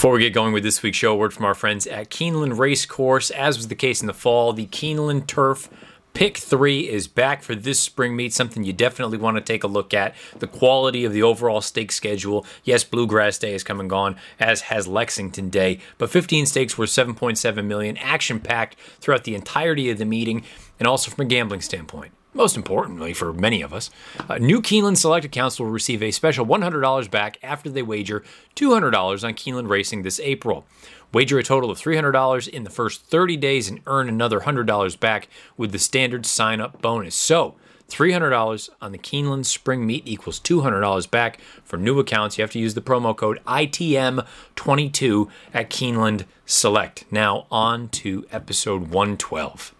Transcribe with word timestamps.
Before 0.00 0.12
we 0.12 0.20
get 0.20 0.32
going 0.32 0.54
with 0.54 0.62
this 0.62 0.82
week's 0.82 0.96
show, 0.96 1.14
word 1.14 1.34
from 1.34 1.44
our 1.44 1.52
friends 1.52 1.86
at 1.86 2.08
Keeneland 2.08 2.56
Racecourse. 2.56 3.30
As 3.30 3.58
was 3.58 3.68
the 3.68 3.74
case 3.74 4.00
in 4.00 4.06
the 4.06 4.14
fall, 4.14 4.54
the 4.54 4.64
Keeneland 4.64 5.26
Turf 5.26 5.68
Pick 6.14 6.38
3 6.38 6.88
is 6.88 7.06
back 7.06 7.42
for 7.42 7.54
this 7.54 7.80
spring 7.80 8.16
meet, 8.16 8.32
something 8.32 8.64
you 8.64 8.72
definitely 8.72 9.18
want 9.18 9.36
to 9.36 9.42
take 9.42 9.62
a 9.62 9.66
look 9.66 9.92
at. 9.92 10.14
The 10.38 10.46
quality 10.46 11.04
of 11.04 11.12
the 11.12 11.22
overall 11.22 11.60
stake 11.60 11.92
schedule. 11.92 12.46
Yes, 12.64 12.82
Bluegrass 12.82 13.36
Day 13.36 13.52
has 13.52 13.62
come 13.62 13.78
and 13.78 13.90
gone, 13.90 14.16
as 14.38 14.62
has 14.62 14.88
Lexington 14.88 15.50
Day, 15.50 15.80
but 15.98 16.08
15 16.08 16.46
stakes 16.46 16.78
worth 16.78 16.88
7.7 16.88 17.62
million, 17.66 17.98
action 17.98 18.40
packed 18.40 18.76
throughout 19.00 19.24
the 19.24 19.34
entirety 19.34 19.90
of 19.90 19.98
the 19.98 20.06
meeting, 20.06 20.44
and 20.78 20.88
also 20.88 21.10
from 21.10 21.26
a 21.26 21.28
gambling 21.28 21.60
standpoint. 21.60 22.12
Most 22.32 22.56
importantly, 22.56 23.12
for 23.12 23.32
many 23.32 23.60
of 23.60 23.72
us, 23.72 23.90
uh, 24.28 24.38
new 24.38 24.62
Keeneland 24.62 24.98
Select 24.98 25.24
accounts 25.24 25.58
will 25.58 25.66
receive 25.66 26.00
a 26.00 26.12
special 26.12 26.46
$100 26.46 27.10
back 27.10 27.38
after 27.42 27.68
they 27.68 27.82
wager 27.82 28.22
$200 28.54 29.24
on 29.24 29.34
Keeneland 29.34 29.68
Racing 29.68 30.02
this 30.02 30.20
April. 30.20 30.64
Wager 31.12 31.38
a 31.38 31.42
total 31.42 31.72
of 31.72 31.78
$300 31.78 32.48
in 32.48 32.62
the 32.62 32.70
first 32.70 33.04
30 33.06 33.36
days 33.36 33.68
and 33.68 33.80
earn 33.86 34.08
another 34.08 34.40
$100 34.40 35.00
back 35.00 35.28
with 35.56 35.72
the 35.72 35.78
standard 35.78 36.24
sign 36.24 36.60
up 36.60 36.80
bonus. 36.80 37.16
So, 37.16 37.56
$300 37.88 38.70
on 38.80 38.92
the 38.92 38.98
Keeneland 38.98 39.44
Spring 39.44 39.84
Meet 39.84 40.06
equals 40.06 40.38
$200 40.38 41.10
back 41.10 41.40
for 41.64 41.76
new 41.76 41.98
accounts. 41.98 42.38
You 42.38 42.42
have 42.42 42.52
to 42.52 42.60
use 42.60 42.74
the 42.74 42.80
promo 42.80 43.16
code 43.16 43.40
ITM22 43.44 45.28
at 45.52 45.68
Keeneland 45.68 46.26
Select. 46.46 47.04
Now, 47.10 47.48
on 47.50 47.88
to 47.88 48.24
episode 48.30 48.82
112. 48.90 49.74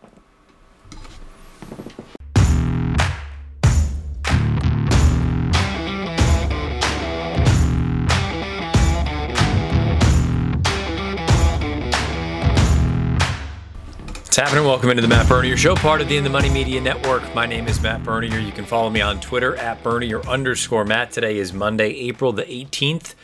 What's 14.31 14.39
happening? 14.39 14.65
Welcome 14.65 14.91
into 14.91 15.03
the 15.03 15.09
Matt 15.09 15.29
Bernier 15.29 15.57
Show, 15.57 15.75
part 15.75 16.01
of 16.01 16.09
the 16.09 16.17
In 16.17 16.23
the 16.23 16.31
Money 16.31 16.49
Media 16.51 16.81
Network. 16.81 17.35
My 17.35 17.47
name 17.47 17.67
is 17.67 17.81
Matt 17.81 18.05
Bernier. 18.05 18.39
You 18.39 18.53
can 18.53 18.65
follow 18.65 18.89
me 18.89 19.01
on 19.01 19.19
Twitter 19.19 19.57
at 19.57 19.83
Bernier 19.83 20.23
underscore 20.25 20.85
Matt. 20.85 21.11
Today 21.11 21.37
is 21.37 21.53
Monday, 21.53 21.89
April 21.89 22.31
the 22.31 22.45
18th, 22.45 23.17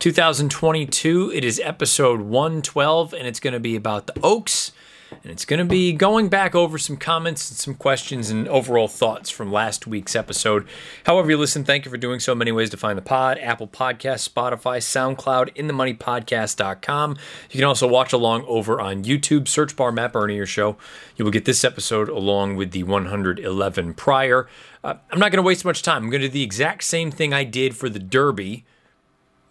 2022. 0.00 1.30
It 1.32 1.44
is 1.44 1.60
episode 1.62 2.22
112, 2.22 3.12
and 3.14 3.28
it's 3.28 3.38
going 3.38 3.54
to 3.54 3.60
be 3.60 3.76
about 3.76 4.08
the 4.08 4.14
Oaks 4.20 4.72
and 5.10 5.32
it's 5.32 5.44
going 5.44 5.58
to 5.58 5.64
be 5.64 5.92
going 5.92 6.28
back 6.28 6.54
over 6.54 6.78
some 6.78 6.96
comments 6.96 7.50
and 7.50 7.58
some 7.58 7.74
questions 7.74 8.30
and 8.30 8.46
overall 8.48 8.88
thoughts 8.88 9.30
from 9.30 9.52
last 9.52 9.86
week's 9.86 10.14
episode. 10.14 10.66
However, 11.04 11.30
you 11.30 11.36
listen, 11.36 11.64
thank 11.64 11.84
you 11.84 11.90
for 11.90 11.96
doing 11.96 12.20
so. 12.20 12.34
Many 12.34 12.52
ways 12.52 12.70
to 12.70 12.76
find 12.76 12.96
the 12.96 13.02
pod 13.02 13.38
Apple 13.38 13.68
Podcast, 13.68 14.28
Spotify, 14.28 14.78
SoundCloud, 14.78 15.54
InTheMoneyPodcast.com. 15.56 17.16
You 17.50 17.58
can 17.58 17.64
also 17.64 17.88
watch 17.88 18.12
along 18.12 18.44
over 18.46 18.80
on 18.80 19.04
YouTube. 19.04 19.48
Search 19.48 19.74
bar 19.76 19.92
Matt 19.92 20.12
Bernier 20.12 20.46
Show. 20.46 20.76
You 21.16 21.24
will 21.24 21.32
get 21.32 21.44
this 21.44 21.64
episode 21.64 22.08
along 22.08 22.56
with 22.56 22.72
the 22.72 22.82
111 22.82 23.94
prior. 23.94 24.46
Uh, 24.84 24.94
I'm 25.10 25.18
not 25.18 25.32
going 25.32 25.42
to 25.42 25.46
waste 25.46 25.64
much 25.64 25.82
time. 25.82 26.04
I'm 26.04 26.10
going 26.10 26.22
to 26.22 26.28
do 26.28 26.32
the 26.32 26.42
exact 26.42 26.84
same 26.84 27.10
thing 27.10 27.32
I 27.32 27.44
did 27.44 27.76
for 27.76 27.88
the 27.88 27.98
Derby, 27.98 28.64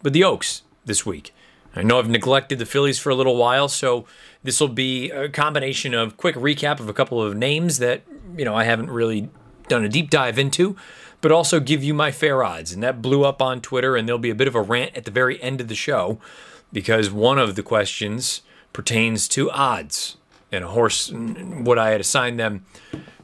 but 0.02 0.12
the 0.12 0.24
Oaks 0.24 0.62
this 0.84 1.04
week. 1.04 1.34
I 1.76 1.82
know 1.82 1.98
I've 1.98 2.08
neglected 2.08 2.58
the 2.58 2.66
Phillies 2.66 2.98
for 2.98 3.10
a 3.10 3.14
little 3.14 3.36
while, 3.36 3.68
so 3.68 4.06
this 4.42 4.60
will 4.60 4.68
be 4.68 5.10
a 5.10 5.28
combination 5.28 5.94
of 5.94 6.16
quick 6.16 6.36
recap 6.36 6.80
of 6.80 6.88
a 6.88 6.92
couple 6.92 7.22
of 7.22 7.36
names 7.36 7.78
that, 7.78 8.02
you 8.36 8.44
know, 8.44 8.54
I 8.54 8.64
haven't 8.64 8.90
really 8.90 9.28
done 9.68 9.84
a 9.84 9.88
deep 9.88 10.10
dive 10.10 10.38
into, 10.38 10.76
but 11.20 11.32
also 11.32 11.60
give 11.60 11.82
you 11.82 11.92
my 11.92 12.10
fair 12.10 12.44
odds. 12.44 12.72
And 12.72 12.82
that 12.82 13.02
blew 13.02 13.24
up 13.24 13.42
on 13.42 13.60
Twitter, 13.60 13.96
and 13.96 14.08
there'll 14.08 14.18
be 14.18 14.30
a 14.30 14.34
bit 14.34 14.48
of 14.48 14.54
a 14.54 14.62
rant 14.62 14.96
at 14.96 15.04
the 15.04 15.10
very 15.10 15.42
end 15.42 15.60
of 15.60 15.68
the 15.68 15.74
show 15.74 16.18
because 16.72 17.10
one 17.10 17.38
of 17.38 17.56
the 17.56 17.62
questions 17.62 18.42
pertains 18.72 19.26
to 19.28 19.50
odds 19.50 20.16
and 20.52 20.64
a 20.64 20.68
horse, 20.68 21.10
what 21.10 21.78
I 21.78 21.90
had 21.90 22.00
assigned 22.00 22.38
them 22.38 22.64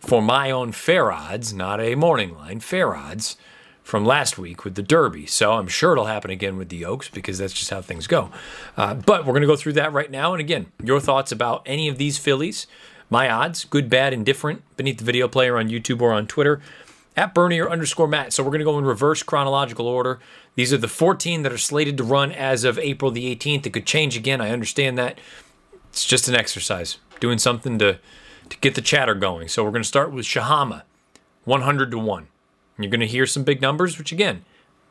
for 0.01 0.21
my 0.21 0.51
own 0.51 0.73
fair 0.73 1.13
odds, 1.13 1.55
not 1.55 1.81
a 1.81 1.95
morning 1.95 2.35
line, 2.35 2.61
fair 2.61 2.95
odds 2.95 3.37
from 3.85 4.05
last 4.05 4.39
week 4.39 4.65
with 4.65 4.75
the 4.75 4.83
Derby. 4.83 5.27
So 5.27 5.53
I'm 5.53 5.69
sure 5.69 5.93
it'll 5.93 6.07
happen 6.07 6.31
again 6.31 6.57
with 6.57 6.71
the 6.71 6.87
Oaks 6.87 7.09
because 7.09 7.39
that's 7.39 7.53
just 7.53 7.71
how 7.71 7.83
things 7.83 8.07
go. 8.07 8.31
Uh, 8.77 8.95
but 8.95 9.25
we're 9.25 9.35
going 9.35 9.43
to 9.43 9.47
go 9.47 9.57
through 9.57 9.75
that 9.75 9.93
right 9.93 10.11
now. 10.11 10.33
And 10.33 10.41
again, 10.41 10.67
your 10.83 10.99
thoughts 10.99 11.31
about 11.31 11.63
any 11.67 11.87
of 11.87 11.99
these 11.99 12.17
fillies, 12.17 12.67
my 13.11 13.31
odds, 13.31 13.65
good, 13.67 13.91
bad, 13.91 14.15
indifferent, 14.15 14.63
beneath 14.79 14.99
the 14.99 15.05
video 15.05 15.29
player 15.29 15.59
on 15.59 15.69
YouTube 15.69 16.01
or 16.01 16.13
on 16.13 16.27
Twitter 16.27 16.63
at 17.15 17.35
Bernier 17.35 17.69
underscore 17.69 18.09
Matt. 18.09 18.33
So 18.33 18.43
we're 18.43 18.51
going 18.51 18.61
to 18.61 18.65
go 18.65 18.79
in 18.79 18.87
reverse 18.87 19.23
chronological 19.23 19.87
order. 19.87 20.19
These 20.55 20.73
are 20.73 20.79
the 20.79 20.89
14 20.89 21.43
that 21.43 21.53
are 21.53 21.59
slated 21.59 21.99
to 21.99 22.05
run 22.05 22.33
as 22.33 22.65
of 22.65 22.79
April 22.79 23.11
the 23.11 23.37
18th. 23.37 23.67
It 23.67 23.73
could 23.75 23.87
change 23.87 24.17
again. 24.17 24.41
I 24.41 24.51
understand 24.51 24.97
that. 24.97 25.21
It's 25.91 26.07
just 26.07 26.27
an 26.27 26.35
exercise, 26.35 26.97
doing 27.21 27.39
something 27.39 27.79
to, 27.81 27.99
to 28.49 28.59
get 28.59 28.75
the 28.75 28.81
chatter 28.81 29.15
going. 29.15 29.49
So 29.49 29.63
we're 29.63 29.71
going 29.71 29.83
to 29.83 29.89
start 29.89 30.11
with 30.11 30.25
Shahama, 30.25 30.83
100 31.45 31.91
to 31.91 31.99
1. 31.99 32.29
You're 32.79 32.91
going 32.91 33.01
to 33.01 33.07
hear 33.07 33.27
some 33.27 33.45
big 33.45 33.61
numbers, 33.61 33.99
which 33.99 34.13
again, 34.13 34.45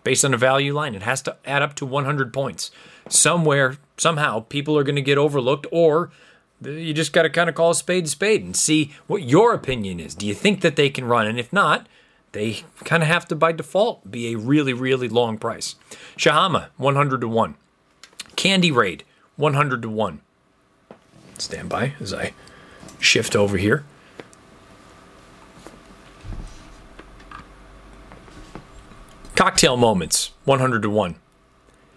based 0.04 0.24
on 0.24 0.34
a 0.34 0.38
value 0.38 0.74
line, 0.74 0.96
it 0.96 1.04
has 1.04 1.22
to 1.24 1.38
add 1.46 1.62
up 1.62 1.76
to 1.76 1.86
100 1.86 2.34
points. 2.34 2.72
Somewhere, 3.10 3.78
somehow, 3.98 4.42
people 4.42 4.78
are 4.78 4.84
going 4.84 4.96
to 4.96 5.02
get 5.02 5.18
overlooked, 5.18 5.68
or 5.72 6.12
you 6.62 6.94
just 6.94 7.14
got 7.14 7.24
to 7.24 7.30
kind 7.30 7.50
of 7.50 7.56
call 7.56 7.72
a 7.72 7.76
spade 7.76 8.06
a 8.06 8.08
spade 8.08 8.44
and 8.44 8.56
see 8.56 8.94
what 9.08 9.24
your 9.24 9.54
opinion 9.54 10.00
is. 10.00 10.16
Do 10.16 10.26
you 10.26 10.34
think 10.34 10.62
that 10.62 10.76
they 10.76 10.90
can 10.90 11.06
run? 11.06 11.28
And 11.28 11.40
if 11.40 11.52
not, 11.52 11.88
they 12.32 12.64
kind 12.84 13.04
of 13.04 13.10
have 13.10 13.28
to 13.28 13.36
by 13.36 13.52
default 13.52 14.10
be 14.10 14.34
a 14.34 14.38
really, 14.38 14.74
really 14.74 15.10
long 15.10 15.38
price. 15.38 15.76
Shahama, 16.18 16.68
100 16.78 17.22
to 17.22 17.28
1. 17.28 17.56
Candy 18.36 18.72
Raid, 18.72 19.04
100 19.36 19.82
to 19.82 19.90
1. 19.90 20.22
Stand 21.38 21.70
by 21.70 21.94
as 22.00 22.14
I 22.14 22.34
shift 23.00 23.36
over 23.36 23.58
here. 23.58 23.84
Cocktail 29.36 29.78
Moments, 29.78 30.32
100 30.46 30.84
to 30.84 30.92
1. 30.92 31.16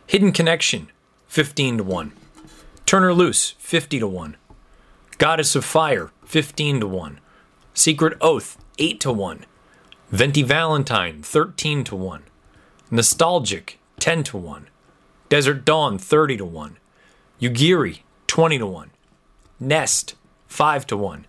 Hidden 0.06 0.32
Connection, 0.32 0.90
15 1.28 1.76
to 1.78 1.84
1. 1.84 2.12
Turner 2.86 3.12
Loose, 3.12 3.50
50 3.58 3.98
to 3.98 4.08
1. 4.08 4.38
Goddess 5.18 5.54
of 5.54 5.62
Fire, 5.62 6.10
15 6.24 6.80
to 6.80 6.86
1. 6.86 7.20
Secret 7.74 8.16
Oath, 8.22 8.56
8 8.78 9.00
to 9.00 9.12
1. 9.12 9.44
Venti 10.10 10.42
Valentine, 10.42 11.22
13 11.22 11.84
to 11.84 11.94
1. 11.94 12.22
Nostalgic, 12.90 13.78
10 14.00 14.22
to 14.24 14.38
1. 14.38 14.68
Desert 15.28 15.66
Dawn, 15.66 15.98
30 15.98 16.38
to 16.38 16.44
1. 16.46 16.78
Yuugiri, 17.38 17.98
20 18.28 18.58
to 18.58 18.66
1. 18.66 18.90
Nest, 19.60 20.14
5 20.48 20.86
to 20.86 20.96
1. 20.96 21.26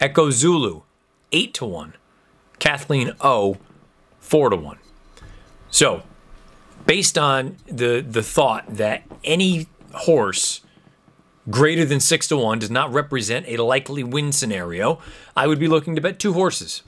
Echo 0.00 0.28
Zulu, 0.28 0.82
8 1.32 1.54
to 1.54 1.64
1. 1.64 1.94
Kathleen 2.58 3.12
O, 3.22 3.56
4 4.20 4.50
to 4.50 4.56
1. 4.56 4.78
So, 5.76 6.04
based 6.86 7.18
on 7.18 7.58
the 7.66 8.00
the 8.00 8.22
thought 8.22 8.64
that 8.66 9.02
any 9.22 9.66
horse 9.92 10.62
greater 11.50 11.84
than 11.84 12.00
six 12.00 12.26
to 12.28 12.38
one 12.38 12.60
does 12.60 12.70
not 12.70 12.90
represent 12.90 13.46
a 13.46 13.62
likely 13.62 14.02
win 14.02 14.32
scenario, 14.32 14.98
I 15.36 15.46
would 15.46 15.58
be 15.58 15.68
looking 15.68 15.94
to 15.94 16.00
bet 16.00 16.18
two 16.18 16.32
horses. 16.32 16.82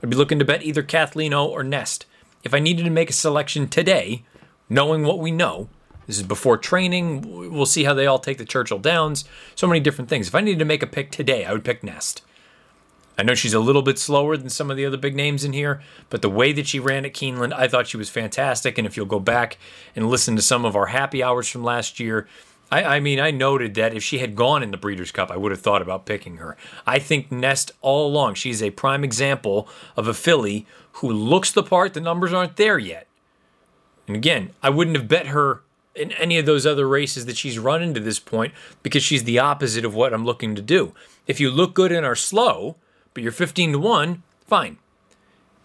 I'd 0.00 0.10
be 0.10 0.16
looking 0.16 0.38
to 0.38 0.44
bet 0.44 0.62
either 0.62 0.84
Kathleen 0.84 1.34
O 1.34 1.48
or 1.48 1.64
Nest. 1.64 2.06
If 2.44 2.54
I 2.54 2.60
needed 2.60 2.84
to 2.84 2.90
make 2.90 3.10
a 3.10 3.12
selection 3.12 3.66
today, 3.66 4.22
knowing 4.68 5.02
what 5.02 5.18
we 5.18 5.32
know, 5.32 5.68
this 6.06 6.18
is 6.18 6.22
before 6.22 6.58
training. 6.58 7.50
We'll 7.52 7.66
see 7.66 7.82
how 7.82 7.94
they 7.94 8.06
all 8.06 8.20
take 8.20 8.38
the 8.38 8.44
Churchill 8.44 8.78
Downs. 8.78 9.24
So 9.56 9.66
many 9.66 9.80
different 9.80 10.08
things. 10.08 10.28
If 10.28 10.36
I 10.36 10.42
needed 10.42 10.60
to 10.60 10.64
make 10.64 10.84
a 10.84 10.86
pick 10.86 11.10
today, 11.10 11.44
I 11.44 11.52
would 11.52 11.64
pick 11.64 11.82
Nest. 11.82 12.22
I 13.18 13.24
know 13.24 13.34
she's 13.34 13.54
a 13.54 13.60
little 13.60 13.82
bit 13.82 13.98
slower 13.98 14.36
than 14.36 14.48
some 14.48 14.70
of 14.70 14.76
the 14.76 14.86
other 14.86 14.96
big 14.96 15.16
names 15.16 15.44
in 15.44 15.52
here, 15.52 15.82
but 16.08 16.22
the 16.22 16.30
way 16.30 16.52
that 16.52 16.68
she 16.68 16.78
ran 16.78 17.04
at 17.04 17.12
Keeneland, 17.12 17.52
I 17.52 17.66
thought 17.66 17.88
she 17.88 17.96
was 17.96 18.08
fantastic. 18.08 18.78
And 18.78 18.86
if 18.86 18.96
you'll 18.96 19.06
go 19.06 19.18
back 19.18 19.58
and 19.96 20.08
listen 20.08 20.36
to 20.36 20.42
some 20.42 20.64
of 20.64 20.76
our 20.76 20.86
happy 20.86 21.20
hours 21.20 21.48
from 21.48 21.64
last 21.64 21.98
year, 21.98 22.28
I, 22.70 22.84
I, 22.84 23.00
mean, 23.00 23.18
I 23.18 23.32
noted 23.32 23.74
that 23.74 23.94
if 23.94 24.04
she 24.04 24.18
had 24.18 24.36
gone 24.36 24.62
in 24.62 24.70
the 24.70 24.76
Breeders' 24.76 25.10
Cup, 25.10 25.32
I 25.32 25.36
would 25.36 25.50
have 25.50 25.60
thought 25.60 25.82
about 25.82 26.06
picking 26.06 26.36
her. 26.36 26.56
I 26.86 27.00
think 27.00 27.32
Nest 27.32 27.72
all 27.80 28.06
along, 28.06 28.34
she's 28.34 28.62
a 28.62 28.70
prime 28.70 29.02
example 29.02 29.68
of 29.96 30.06
a 30.06 30.14
filly 30.14 30.66
who 30.92 31.10
looks 31.10 31.50
the 31.50 31.62
part. 31.62 31.94
The 31.94 32.00
numbers 32.00 32.32
aren't 32.32 32.56
there 32.56 32.78
yet. 32.78 33.08
And 34.06 34.16
again, 34.16 34.50
I 34.62 34.70
wouldn't 34.70 34.96
have 34.96 35.08
bet 35.08 35.28
her 35.28 35.62
in 35.94 36.12
any 36.12 36.38
of 36.38 36.46
those 36.46 36.66
other 36.66 36.86
races 36.86 37.26
that 37.26 37.36
she's 37.36 37.58
run 37.58 37.82
into 37.82 38.00
this 38.00 38.20
point 38.20 38.54
because 38.82 39.02
she's 39.02 39.24
the 39.24 39.38
opposite 39.38 39.84
of 39.84 39.94
what 39.94 40.14
I'm 40.14 40.24
looking 40.24 40.54
to 40.54 40.62
do. 40.62 40.94
If 41.26 41.40
you 41.40 41.50
look 41.50 41.74
good 41.74 41.90
and 41.90 42.06
are 42.06 42.14
slow, 42.14 42.76
but 43.14 43.22
you're 43.22 43.32
15 43.32 43.72
to 43.72 43.78
1, 43.78 44.22
fine. 44.46 44.78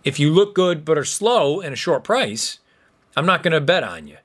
If 0.04 0.20
you 0.20 0.32
look 0.32 0.54
good 0.54 0.84
but 0.84 0.98
are 0.98 1.06
slow 1.06 1.62
and 1.62 1.74
a 1.74 1.78
short 1.78 2.04
price, 2.04 2.60
I'm 3.16 3.26
not 3.26 3.44
going 3.44 3.54
to 3.54 3.62
bet 3.62 3.84
on 3.84 4.08
you. 4.08 4.18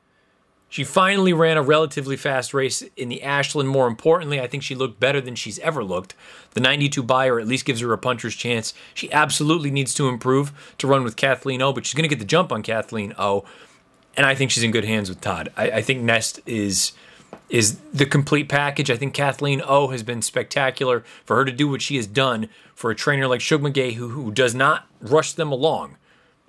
She 0.71 0.85
finally 0.85 1.33
ran 1.33 1.57
a 1.57 1.63
relatively 1.63 2.17
fast 2.17 2.53
race 2.53 2.83
in 2.97 3.09
the 3.09 3.23
Ashland. 3.23 3.71
More 3.71 3.87
importantly, 3.87 4.39
I 4.39 4.47
think 4.47 4.63
she 4.63 4.75
looked 4.75 5.01
better 5.01 5.21
than 5.21 5.35
she's 5.35 5.59
ever 5.61 5.83
looked. 5.83 6.15
The 6.51 6.61
92 6.61 7.03
Beyer 7.03 7.41
at 7.41 7.47
least 7.47 7.65
gives 7.65 7.81
her 7.81 7.93
a 7.93 7.99
puncher's 7.99 8.35
chance. 8.35 8.75
She 8.93 9.11
absolutely 9.11 9.71
needs 9.71 9.95
to 9.95 10.09
improve 10.09 10.75
to 10.77 10.87
run 10.87 11.05
with 11.05 11.17
Kathleen 11.17 11.63
O, 11.63 11.73
but 11.73 11.87
she's 11.87 11.95
going 11.95 12.03
to 12.03 12.15
get 12.15 12.19
the 12.19 12.27
jump 12.27 12.53
on 12.53 12.63
Kathleen 12.63 13.15
O. 13.19 13.45
And 14.15 14.27
I 14.27 14.35
think 14.35 14.51
she's 14.51 14.63
in 14.63 14.71
good 14.71 14.85
hands 14.85 15.09
with 15.09 15.23
Todd. 15.23 15.51
I, 15.57 15.71
I 15.71 15.83
think 15.83 16.03
Nest 16.03 16.41
is 16.45 16.93
is 17.49 17.79
the 17.93 18.07
complete 18.07 18.49
package. 18.49 18.91
I 18.91 18.97
think 18.97 19.15
Kathleen 19.15 19.63
O 19.67 19.89
has 19.89 20.03
been 20.03 20.23
spectacular 20.23 21.05
for 21.25 21.37
her 21.37 21.45
to 21.45 21.53
do 21.53 21.69
what 21.69 21.83
she 21.83 21.97
has 21.97 22.07
done 22.07 22.49
for 22.75 22.91
a 22.91 22.95
trainer 22.95 23.27
like 23.27 23.41
Shug 23.41 23.63
McGaughey 23.63 23.95
who, 23.95 24.09
who 24.09 24.31
does 24.31 24.55
not 24.55 24.87
rush 25.01 25.33
them 25.33 25.51
along. 25.51 25.97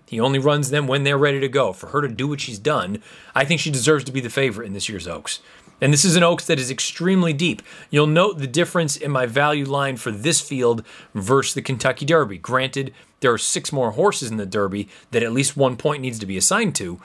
He 0.08 0.20
only 0.20 0.40
runs 0.40 0.72
them 0.72 0.88
when 0.88 1.04
they're 1.04 1.18
ready 1.18 1.40
to 1.40 1.48
go. 1.48 1.72
For 1.72 1.88
her 1.88 2.02
to 2.02 2.08
do 2.08 2.28
what 2.28 2.42
she's 2.42 2.58
done, 2.58 3.02
I 3.36 3.46
think 3.46 3.62
she 3.62 3.70
deserves 3.70 4.04
to 4.06 4.12
be 4.12 4.22
the 4.22 4.30
favorite 4.30 4.66
in 4.66 4.74
this 4.74 4.90
year's 4.90 5.08
Oaks. 5.08 5.40
And 5.82 5.94
this 5.94 6.04
is 6.04 6.16
an 6.16 6.24
Oaks 6.24 6.46
that 6.48 6.60
is 6.60 6.72
extremely 6.72 7.32
deep. 7.32 7.62
You'll 7.90 8.08
note 8.08 8.40
the 8.40 8.48
difference 8.48 8.98
in 8.98 9.12
my 9.12 9.26
value 9.26 9.66
line 9.66 9.98
for 9.98 10.12
this 10.12 10.42
field 10.42 10.84
versus 11.14 11.54
the 11.54 11.62
Kentucky 11.62 12.06
Derby. 12.06 12.38
Granted, 12.38 12.94
there 13.20 13.32
are 13.32 13.38
six 13.38 13.72
more 13.72 13.92
horses 13.92 14.32
in 14.32 14.38
the 14.38 14.46
Derby 14.46 14.90
that 15.12 15.24
at 15.24 15.32
least 15.32 15.56
one 15.56 15.78
point 15.78 16.02
needs 16.02 16.20
to 16.20 16.26
be 16.26 16.38
assigned 16.38 16.76
to, 16.76 17.00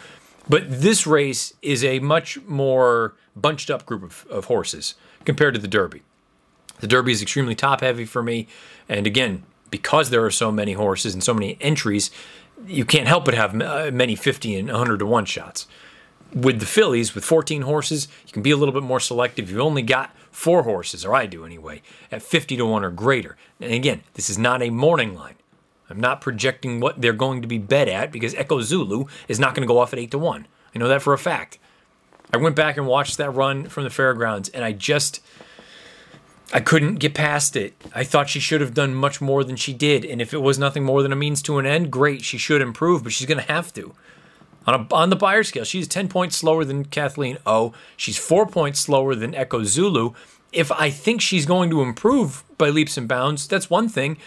but 0.49 0.65
this 0.69 1.07
race 1.07 1.53
is 1.63 1.85
a 1.85 1.99
much 2.01 2.41
more 2.43 3.15
bunched 3.37 3.71
up 3.71 3.87
group 3.87 4.03
of, 4.03 4.27
of 4.31 4.45
horses 4.47 4.95
compared 5.25 5.55
to 5.55 5.61
the 5.61 5.69
Derby. 5.69 6.03
The 6.81 6.87
Derby 6.87 7.13
is 7.13 7.23
extremely 7.23 7.55
top 7.55 7.81
heavy 7.81 8.05
for 8.05 8.23
me. 8.23 8.47
And 8.89 9.07
again, 9.07 9.45
because 9.71 10.11
there 10.11 10.25
are 10.25 10.31
so 10.31 10.51
many 10.53 10.73
horses 10.73 11.15
and 11.15 11.23
so 11.23 11.35
many 11.35 11.57
entries, 11.61 12.11
you 12.67 12.85
can't 12.85 13.09
help 13.09 13.25
but 13.25 13.35
have 13.35 13.61
uh, 13.61 13.91
many 13.93 14.15
50 14.15 14.57
and 14.57 14.69
100 14.69 14.99
to 14.99 15.07
1 15.07 15.25
shots 15.25 15.67
with 16.35 16.59
the 16.59 16.67
fillies, 16.67 17.15
with 17.15 17.25
14 17.25 17.63
horses, 17.63 18.09
you 18.27 18.33
can 18.33 18.43
be 18.43 18.51
a 18.51 18.57
little 18.57 18.75
bit 18.75 18.83
more 18.83 19.01
selective. 19.01 19.51
You've 19.51 19.61
only 19.61 19.83
got 19.83 20.15
four 20.31 20.65
horses, 20.65 21.05
or 21.05 21.15
I 21.15 21.27
do 21.27 21.47
anyway, 21.47 21.81
at 22.11 22.23
50 22.23 22.57
to 22.57 22.67
1 22.67 22.85
or 22.85 22.91
greater. 22.91 23.37
And 23.61 23.73
again, 23.73 24.03
this 24.15 24.29
is 24.29 24.37
not 24.37 24.63
a 24.63 24.71
morning 24.71 25.15
line. 25.15 25.37
I'm 25.89 26.01
not 26.01 26.21
projecting 26.21 26.81
what 26.81 27.01
they're 27.01 27.13
going 27.13 27.43
to 27.43 27.49
be 27.49 27.59
bet 27.59 27.89
at 27.89 28.11
because 28.11 28.35
Echo 28.35 28.61
Zulu 28.63 29.05
is 29.29 29.39
not 29.39 29.55
going 29.55 29.67
to 29.67 29.73
go 29.73 29.79
off 29.79 29.93
at 29.93 29.99
8 29.99 30.11
to 30.11 30.19
1. 30.19 30.49
I 30.75 30.79
know 30.79 30.89
that 30.89 31.03
for 31.03 31.13
a 31.13 31.19
fact. 31.19 31.59
I 32.35 32.37
went 32.37 32.57
back 32.57 32.77
and 32.77 32.89
watched 32.89 33.19
that 33.19 33.31
run 33.31 33.69
from 33.69 33.85
the 33.85 33.91
fairgrounds, 33.91 34.49
and 34.49 34.65
I 34.65 34.73
just. 34.73 35.21
I 36.53 36.61
couldn't 36.61 36.97
get 36.97 37.15
past 37.15 37.57
it. 37.57 37.75
I 37.95 38.05
thought 38.05 38.29
she 38.29 38.39
should 38.39 38.61
have 38.61 38.75
done 38.75 38.95
much 38.95 39.21
more 39.21 39.43
than 39.43 39.57
she 39.57 39.73
did. 39.73 40.05
And 40.05 40.21
if 40.21 40.35
it 40.35 40.39
was 40.39 40.59
nothing 40.59 40.85
more 40.85 41.03
than 41.03 41.11
a 41.11 41.17
means 41.17 41.43
to 41.43 41.59
an 41.59 41.67
end, 41.67 41.91
great. 41.91 42.23
She 42.23 42.39
should 42.39 42.61
improve, 42.61 43.03
but 43.03 43.13
she's 43.13 43.27
going 43.27 43.45
to 43.45 43.53
have 43.53 43.73
to. 43.75 43.95
On, 44.67 44.75
a, 44.75 44.95
on 44.95 45.11
the 45.11 45.17
Beyer 45.17 45.43
scale, 45.43 45.65
she's 45.65 45.89
10 45.89 46.09
points 46.09 46.37
slower 46.37 46.65
than 46.65 46.85
Kathleen 46.85 47.39
O. 47.45 47.73
She's 47.97 48.19
four 48.19 48.47
points 48.47 48.79
slower 48.79 49.15
than 49.15 49.35
Echo 49.35 49.65
Zulu. 49.65 50.13
If 50.53 50.71
I 50.71 50.91
think 50.91 51.21
she's 51.21 51.47
going 51.47 51.71
to 51.71 51.83
improve 51.83 52.45
by 52.57 52.69
leaps 52.69 52.97
and 52.97 53.09
bounds, 53.09 53.49
that's 53.49 53.69
one 53.69 53.89
thing. 53.89 54.19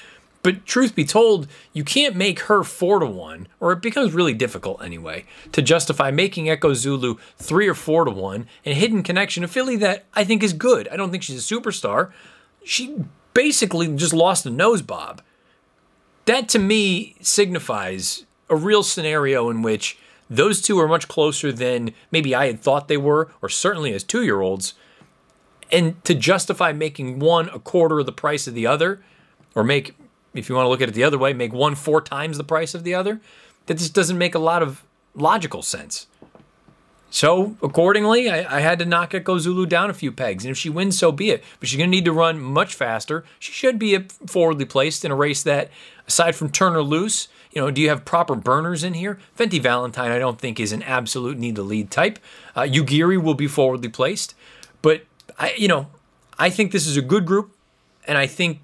But 0.47 0.65
truth 0.65 0.95
be 0.95 1.03
told, 1.03 1.49
you 1.73 1.83
can't 1.83 2.15
make 2.15 2.39
her 2.43 2.63
four 2.63 2.99
to 2.99 3.05
one, 3.05 3.49
or 3.59 3.73
it 3.73 3.81
becomes 3.81 4.13
really 4.13 4.33
difficult 4.33 4.81
anyway, 4.81 5.25
to 5.51 5.61
justify 5.61 6.09
making 6.09 6.49
Echo 6.49 6.73
Zulu 6.73 7.17
three 7.35 7.67
or 7.67 7.73
four 7.73 8.05
to 8.05 8.11
one 8.11 8.47
and 8.63 8.77
Hidden 8.77 9.03
Connection, 9.03 9.43
a 9.43 9.49
filly 9.49 9.75
that 9.75 10.05
I 10.13 10.23
think 10.23 10.43
is 10.43 10.53
good. 10.53 10.87
I 10.87 10.95
don't 10.95 11.11
think 11.11 11.23
she's 11.23 11.51
a 11.51 11.53
superstar. 11.53 12.13
She 12.63 12.95
basically 13.33 13.93
just 13.93 14.13
lost 14.13 14.45
a 14.45 14.49
nose 14.49 14.81
bob. 14.81 15.21
That 16.23 16.47
to 16.47 16.59
me 16.59 17.17
signifies 17.19 18.25
a 18.49 18.55
real 18.55 18.83
scenario 18.83 19.49
in 19.49 19.63
which 19.63 19.97
those 20.29 20.61
two 20.61 20.79
are 20.79 20.87
much 20.87 21.09
closer 21.09 21.51
than 21.51 21.91
maybe 22.09 22.33
I 22.33 22.47
had 22.47 22.61
thought 22.61 22.87
they 22.87 22.95
were, 22.95 23.29
or 23.41 23.49
certainly 23.49 23.91
as 23.91 24.01
two 24.01 24.23
year 24.23 24.39
olds. 24.39 24.75
And 25.73 26.01
to 26.05 26.15
justify 26.15 26.71
making 26.71 27.19
one 27.19 27.49
a 27.49 27.59
quarter 27.59 27.99
of 27.99 28.05
the 28.05 28.13
price 28.13 28.47
of 28.47 28.53
the 28.53 28.65
other, 28.65 29.01
or 29.53 29.65
make, 29.65 29.93
if 30.37 30.49
you 30.49 30.55
want 30.55 30.65
to 30.65 30.69
look 30.69 30.81
at 30.81 30.89
it 30.89 30.95
the 30.95 31.03
other 31.03 31.17
way, 31.17 31.33
make 31.33 31.53
one 31.53 31.75
four 31.75 32.01
times 32.01 32.37
the 32.37 32.43
price 32.43 32.73
of 32.73 32.83
the 32.83 32.93
other, 32.93 33.19
that 33.65 33.77
just 33.77 33.93
doesn't 33.93 34.17
make 34.17 34.35
a 34.35 34.39
lot 34.39 34.63
of 34.63 34.83
logical 35.15 35.61
sense. 35.61 36.07
So 37.09 37.55
accordingly, 37.63 38.29
I, 38.29 38.57
I, 38.57 38.59
had 38.59 38.79
to 38.79 38.85
knock 38.85 39.13
Echo 39.13 39.37
Zulu 39.37 39.65
down 39.65 39.89
a 39.89 39.93
few 39.93 40.11
pegs, 40.11 40.43
and 40.43 40.51
if 40.51 40.57
she 40.57 40.69
wins, 40.69 40.99
so 40.99 41.11
be 41.11 41.29
it. 41.31 41.43
But 41.59 41.69
she's 41.69 41.77
going 41.77 41.89
to 41.89 41.95
need 41.95 42.05
to 42.05 42.11
run 42.11 42.39
much 42.39 42.75
faster. 42.75 43.23
She 43.39 43.53
should 43.53 43.79
be 43.79 43.97
forwardly 44.25 44.65
placed 44.65 45.05
in 45.05 45.11
a 45.11 45.15
race 45.15 45.41
that, 45.43 45.69
aside 46.05 46.35
from 46.35 46.49
Turner 46.49 46.83
Loose, 46.83 47.29
you 47.51 47.61
know, 47.61 47.71
do 47.71 47.81
you 47.81 47.89
have 47.89 48.03
proper 48.03 48.35
burners 48.35 48.83
in 48.83 48.93
here? 48.93 49.19
Venti 49.35 49.57
Valentine, 49.57 50.11
I 50.11 50.19
don't 50.19 50.39
think 50.39 50.59
is 50.59 50.73
an 50.73 50.83
absolute 50.83 51.37
need 51.37 51.55
to 51.55 51.63
lead 51.63 51.89
type. 51.89 52.19
Uh, 52.55 52.61
Yuugiri 52.61 53.21
will 53.21 53.33
be 53.33 53.47
forwardly 53.47 53.89
placed, 53.89 54.35
but 54.81 55.03
I, 55.39 55.53
you 55.57 55.67
know, 55.67 55.87
I 56.37 56.49
think 56.49 56.71
this 56.71 56.85
is 56.85 56.97
a 56.97 57.01
good 57.01 57.25
group, 57.25 57.55
and 58.05 58.17
I 58.17 58.27
think 58.27 58.59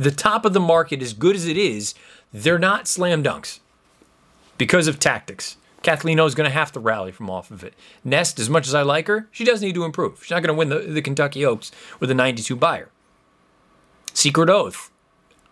the 0.00 0.10
top 0.10 0.44
of 0.46 0.54
the 0.54 0.60
market, 0.60 1.02
as 1.02 1.12
good 1.12 1.36
as 1.36 1.46
it 1.46 1.58
is, 1.58 1.94
they're 2.32 2.58
not 2.58 2.88
slam 2.88 3.22
dunks 3.22 3.60
because 4.56 4.88
of 4.88 4.98
tactics. 4.98 5.58
Kathleen 5.82 6.18
is 6.18 6.34
going 6.34 6.48
to 6.48 6.54
have 6.54 6.72
to 6.72 6.80
rally 6.80 7.12
from 7.12 7.28
off 7.28 7.50
of 7.50 7.62
it. 7.62 7.74
Nest, 8.04 8.38
as 8.38 8.50
much 8.50 8.66
as 8.66 8.74
I 8.74 8.82
like 8.82 9.08
her, 9.08 9.28
she 9.30 9.44
does 9.44 9.62
need 9.62 9.74
to 9.74 9.84
improve. 9.84 10.22
She's 10.22 10.30
not 10.30 10.42
going 10.42 10.54
to 10.54 10.58
win 10.58 10.68
the, 10.68 10.78
the 10.78 11.02
Kentucky 11.02 11.44
Oaks 11.44 11.70
with 11.98 12.10
a 12.10 12.14
92 12.14 12.56
Beyer. 12.56 12.88
Secret 14.12 14.48
Oath. 14.48 14.90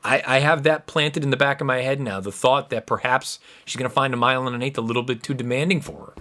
I, 0.05 0.23
I 0.27 0.39
have 0.41 0.63
that 0.63 0.87
planted 0.87 1.23
in 1.23 1.31
the 1.31 1.37
back 1.37 1.61
of 1.61 1.67
my 1.67 1.79
head 1.83 2.01
now. 2.01 2.21
The 2.21 2.33
thought 2.33 2.71
that 2.71 2.87
perhaps 2.87 3.41
she's 3.65 3.77
going 3.77 3.89
to 3.89 3.95
find 3.95 4.15
a 4.15 4.19
mile 4.19 4.47
and 4.47 4.55
an 4.55 4.63
eighth 4.63 4.79
a 4.79 4.83
little 4.83 5.03
bit 5.03 5.23
too 5.23 5.35
demanding 5.35 5.81
for 5.81 6.13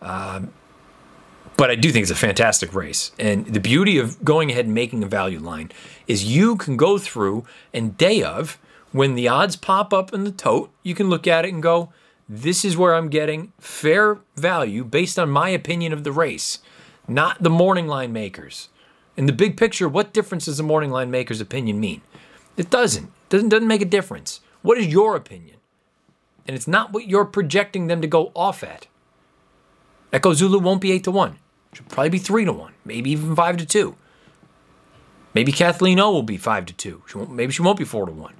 her. 0.00 0.06
Um, 0.06 0.52
but 1.58 1.70
I 1.72 1.74
do 1.74 1.90
think 1.90 2.02
it's 2.02 2.12
a 2.12 2.14
fantastic 2.14 2.72
race. 2.72 3.10
And 3.18 3.44
the 3.46 3.58
beauty 3.58 3.98
of 3.98 4.24
going 4.24 4.50
ahead 4.50 4.66
and 4.66 4.74
making 4.74 5.02
a 5.02 5.08
value 5.08 5.40
line 5.40 5.72
is 6.06 6.24
you 6.24 6.54
can 6.56 6.76
go 6.76 6.98
through 6.98 7.44
and 7.74 7.98
day 7.98 8.22
of, 8.22 8.58
when 8.92 9.16
the 9.16 9.26
odds 9.26 9.56
pop 9.56 9.92
up 9.92 10.14
in 10.14 10.22
the 10.22 10.30
tote, 10.30 10.70
you 10.84 10.94
can 10.94 11.10
look 11.10 11.26
at 11.26 11.44
it 11.44 11.52
and 11.52 11.60
go, 11.60 11.92
this 12.28 12.64
is 12.64 12.76
where 12.76 12.94
I'm 12.94 13.08
getting 13.08 13.52
fair 13.58 14.18
value 14.36 14.84
based 14.84 15.18
on 15.18 15.30
my 15.30 15.48
opinion 15.48 15.92
of 15.92 16.04
the 16.04 16.12
race, 16.12 16.60
not 17.08 17.42
the 17.42 17.50
morning 17.50 17.88
line 17.88 18.12
makers. 18.12 18.68
In 19.16 19.26
the 19.26 19.32
big 19.32 19.56
picture, 19.56 19.88
what 19.88 20.12
difference 20.12 20.44
does 20.44 20.58
the 20.58 20.62
morning 20.62 20.92
line 20.92 21.10
maker's 21.10 21.40
opinion 21.40 21.80
mean? 21.80 22.02
It 22.56 22.70
doesn't. 22.70 23.06
It 23.06 23.28
doesn't 23.30 23.48
doesn't 23.48 23.66
make 23.66 23.82
a 23.82 23.86
difference. 23.86 24.40
What 24.62 24.78
is 24.78 24.86
your 24.86 25.16
opinion? 25.16 25.56
And 26.46 26.54
it's 26.54 26.68
not 26.68 26.92
what 26.92 27.08
you're 27.08 27.24
projecting 27.24 27.88
them 27.88 28.00
to 28.00 28.06
go 28.06 28.30
off 28.36 28.62
at. 28.62 28.86
Echo 30.12 30.32
Zulu 30.32 30.60
won't 30.60 30.80
be 30.80 30.92
eight 30.92 31.04
to 31.04 31.10
one. 31.10 31.38
She'll 31.72 31.86
probably 31.86 32.10
be 32.10 32.18
three 32.18 32.44
to 32.44 32.52
one, 32.52 32.74
maybe 32.84 33.10
even 33.10 33.34
five 33.36 33.56
to 33.58 33.66
two. 33.66 33.96
Maybe 35.34 35.52
Kathleen 35.52 36.00
O 36.00 36.10
will 36.10 36.22
be 36.22 36.36
five 36.36 36.66
to 36.66 36.72
two. 36.72 37.02
She 37.06 37.18
maybe 37.18 37.52
she 37.52 37.62
won't 37.62 37.78
be 37.78 37.84
four 37.84 38.06
to 38.06 38.12
one. 38.12 38.34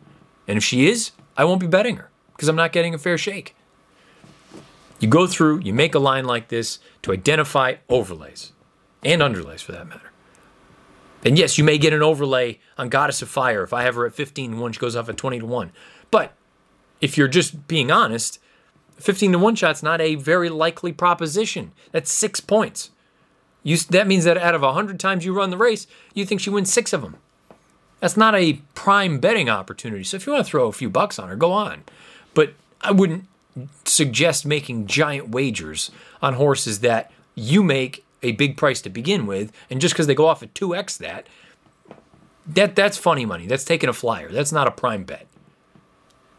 And 0.46 0.56
if 0.56 0.64
she 0.64 0.88
is, 0.88 1.12
I 1.36 1.44
won't 1.44 1.60
be 1.60 1.66
betting 1.66 1.96
her 1.96 2.10
because 2.32 2.48
I'm 2.48 2.56
not 2.56 2.72
getting 2.72 2.94
a 2.94 2.98
fair 2.98 3.18
shake. 3.18 3.54
You 4.98 5.08
go 5.08 5.26
through, 5.26 5.60
you 5.60 5.72
make 5.72 5.94
a 5.94 6.00
line 6.00 6.24
like 6.24 6.48
this 6.48 6.80
to 7.02 7.12
identify 7.12 7.76
overlays 7.88 8.52
and 9.04 9.22
underlays 9.22 9.60
for 9.60 9.72
that 9.72 9.86
matter. 9.86 10.10
And 11.24 11.38
yes, 11.38 11.58
you 11.58 11.64
may 11.64 11.78
get 11.78 11.92
an 11.92 12.02
overlay 12.02 12.58
on 12.76 12.88
Goddess 12.88 13.22
of 13.22 13.28
Fire 13.28 13.62
if 13.62 13.72
I 13.72 13.82
have 13.82 13.94
her 13.94 14.06
at 14.06 14.14
15 14.14 14.52
to 14.52 14.56
1, 14.56 14.72
she 14.72 14.80
goes 14.80 14.96
off 14.96 15.08
at 15.08 15.16
20 15.16 15.40
to 15.40 15.46
1. 15.46 15.72
But 16.10 16.32
if 17.00 17.16
you're 17.16 17.28
just 17.28 17.68
being 17.68 17.90
honest, 17.90 18.38
15 18.98 19.32
to 19.32 19.38
1 19.38 19.54
shot's 19.54 19.82
not 19.82 20.00
a 20.00 20.14
very 20.14 20.48
likely 20.48 20.92
proposition. 20.92 21.72
That's 21.92 22.12
six 22.12 22.40
points. 22.40 22.90
You, 23.68 23.76
that 23.90 24.06
means 24.06 24.24
that 24.24 24.38
out 24.38 24.54
of 24.54 24.62
100 24.62 24.98
times 24.98 25.26
you 25.26 25.34
run 25.34 25.50
the 25.50 25.58
race, 25.58 25.86
you 26.14 26.24
think 26.24 26.40
she 26.40 26.48
wins 26.48 26.72
six 26.72 26.94
of 26.94 27.02
them. 27.02 27.18
That's 28.00 28.16
not 28.16 28.34
a 28.34 28.62
prime 28.74 29.18
betting 29.18 29.50
opportunity. 29.50 30.04
So 30.04 30.16
if 30.16 30.26
you 30.26 30.32
want 30.32 30.46
to 30.46 30.50
throw 30.50 30.68
a 30.68 30.72
few 30.72 30.88
bucks 30.88 31.18
on 31.18 31.28
her, 31.28 31.36
go 31.36 31.52
on. 31.52 31.82
But 32.32 32.54
I 32.80 32.92
wouldn't 32.92 33.26
suggest 33.84 34.46
making 34.46 34.86
giant 34.86 35.28
wagers 35.28 35.90
on 36.22 36.32
horses 36.32 36.80
that 36.80 37.12
you 37.34 37.62
make 37.62 38.06
a 38.22 38.32
big 38.32 38.56
price 38.56 38.80
to 38.80 38.88
begin 38.88 39.26
with, 39.26 39.52
and 39.68 39.82
just 39.82 39.92
because 39.92 40.06
they 40.06 40.14
go 40.14 40.24
off 40.24 40.42
at 40.42 40.54
2x 40.54 40.96
that, 40.98 41.26
that 42.46 42.74
that's 42.74 42.96
funny 42.96 43.26
money. 43.26 43.46
That's 43.46 43.64
taking 43.64 43.90
a 43.90 43.92
flyer. 43.92 44.30
That's 44.32 44.50
not 44.50 44.66
a 44.66 44.70
prime 44.70 45.04
bet. 45.04 45.26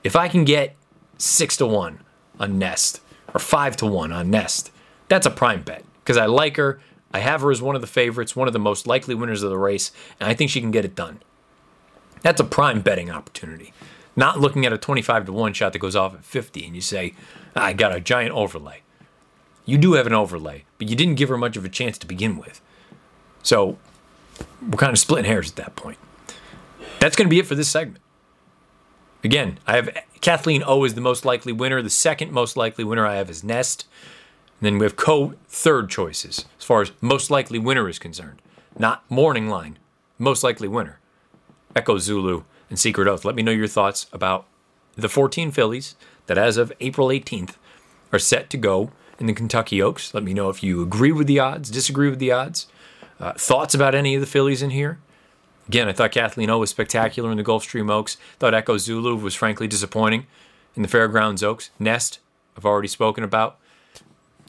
If 0.03 0.15
I 0.15 0.29
can 0.29 0.45
get 0.45 0.75
6 1.19 1.57
to 1.57 1.67
1 1.67 1.99
on 2.39 2.57
Nest 2.57 3.01
or 3.35 3.39
5 3.39 3.77
to 3.77 3.85
1 3.85 4.11
on 4.11 4.31
Nest, 4.31 4.71
that's 5.09 5.27
a 5.27 5.31
prime 5.31 5.61
bet 5.61 5.83
because 6.03 6.17
I 6.17 6.25
like 6.25 6.57
her. 6.57 6.79
I 7.11 7.19
have 7.19 7.41
her 7.41 7.51
as 7.51 7.61
one 7.61 7.75
of 7.75 7.81
the 7.81 7.87
favorites, 7.87 8.35
one 8.35 8.47
of 8.47 8.53
the 8.53 8.59
most 8.59 8.87
likely 8.87 9.15
winners 9.15 9.43
of 9.43 9.49
the 9.49 9.57
race, 9.57 9.91
and 10.19 10.29
I 10.29 10.33
think 10.33 10.51
she 10.51 10.61
can 10.61 10.71
get 10.71 10.85
it 10.85 10.95
done. 10.95 11.19
That's 12.21 12.41
a 12.41 12.45
prime 12.45 12.81
betting 12.81 13.09
opportunity. 13.09 13.73
Not 14.15 14.39
looking 14.39 14.65
at 14.65 14.73
a 14.73 14.77
25 14.77 15.27
to 15.27 15.31
1 15.31 15.53
shot 15.53 15.73
that 15.73 15.79
goes 15.79 15.95
off 15.95 16.13
at 16.13 16.25
50 16.25 16.65
and 16.65 16.75
you 16.75 16.81
say, 16.81 17.13
I 17.55 17.73
got 17.73 17.95
a 17.95 18.01
giant 18.01 18.33
overlay. 18.33 18.81
You 19.65 19.77
do 19.77 19.93
have 19.93 20.07
an 20.07 20.13
overlay, 20.13 20.65
but 20.77 20.89
you 20.89 20.95
didn't 20.95 21.15
give 21.15 21.29
her 21.29 21.37
much 21.37 21.55
of 21.55 21.63
a 21.63 21.69
chance 21.69 21.97
to 21.99 22.07
begin 22.07 22.37
with. 22.37 22.59
So 23.43 23.77
we're 24.61 24.77
kind 24.77 24.91
of 24.91 24.99
splitting 24.99 25.29
hairs 25.29 25.49
at 25.49 25.55
that 25.55 25.75
point. 25.75 25.97
That's 26.99 27.15
going 27.15 27.27
to 27.27 27.29
be 27.29 27.39
it 27.39 27.47
for 27.47 27.55
this 27.55 27.69
segment. 27.69 28.01
Again, 29.23 29.59
I 29.67 29.75
have 29.75 29.89
Kathleen 30.21 30.63
O 30.65 30.83
is 30.83 30.95
the 30.95 31.01
most 31.01 31.23
likely 31.23 31.51
winner. 31.51 31.81
The 31.81 31.89
second 31.89 32.31
most 32.31 32.57
likely 32.57 32.83
winner 32.83 33.05
I 33.05 33.15
have 33.15 33.29
is 33.29 33.43
Nest. 33.43 33.85
And 34.59 34.65
then 34.65 34.77
we 34.77 34.85
have 34.85 34.95
co 34.95 35.33
third 35.47 35.89
choices 35.89 36.45
as 36.57 36.65
far 36.65 36.81
as 36.81 36.91
most 37.01 37.31
likely 37.31 37.59
winner 37.59 37.87
is 37.87 37.99
concerned. 37.99 38.41
Not 38.77 39.09
morning 39.09 39.47
line, 39.49 39.79
most 40.17 40.43
likely 40.43 40.67
winner. 40.67 40.99
Echo 41.75 41.97
Zulu 41.97 42.43
and 42.69 42.77
Secret 42.77 43.07
Oath. 43.07 43.23
Let 43.23 43.35
me 43.35 43.43
know 43.43 43.51
your 43.51 43.67
thoughts 43.67 44.07
about 44.11 44.45
the 44.95 45.09
14 45.09 45.51
fillies 45.51 45.95
that, 46.27 46.37
as 46.37 46.57
of 46.57 46.73
April 46.79 47.07
18th, 47.07 47.55
are 48.11 48.19
set 48.19 48.49
to 48.49 48.57
go 48.57 48.91
in 49.19 49.27
the 49.27 49.33
Kentucky 49.33 49.81
Oaks. 49.81 50.13
Let 50.13 50.23
me 50.23 50.33
know 50.33 50.49
if 50.49 50.61
you 50.61 50.81
agree 50.81 51.11
with 51.11 51.27
the 51.27 51.39
odds, 51.39 51.69
disagree 51.69 52.09
with 52.09 52.19
the 52.19 52.31
odds, 52.31 52.67
Uh, 53.19 53.33
thoughts 53.33 53.73
about 53.73 53.93
any 53.93 54.15
of 54.15 54.21
the 54.21 54.27
fillies 54.27 54.61
in 54.61 54.69
here? 54.69 54.97
Again, 55.67 55.89
I 55.89 55.91
thought 55.91 56.13
Kathleen 56.13 56.49
O 56.49 56.59
was 56.59 56.69
spectacular 56.69 57.29
in 57.31 57.37
the 57.37 57.43
Gulfstream 57.43 57.91
Oaks. 57.91 58.15
Thought 58.39 58.53
Echo 58.53 58.77
Zulu 58.77 59.15
was 59.15 59.35
frankly 59.35 59.67
disappointing 59.67 60.25
in 60.73 60.83
the 60.83 60.87
Fairgrounds 60.87 61.43
Oaks. 61.43 61.69
Nest, 61.77 62.19
I've 62.55 62.65
already 62.65 62.87
spoken 62.87 63.25
about. 63.25 63.57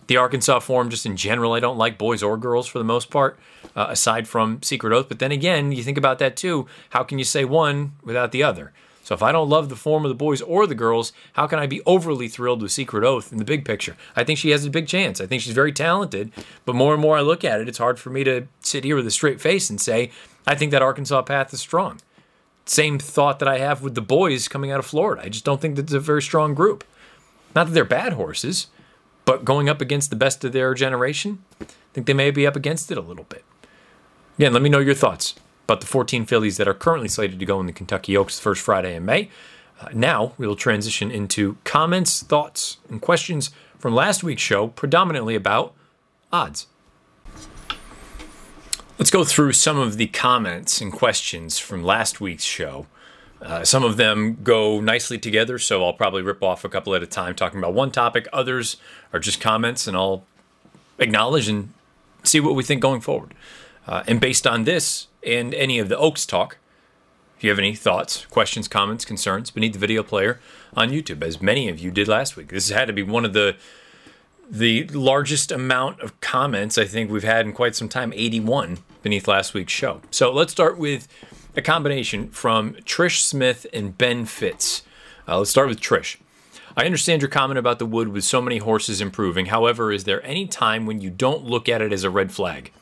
The 0.07 0.17
Arkansas 0.17 0.61
form, 0.61 0.91
just 0.91 1.07
in 1.07 1.17
general, 1.17 1.53
I 1.53 1.61
don't 1.61 1.79
like 1.79 1.97
boys 1.97 2.23
or 2.23 2.37
girls 2.37 2.67
for 2.67 2.79
the 2.79 2.85
most 2.85 3.11
part, 3.11 3.39
uh, 3.77 3.87
aside 3.91 4.27
from 4.27 4.63
Secret 4.63 4.93
Oath. 4.93 5.09
But 5.09 5.21
then 5.21 5.31
again, 5.31 5.71
you 5.73 5.83
think 5.83 5.99
about 5.99 6.19
that 6.19 6.37
too. 6.37 6.67
How 6.91 7.05
can 7.05 7.19
you 7.19 7.25
say 7.25 7.45
one 7.45 7.93
without 8.03 8.33
the 8.33 8.43
other? 8.43 8.73
So 9.03 9.15
if 9.15 9.23
I 9.23 9.33
don't 9.33 9.49
love 9.49 9.69
the 9.69 9.77
form 9.77 10.05
of 10.05 10.09
the 10.09 10.15
boys 10.15 10.41
or 10.41 10.67
the 10.67 10.75
girls, 10.75 11.13
how 11.33 11.49
can 11.49 11.59
I 11.59 11.67
be 11.67 11.83
overly 11.85 12.29
thrilled 12.29 12.63
with 12.63 12.71
Secret 12.71 13.03
Oath 13.03 13.33
in 13.33 13.39
the 13.39 13.45
big 13.45 13.65
picture? 13.65 13.97
I 14.15 14.23
think 14.23 14.39
she 14.39 14.51
has 14.51 14.65
a 14.65 14.71
big 14.71 14.87
chance. 14.87 15.21
I 15.21 15.27
think 15.27 15.43
she's 15.43 15.55
very 15.55 15.73
talented, 15.73 16.31
but 16.65 16.77
more 16.77 16.93
and 16.93 17.03
more 17.03 17.17
I 17.17 17.21
look 17.21 17.45
at 17.45 17.61
it, 17.61 17.69
it's 17.69 17.79
hard 17.79 17.99
for 17.99 18.11
me 18.11 18.23
to 18.25 18.47
sit 18.61 18.85
here 18.85 18.95
with 18.95 19.07
a 19.07 19.11
straight 19.11 19.41
face 19.41 19.69
and 19.69 19.81
say, 19.81 20.13
I 20.47 20.55
think 20.55 20.71
that 20.71 20.83
Arkansas 20.83 21.23
path 21.23 21.53
is 21.53 21.61
strong. 21.61 22.01
Same 22.67 23.01
thought 23.01 23.41
that 23.41 23.49
I 23.49 23.59
have 23.59 23.83
with 23.83 23.97
the 23.97 24.01
boys 24.01 24.47
coming 24.47 24.71
out 24.71 24.79
of 24.79 24.87
Florida. 24.87 25.23
I 25.25 25.29
just 25.29 25.45
don't 25.45 25.61
think 25.61 25.75
that 25.75 25.83
it's 25.83 25.93
a 25.93 25.99
very 25.99 26.23
strong 26.23 26.55
group. 26.55 26.85
Not 27.53 27.67
that 27.67 27.73
they're 27.73 27.85
bad 27.85 28.13
horses, 28.13 28.69
but 29.31 29.45
going 29.45 29.69
up 29.69 29.81
against 29.81 30.11
the 30.11 30.17
best 30.17 30.45
of 30.45 30.51
their 30.51 30.75
generation, 30.75 31.45
I 31.61 31.67
think 31.93 32.09
they 32.09 32.13
may 32.13 32.33
be 32.33 32.49
up 32.49 32.57
against 32.57 32.91
it 32.91 32.99
a 32.99 33.01
little 33.01 33.27
bit. 33.29 33.45
Again, 34.37 34.53
let 34.53 34.61
me 34.61 34.69
know 34.69 34.81
your 34.81 34.93
thoughts 34.93 35.37
about 35.67 35.81
the 35.81 35.87
14 35.87 36.27
fillies 36.27 36.57
that 36.57 36.67
are 36.67 36.75
currently 36.75 37.07
slated 37.07 37.39
to 37.39 37.47
go 37.47 37.61
in 37.61 37.67
the 37.67 37.73
Kentucky 37.73 38.17
Oaks 38.17 38.41
first 38.41 38.61
Friday 38.61 38.97
in 38.97 39.05
May. 39.05 39.31
Uh, 39.81 39.91
now 39.95 40.33
we 40.37 40.49
will 40.49 40.57
transition 40.57 41.13
into 41.13 41.59
comments, 41.63 42.25
thoughts, 42.25 42.79
and 42.89 43.01
questions 43.01 43.53
from 43.79 43.95
last 43.95 44.25
week's 44.25 44.43
show, 44.43 44.67
predominantly 44.67 45.37
about 45.37 45.75
odds. 46.33 46.67
Let's 48.99 49.13
go 49.13 49.23
through 49.23 49.53
some 49.53 49.79
of 49.79 49.97
the 49.97 50.09
comments 50.09 50.81
and 50.81 50.93
questions 50.93 51.61
from 51.61 51.85
last 51.85 52.21
week's 52.21 52.43
show. 52.43 52.89
Uh, 53.41 53.65
some 53.65 53.85
of 53.85 53.97
them 53.97 54.39
go 54.43 54.81
nicely 54.81 55.19
together, 55.19 55.59
so 55.59 55.85
I'll 55.85 55.95
probably 55.95 56.23
rip 56.23 56.43
off 56.43 56.65
a 56.65 56.69
couple 56.69 56.95
at 56.95 57.03
a 57.03 57.07
time 57.07 57.35
talking 57.35 57.59
about 57.59 57.73
one 57.73 57.91
topic. 57.91 58.29
Others 58.33 58.77
are 59.13 59.19
just 59.19 59.41
comments, 59.41 59.87
and 59.87 59.97
I'll 59.97 60.25
acknowledge 60.99 61.49
and 61.49 61.73
see 62.23 62.41
what 62.41 62.55
we 62.55 62.63
think 62.63 62.83
going 62.83 63.01
forward. 63.01 63.35
Uh, 63.87 64.03
and 64.07 64.21
based 64.21 64.47
on 64.47 64.65
this, 64.65 65.07
and 65.25 65.55
any 65.55 65.79
of 65.79 65.89
the 65.89 65.97
Oaks 65.97 66.27
talk. 66.27 66.57
If 67.37 67.45
you 67.45 67.51
have 67.51 67.59
any 67.59 67.75
thoughts, 67.75 68.27
questions, 68.27 68.69
comments, 68.69 69.07
concerns 69.07 69.51
beneath 69.51 69.73
the 69.73 69.79
video 69.79 70.03
player 70.03 70.41
on 70.77 70.91
YouTube, 70.91 71.23
as 71.23 71.41
many 71.41 71.71
of 71.71 71.79
you 71.79 71.91
did 71.91 72.07
last 72.07 72.37
week. 72.37 72.49
This 72.49 72.69
had 72.69 72.87
to 72.87 72.93
be 72.93 73.03
one 73.03 73.25
of 73.25 73.33
the 73.33 73.57
the 74.53 74.85
largest 74.89 75.53
amount 75.53 76.01
of 76.01 76.21
comments 76.21 76.77
I 76.77 76.85
think 76.85 77.09
we've 77.09 77.23
had 77.23 77.47
in 77.47 77.53
quite 77.53 77.77
some 77.77 77.89
time, 77.89 78.13
81 78.13 78.79
beneath 79.01 79.29
last 79.29 79.55
week's 79.55 79.73
show. 79.73 80.01
So 80.11 80.33
let's 80.33 80.51
start 80.51 80.77
with 80.77 81.07
a 81.57 81.63
combination 81.63 82.31
from 82.31 82.75
Trish 82.85 83.21
Smith 83.21 83.67
and 83.73 83.97
Ben 83.97 84.25
Fitz. 84.25 84.83
Uh, 85.27 85.39
let's 85.39 85.51
start 85.51 85.69
with 85.69 85.81
Trish. 85.81 86.17
I 86.77 86.85
understand 86.85 87.23
your 87.23 87.29
comment 87.29 87.59
about 87.59 87.79
the 87.79 87.87
wood 87.87 88.09
with 88.09 88.25
so 88.25 88.41
many 88.41 88.59
horses 88.59 89.01
improving. 89.01 89.47
However, 89.47 89.91
is 89.93 90.05
there 90.05 90.25
any 90.25 90.47
time 90.47 90.87
when 90.87 91.01
you 91.01 91.11
don't 91.11 91.45
look 91.45 91.69
at 91.69 91.83
it 91.83 91.93
as 91.93 92.05
a 92.05 92.11
red 92.11 92.31
flag? 92.31 92.73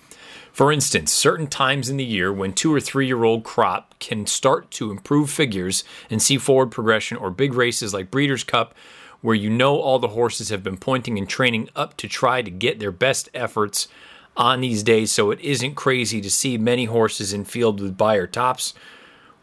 For 0.52 0.70
instance, 0.72 1.12
certain 1.12 1.46
times 1.46 1.88
in 1.88 1.96
the 1.96 2.04
year 2.04 2.32
when 2.32 2.52
two 2.52 2.74
or 2.74 2.80
three 2.80 3.06
year 3.06 3.24
old 3.24 3.44
crop 3.44 3.98
can 3.98 4.26
start 4.26 4.70
to 4.72 4.90
improve 4.90 5.30
figures 5.30 5.84
and 6.10 6.20
see 6.20 6.36
forward 6.36 6.70
progression, 6.70 7.16
or 7.16 7.30
big 7.30 7.54
races 7.54 7.94
like 7.94 8.10
Breeders' 8.10 8.44
Cup, 8.44 8.74
where 9.20 9.34
you 9.34 9.50
know 9.50 9.78
all 9.78 9.98
the 9.98 10.08
horses 10.08 10.50
have 10.50 10.62
been 10.62 10.76
pointing 10.76 11.16
and 11.16 11.28
training 11.28 11.68
up 11.74 11.96
to 11.96 12.08
try 12.08 12.42
to 12.42 12.50
get 12.50 12.80
their 12.80 12.92
best 12.92 13.28
efforts 13.32 13.88
on 14.38 14.60
these 14.60 14.82
days, 14.82 15.12
so 15.12 15.30
it 15.30 15.40
isn't 15.40 15.74
crazy 15.74 16.20
to 16.20 16.30
see 16.30 16.56
many 16.56 16.86
horses 16.86 17.32
in 17.32 17.44
field 17.44 17.80
with 17.80 17.98
Beyer 17.98 18.26
tops? 18.26 18.72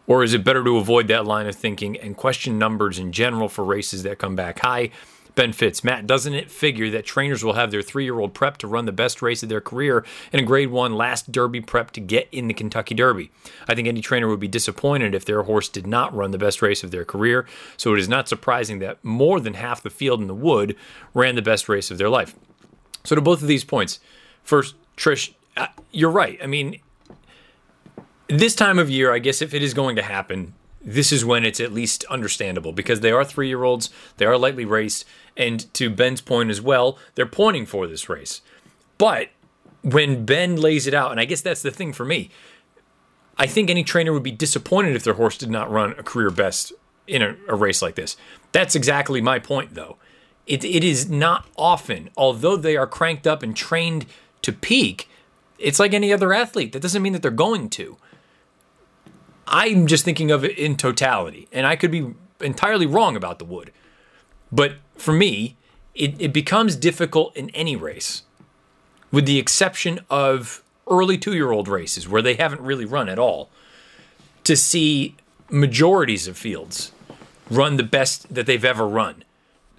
Or 0.07 0.23
is 0.23 0.33
it 0.33 0.43
better 0.43 0.63
to 0.63 0.77
avoid 0.77 1.07
that 1.09 1.25
line 1.25 1.47
of 1.47 1.55
thinking 1.55 1.97
and 1.97 2.15
question 2.15 2.57
numbers 2.57 2.97
in 2.97 3.11
general 3.11 3.49
for 3.49 3.63
races 3.63 4.03
that 4.03 4.19
come 4.19 4.35
back 4.35 4.59
high? 4.59 4.91
Ben 5.33 5.51
Fitz. 5.51 5.83
Matt, 5.83 6.07
doesn't 6.07 6.33
it 6.33 6.49
figure 6.49 6.89
that 6.91 7.05
trainers 7.05 7.43
will 7.43 7.53
have 7.53 7.69
their 7.69 7.81
three 7.81 8.05
year 8.05 8.19
old 8.19 8.33
prep 8.33 8.57
to 8.59 8.67
run 8.67 8.85
the 8.85 8.93
best 8.93 9.21
race 9.21 9.43
of 9.43 9.49
their 9.49 9.59
career 9.59 10.05
in 10.31 10.39
a 10.39 10.43
grade 10.43 10.69
one 10.69 10.93
last 10.93 11.29
Derby 11.29 11.59
prep 11.59 11.91
to 11.91 11.99
get 11.99 12.29
in 12.31 12.47
the 12.47 12.53
Kentucky 12.53 12.95
Derby? 12.95 13.31
I 13.67 13.75
think 13.75 13.87
any 13.87 13.99
trainer 13.99 14.29
would 14.29 14.39
be 14.39 14.47
disappointed 14.47 15.13
if 15.13 15.25
their 15.25 15.43
horse 15.43 15.67
did 15.67 15.85
not 15.85 16.15
run 16.15 16.31
the 16.31 16.37
best 16.37 16.61
race 16.61 16.85
of 16.85 16.91
their 16.91 17.03
career, 17.03 17.45
so 17.75 17.93
it 17.93 17.99
is 17.99 18.07
not 18.07 18.29
surprising 18.29 18.79
that 18.79 19.03
more 19.03 19.41
than 19.41 19.55
half 19.55 19.83
the 19.83 19.89
field 19.89 20.21
in 20.21 20.27
the 20.27 20.33
wood 20.33 20.77
ran 21.13 21.35
the 21.35 21.41
best 21.41 21.67
race 21.67 21.91
of 21.91 21.97
their 21.97 22.09
life. 22.09 22.33
So, 23.03 23.13
to 23.13 23.21
both 23.21 23.41
of 23.41 23.47
these 23.49 23.65
points, 23.65 23.99
first, 24.41 24.75
Trish, 24.97 25.33
uh, 25.57 25.67
you're 25.91 26.11
right. 26.11 26.39
I 26.41 26.47
mean, 26.47 26.79
this 28.27 28.55
time 28.55 28.79
of 28.79 28.89
year, 28.89 29.13
I 29.13 29.19
guess 29.19 29.41
if 29.41 29.53
it 29.53 29.61
is 29.61 29.73
going 29.73 29.95
to 29.95 30.01
happen, 30.01 30.53
this 30.81 31.11
is 31.11 31.25
when 31.25 31.43
it's 31.43 31.59
at 31.59 31.73
least 31.73 32.03
understandable 32.05 32.71
because 32.71 32.99
they 32.99 33.11
are 33.11 33.25
three 33.25 33.47
year 33.47 33.63
olds, 33.63 33.89
they 34.17 34.25
are 34.25 34.37
lightly 34.37 34.65
raced, 34.65 35.05
and 35.35 35.73
to 35.73 35.89
Ben's 35.89 36.21
point 36.21 36.49
as 36.49 36.61
well, 36.61 36.97
they're 37.15 37.25
pointing 37.25 37.65
for 37.65 37.87
this 37.87 38.07
race. 38.07 38.41
But 38.97 39.29
when 39.81 40.25
Ben 40.25 40.55
lays 40.55 40.87
it 40.87 40.93
out, 40.93 41.11
and 41.11 41.19
I 41.19 41.25
guess 41.25 41.41
that's 41.41 41.61
the 41.61 41.71
thing 41.71 41.93
for 41.93 42.05
me, 42.05 42.29
I 43.37 43.47
think 43.47 43.69
any 43.69 43.83
trainer 43.83 44.13
would 44.13 44.23
be 44.23 44.31
disappointed 44.31 44.95
if 44.95 45.03
their 45.03 45.15
horse 45.15 45.37
did 45.37 45.49
not 45.49 45.69
run 45.69 45.91
a 45.91 46.03
career 46.03 46.29
best 46.29 46.71
in 47.07 47.21
a, 47.21 47.35
a 47.47 47.55
race 47.55 47.81
like 47.81 47.95
this. 47.95 48.15
That's 48.51 48.75
exactly 48.75 49.21
my 49.21 49.39
point, 49.39 49.75
though. 49.75 49.97
It, 50.47 50.63
it 50.63 50.83
is 50.83 51.09
not 51.09 51.47
often, 51.57 52.09
although 52.15 52.55
they 52.55 52.77
are 52.77 52.87
cranked 52.87 53.27
up 53.27 53.43
and 53.43 53.55
trained 53.55 54.05
to 54.45 54.53
peak, 54.53 55.09
it's 55.57 55.79
like 55.79 55.93
any 55.93 56.13
other 56.13 56.33
athlete. 56.33 56.71
That 56.71 56.81
doesn't 56.81 57.01
mean 57.01 57.13
that 57.13 57.21
they're 57.21 57.31
going 57.31 57.69
to. 57.71 57.97
I'm 59.47 59.87
just 59.87 60.05
thinking 60.05 60.31
of 60.31 60.45
it 60.45 60.57
in 60.57 60.77
totality, 60.77 61.47
and 61.51 61.65
I 61.65 61.75
could 61.75 61.91
be 61.91 62.13
entirely 62.39 62.85
wrong 62.85 63.15
about 63.15 63.39
the 63.39 63.45
wood. 63.45 63.71
But 64.51 64.75
for 64.97 65.13
me, 65.13 65.57
it, 65.93 66.19
it 66.19 66.33
becomes 66.33 66.75
difficult 66.75 67.35
in 67.35 67.49
any 67.51 67.75
race, 67.75 68.23
with 69.11 69.25
the 69.25 69.39
exception 69.39 69.99
of 70.09 70.63
early 70.87 71.17
two 71.17 71.33
year 71.33 71.51
old 71.51 71.67
races 71.67 72.07
where 72.07 72.21
they 72.21 72.35
haven't 72.35 72.61
really 72.61 72.85
run 72.85 73.09
at 73.09 73.19
all, 73.19 73.49
to 74.43 74.55
see 74.55 75.15
majorities 75.49 76.27
of 76.27 76.37
fields 76.37 76.91
run 77.49 77.77
the 77.77 77.83
best 77.83 78.33
that 78.33 78.45
they've 78.45 78.65
ever 78.65 78.87
run, 78.87 79.23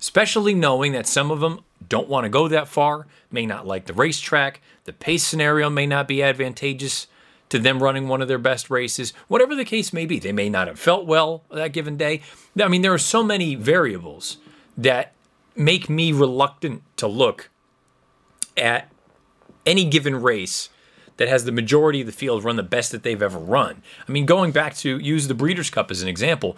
especially 0.01 0.55
knowing 0.55 0.93
that 0.93 1.07
some 1.07 1.31
of 1.31 1.41
them 1.41 1.61
don't 1.89 2.09
want 2.09 2.25
to 2.25 2.29
go 2.29 2.49
that 2.49 2.69
far, 2.69 3.07
may 3.31 3.47
not 3.47 3.67
like 3.67 3.87
the 3.87 3.93
racetrack, 3.93 4.61
the 4.85 4.93
pace 4.93 5.25
scenario 5.25 5.71
may 5.71 5.87
not 5.87 6.09
be 6.09 6.23
advantageous 6.23 7.07
to 7.49 7.59
them 7.59 7.83
running 7.83 8.09
one 8.09 8.21
of 8.23 8.29
their 8.29 8.39
best 8.39 8.71
races, 8.71 9.13
whatever 9.29 9.55
the 9.55 9.65
case 9.65 9.93
may 9.93 10.05
be. 10.05 10.19
They 10.19 10.33
may 10.33 10.49
not 10.49 10.67
have 10.67 10.79
felt 10.79 11.07
well 11.07 11.45
that 11.51 11.73
given 11.73 11.97
day. 11.97 12.23
I 12.61 12.69
mean, 12.69 12.83
there 12.83 12.95
are 12.95 12.99
so 12.99 13.23
many 13.23 13.55
variables 13.55 14.39
that 14.77 15.13
make 15.55 15.89
me 15.89 16.13
reluctant 16.13 16.83
to 16.97 17.07
look 17.07 17.51
at 18.57 18.91
any 19.65 19.85
given 19.85 20.21
race 20.21 20.71
that 21.19 21.29
has 21.29 21.45
the 21.45 21.53
majority 21.53 22.01
of 22.01 22.07
the 22.07 22.13
field 22.13 22.45
run 22.45 22.57
the 22.57 22.63
best 22.63 22.93
that 22.93 23.03
they've 23.03 23.23
ever 23.23 23.39
run. 23.39 23.83
I 24.07 24.13
mean, 24.13 24.27
going 24.27 24.53
back 24.53 24.75
to 24.79 24.99
use 24.99 25.29
the 25.29 25.35
Breeders' 25.35 25.71
Cup 25.71 25.91
as 25.91 26.03
an 26.03 26.09
example, 26.09 26.57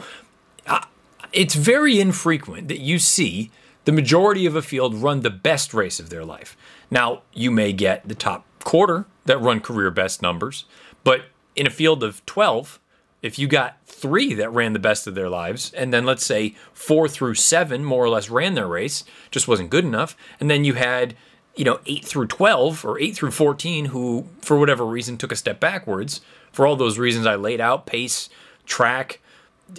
it's 1.32 1.54
very 1.54 2.00
infrequent 2.00 2.68
that 2.68 2.80
you 2.80 2.98
see 2.98 3.50
the 3.84 3.92
majority 3.92 4.46
of 4.46 4.56
a 4.56 4.62
field 4.62 4.94
run 4.94 5.20
the 5.20 5.30
best 5.30 5.72
race 5.72 5.98
of 5.98 6.10
their 6.10 6.24
life. 6.24 6.56
Now, 6.90 7.22
you 7.32 7.50
may 7.50 7.72
get 7.72 8.06
the 8.08 8.14
top 8.14 8.44
quarter 8.64 9.06
that 9.24 9.40
run 9.40 9.60
career 9.60 9.90
best 9.90 10.20
numbers. 10.20 10.64
But 11.04 11.26
in 11.56 11.66
a 11.66 11.70
field 11.70 12.02
of 12.02 12.24
12, 12.26 12.78
if 13.22 13.38
you 13.38 13.48
got 13.48 13.78
three 13.86 14.34
that 14.34 14.52
ran 14.52 14.72
the 14.72 14.78
best 14.78 15.06
of 15.06 15.14
their 15.14 15.28
lives, 15.28 15.72
and 15.74 15.92
then 15.92 16.04
let's 16.04 16.24
say 16.24 16.54
four 16.72 17.08
through 17.08 17.34
seven 17.34 17.84
more 17.84 18.04
or 18.04 18.08
less 18.08 18.30
ran 18.30 18.54
their 18.54 18.66
race, 18.66 19.04
just 19.30 19.48
wasn't 19.48 19.70
good 19.70 19.84
enough, 19.84 20.16
and 20.38 20.50
then 20.50 20.64
you 20.64 20.74
had 20.74 21.14
you 21.56 21.64
know 21.64 21.80
eight 21.86 22.04
through 22.04 22.28
12 22.28 22.84
or 22.84 23.00
eight 23.00 23.16
through 23.16 23.32
14 23.32 23.86
who 23.86 24.26
for 24.40 24.56
whatever 24.58 24.86
reason 24.86 25.18
took 25.18 25.32
a 25.32 25.36
step 25.36 25.58
backwards 25.58 26.20
for 26.52 26.64
all 26.64 26.76
those 26.76 26.98
reasons 26.98 27.26
i 27.26 27.34
laid 27.34 27.60
out 27.60 27.84
pace 27.84 28.28
track 28.64 29.18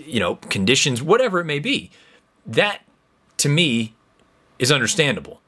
you 0.04 0.20
know 0.20 0.36
conditions 0.36 1.02
whatever 1.02 1.40
it 1.40 1.46
may 1.46 1.58
be 1.58 1.90
that 2.46 2.82
to 3.40 3.50
me 3.50 3.96
is 4.58 4.72
understandable 4.72 5.42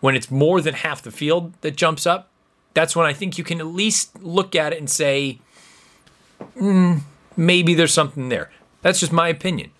when 0.00 0.14
it's 0.14 0.30
more 0.30 0.60
than 0.60 0.74
half 0.74 1.02
the 1.02 1.10
field 1.10 1.52
that 1.60 1.76
jumps 1.76 2.06
up 2.06 2.30
that's 2.74 2.94
when 2.94 3.06
I 3.06 3.12
think 3.12 3.38
you 3.38 3.44
can 3.44 3.60
at 3.60 3.66
least 3.66 4.22
look 4.22 4.54
at 4.54 4.72
it 4.72 4.78
and 4.78 4.88
say, 4.88 5.38
mm, 6.56 7.00
maybe 7.36 7.74
there's 7.74 7.92
something 7.92 8.28
there. 8.28 8.50
That's 8.82 9.00
just 9.00 9.12
my 9.12 9.28
opinion. 9.28 9.70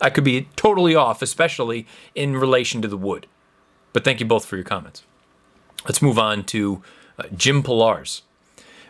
I 0.00 0.10
could 0.10 0.24
be 0.24 0.48
totally 0.54 0.94
off, 0.94 1.22
especially 1.22 1.86
in 2.14 2.36
relation 2.36 2.80
to 2.82 2.88
the 2.88 2.96
wood. 2.96 3.26
But 3.92 4.04
thank 4.04 4.20
you 4.20 4.26
both 4.26 4.44
for 4.44 4.56
your 4.56 4.64
comments. 4.64 5.02
Let's 5.84 6.00
move 6.00 6.18
on 6.18 6.44
to 6.44 6.82
uh, 7.18 7.24
Jim 7.36 7.62
Pilars. 7.62 8.22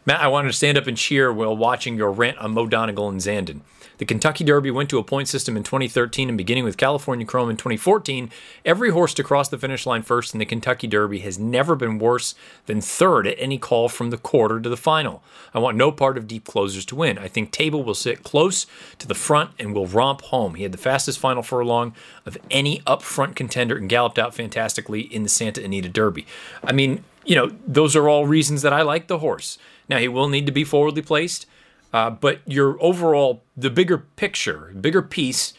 Matt, 0.08 0.22
I 0.22 0.28
wanted 0.28 0.48
to 0.48 0.54
stand 0.54 0.78
up 0.78 0.86
and 0.86 0.96
cheer 0.96 1.30
while 1.30 1.54
watching 1.54 1.98
your 1.98 2.10
rant 2.10 2.38
on 2.38 2.52
Mo 2.52 2.66
Donegal 2.66 3.10
and 3.10 3.20
Zandon. 3.20 3.60
The 3.98 4.06
Kentucky 4.06 4.42
Derby 4.42 4.70
went 4.70 4.88
to 4.88 4.98
a 4.98 5.04
point 5.04 5.28
system 5.28 5.54
in 5.54 5.64
2013 5.64 6.30
and 6.30 6.38
beginning 6.38 6.64
with 6.64 6.78
California 6.78 7.26
Chrome 7.26 7.50
in 7.50 7.58
2014, 7.58 8.30
every 8.64 8.88
horse 8.88 9.12
to 9.12 9.22
cross 9.22 9.50
the 9.50 9.58
finish 9.58 9.84
line 9.84 10.00
first 10.00 10.32
in 10.32 10.38
the 10.38 10.46
Kentucky 10.46 10.86
Derby 10.86 11.18
has 11.18 11.38
never 11.38 11.76
been 11.76 11.98
worse 11.98 12.34
than 12.64 12.80
third 12.80 13.26
at 13.26 13.36
any 13.38 13.58
call 13.58 13.90
from 13.90 14.08
the 14.08 14.16
quarter 14.16 14.58
to 14.58 14.70
the 14.70 14.78
final. 14.78 15.22
I 15.52 15.58
want 15.58 15.76
no 15.76 15.92
part 15.92 16.16
of 16.16 16.26
deep 16.26 16.46
closers 16.46 16.86
to 16.86 16.96
win. 16.96 17.18
I 17.18 17.28
think 17.28 17.52
Taiba 17.52 17.84
will 17.84 17.92
sit 17.92 18.22
close 18.22 18.66
to 19.00 19.06
the 19.06 19.14
front 19.14 19.50
and 19.58 19.74
will 19.74 19.86
romp 19.86 20.22
home. 20.22 20.54
He 20.54 20.62
had 20.62 20.72
the 20.72 20.78
fastest 20.78 21.18
final 21.18 21.42
furlong 21.42 21.94
of 22.24 22.38
any 22.50 22.80
up 22.86 23.02
front 23.02 23.36
contender 23.36 23.76
and 23.76 23.90
galloped 23.90 24.18
out 24.18 24.34
fantastically 24.34 25.02
in 25.02 25.22
the 25.22 25.28
Santa 25.28 25.62
Anita 25.62 25.90
Derby. 25.90 26.26
I 26.64 26.72
mean, 26.72 27.04
you 27.26 27.34
know, 27.34 27.52
those 27.66 27.94
are 27.94 28.08
all 28.08 28.26
reasons 28.26 28.62
that 28.62 28.72
I 28.72 28.80
like 28.80 29.06
the 29.06 29.18
horse. 29.18 29.58
Now, 29.88 29.98
he 29.98 30.08
will 30.08 30.28
need 30.28 30.46
to 30.46 30.52
be 30.52 30.64
forwardly 30.64 31.02
placed. 31.02 31.46
Uh, 31.92 32.10
but 32.10 32.40
your 32.46 32.76
overall, 32.82 33.42
the 33.56 33.70
bigger 33.70 33.98
picture, 33.98 34.74
bigger 34.78 35.00
piece 35.00 35.54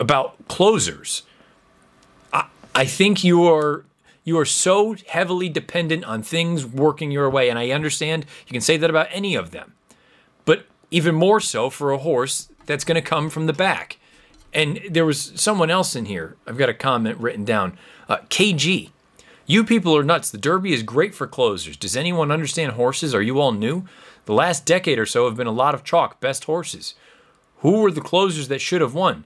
about 0.00 0.36
closers, 0.48 1.22
I, 2.32 2.46
I 2.74 2.84
think 2.84 3.22
you 3.22 3.44
are 3.44 3.84
you 4.24 4.38
are 4.38 4.44
so 4.44 4.94
heavily 5.06 5.48
dependent 5.48 6.04
on 6.04 6.22
things 6.22 6.66
working 6.66 7.10
your 7.10 7.30
way, 7.30 7.48
and 7.48 7.58
I 7.58 7.70
understand 7.70 8.26
you 8.46 8.52
can 8.52 8.60
say 8.60 8.76
that 8.76 8.90
about 8.90 9.06
any 9.10 9.34
of 9.34 9.52
them, 9.52 9.74
but 10.44 10.66
even 10.90 11.14
more 11.14 11.40
so 11.40 11.70
for 11.70 11.92
a 11.92 11.98
horse 11.98 12.50
that's 12.66 12.84
going 12.84 12.96
to 12.96 13.00
come 13.00 13.30
from 13.30 13.46
the 13.46 13.54
back. 13.54 13.96
And 14.52 14.80
there 14.90 15.06
was 15.06 15.32
someone 15.36 15.70
else 15.70 15.96
in 15.96 16.06
here. 16.06 16.36
I've 16.46 16.58
got 16.58 16.68
a 16.68 16.74
comment 16.74 17.18
written 17.18 17.44
down. 17.44 17.78
Uh, 18.08 18.18
KG. 18.28 18.90
You 19.48 19.64
people 19.64 19.96
are 19.96 20.04
nuts. 20.04 20.30
The 20.30 20.36
Derby 20.36 20.74
is 20.74 20.82
great 20.82 21.14
for 21.14 21.26
closers. 21.26 21.78
Does 21.78 21.96
anyone 21.96 22.30
understand 22.30 22.72
horses? 22.72 23.14
Are 23.14 23.22
you 23.22 23.40
all 23.40 23.50
new? 23.50 23.86
The 24.26 24.34
last 24.34 24.66
decade 24.66 24.98
or 24.98 25.06
so 25.06 25.26
have 25.26 25.38
been 25.38 25.46
a 25.46 25.52
lot 25.52 25.74
of 25.74 25.82
chalk, 25.82 26.20
best 26.20 26.44
horses. 26.44 26.94
Who 27.60 27.80
were 27.80 27.90
the 27.90 28.02
closers 28.02 28.48
that 28.48 28.60
should 28.60 28.82
have 28.82 28.92
won? 28.92 29.24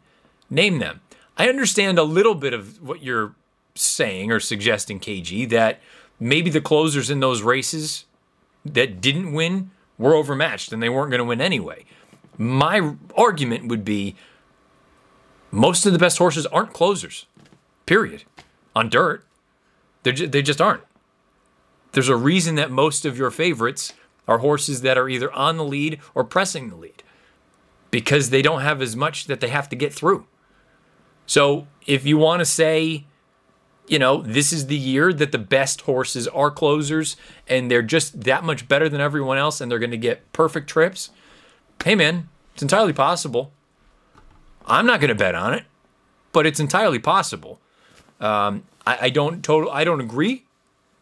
Name 0.49 0.79
them. 0.79 1.01
I 1.37 1.49
understand 1.49 1.99
a 1.99 2.05
little 2.05 2.37
bit 2.37 2.55
of 2.55 2.81
what 2.81 3.03
you're 3.03 3.35
saying 3.75 4.31
or 4.31 4.39
suggesting, 4.39 5.01
KG, 5.01 5.49
that 5.51 5.81
maybe 6.21 6.51
the 6.51 6.61
closers 6.61 7.11
in 7.11 7.19
those 7.19 7.43
races 7.43 8.05
that 8.65 9.01
didn't 9.01 9.33
win 9.33 9.73
were 9.99 10.15
overmatched 10.15 10.73
and 10.73 10.81
they 10.81 10.89
weren't 10.89 11.11
going 11.11 11.19
to 11.19 11.25
win 11.25 11.41
anyway. 11.41 11.85
My 12.39 12.95
argument 13.17 13.67
would 13.67 13.85
be 13.85 14.15
most 15.51 15.85
of 15.85 15.93
the 15.93 15.99
best 15.99 16.19
horses 16.19 16.47
aren't 16.47 16.73
closers, 16.73 17.27
period, 17.87 18.23
on 18.77 18.89
dirt. 18.89 19.25
They're, 20.03 20.13
they 20.13 20.43
just 20.43 20.61
aren't. 20.61 20.83
There's 21.93 22.09
a 22.09 22.17
reason 22.17 22.55
that 22.57 22.71
most 22.71 23.05
of 23.05 23.19
your 23.19 23.31
favorites 23.31 23.93
are 24.27 24.39
horses 24.39 24.83
that 24.83 24.97
are 24.97 25.09
either 25.09 25.33
on 25.33 25.57
the 25.57 25.65
lead 25.65 26.01
or 26.15 26.25
pressing 26.25 26.71
the 26.71 26.77
lead 26.77 27.03
because 27.91 28.31
they 28.31 28.43
don't 28.43 28.63
have 28.63 28.81
as 28.81 28.97
much 28.97 29.27
that 29.27 29.41
they 29.41 29.49
have 29.49 29.69
to 29.69 29.77
get 29.77 29.93
through. 29.93 30.27
So 31.27 31.67
if 31.87 32.07
you 32.07 32.17
want 32.17 32.41
to 32.41 32.45
say, 32.45 33.05
you 33.87 33.99
know, 33.99 34.23
this 34.23 34.53
is 34.53 34.67
the 34.67 34.77
year 34.77 35.13
that 35.13 35.33
the 35.33 35.39
best 35.39 35.83
horses 35.83 36.27
are 36.29 36.51
closers 36.51 37.17
and 37.47 37.71
they're 37.71 37.83
just 37.83 38.23
that 38.23 38.45
much 38.45 38.69
better 38.69 38.89
than 38.89 39.01
everyone 39.01 39.39
else 39.39 39.61
and 39.61 39.71
they're 39.71 39.79
going 39.79 39.91
to 39.91 39.99
get 39.99 40.33
perfect 40.33 40.69
trips, 40.69 41.11
hey 41.85 41.95
man, 41.95 42.29
it's 42.55 42.63
entirely 42.63 42.93
possible. 42.93 43.53
I'm 44.67 44.87
not 44.87 45.01
going 45.01 45.09
to 45.09 45.15
bet 45.15 45.35
on 45.35 45.53
it, 45.53 45.65
but 46.33 46.47
it's 46.47 46.61
entirely 46.61 46.99
possible. 46.99 47.61
Um, 48.21 48.63
I, 48.87 48.99
I, 49.03 49.11
don't 49.11 49.43
total. 49.43 49.71
I 49.71 49.85
don't 49.85 50.01
agree 50.01 50.45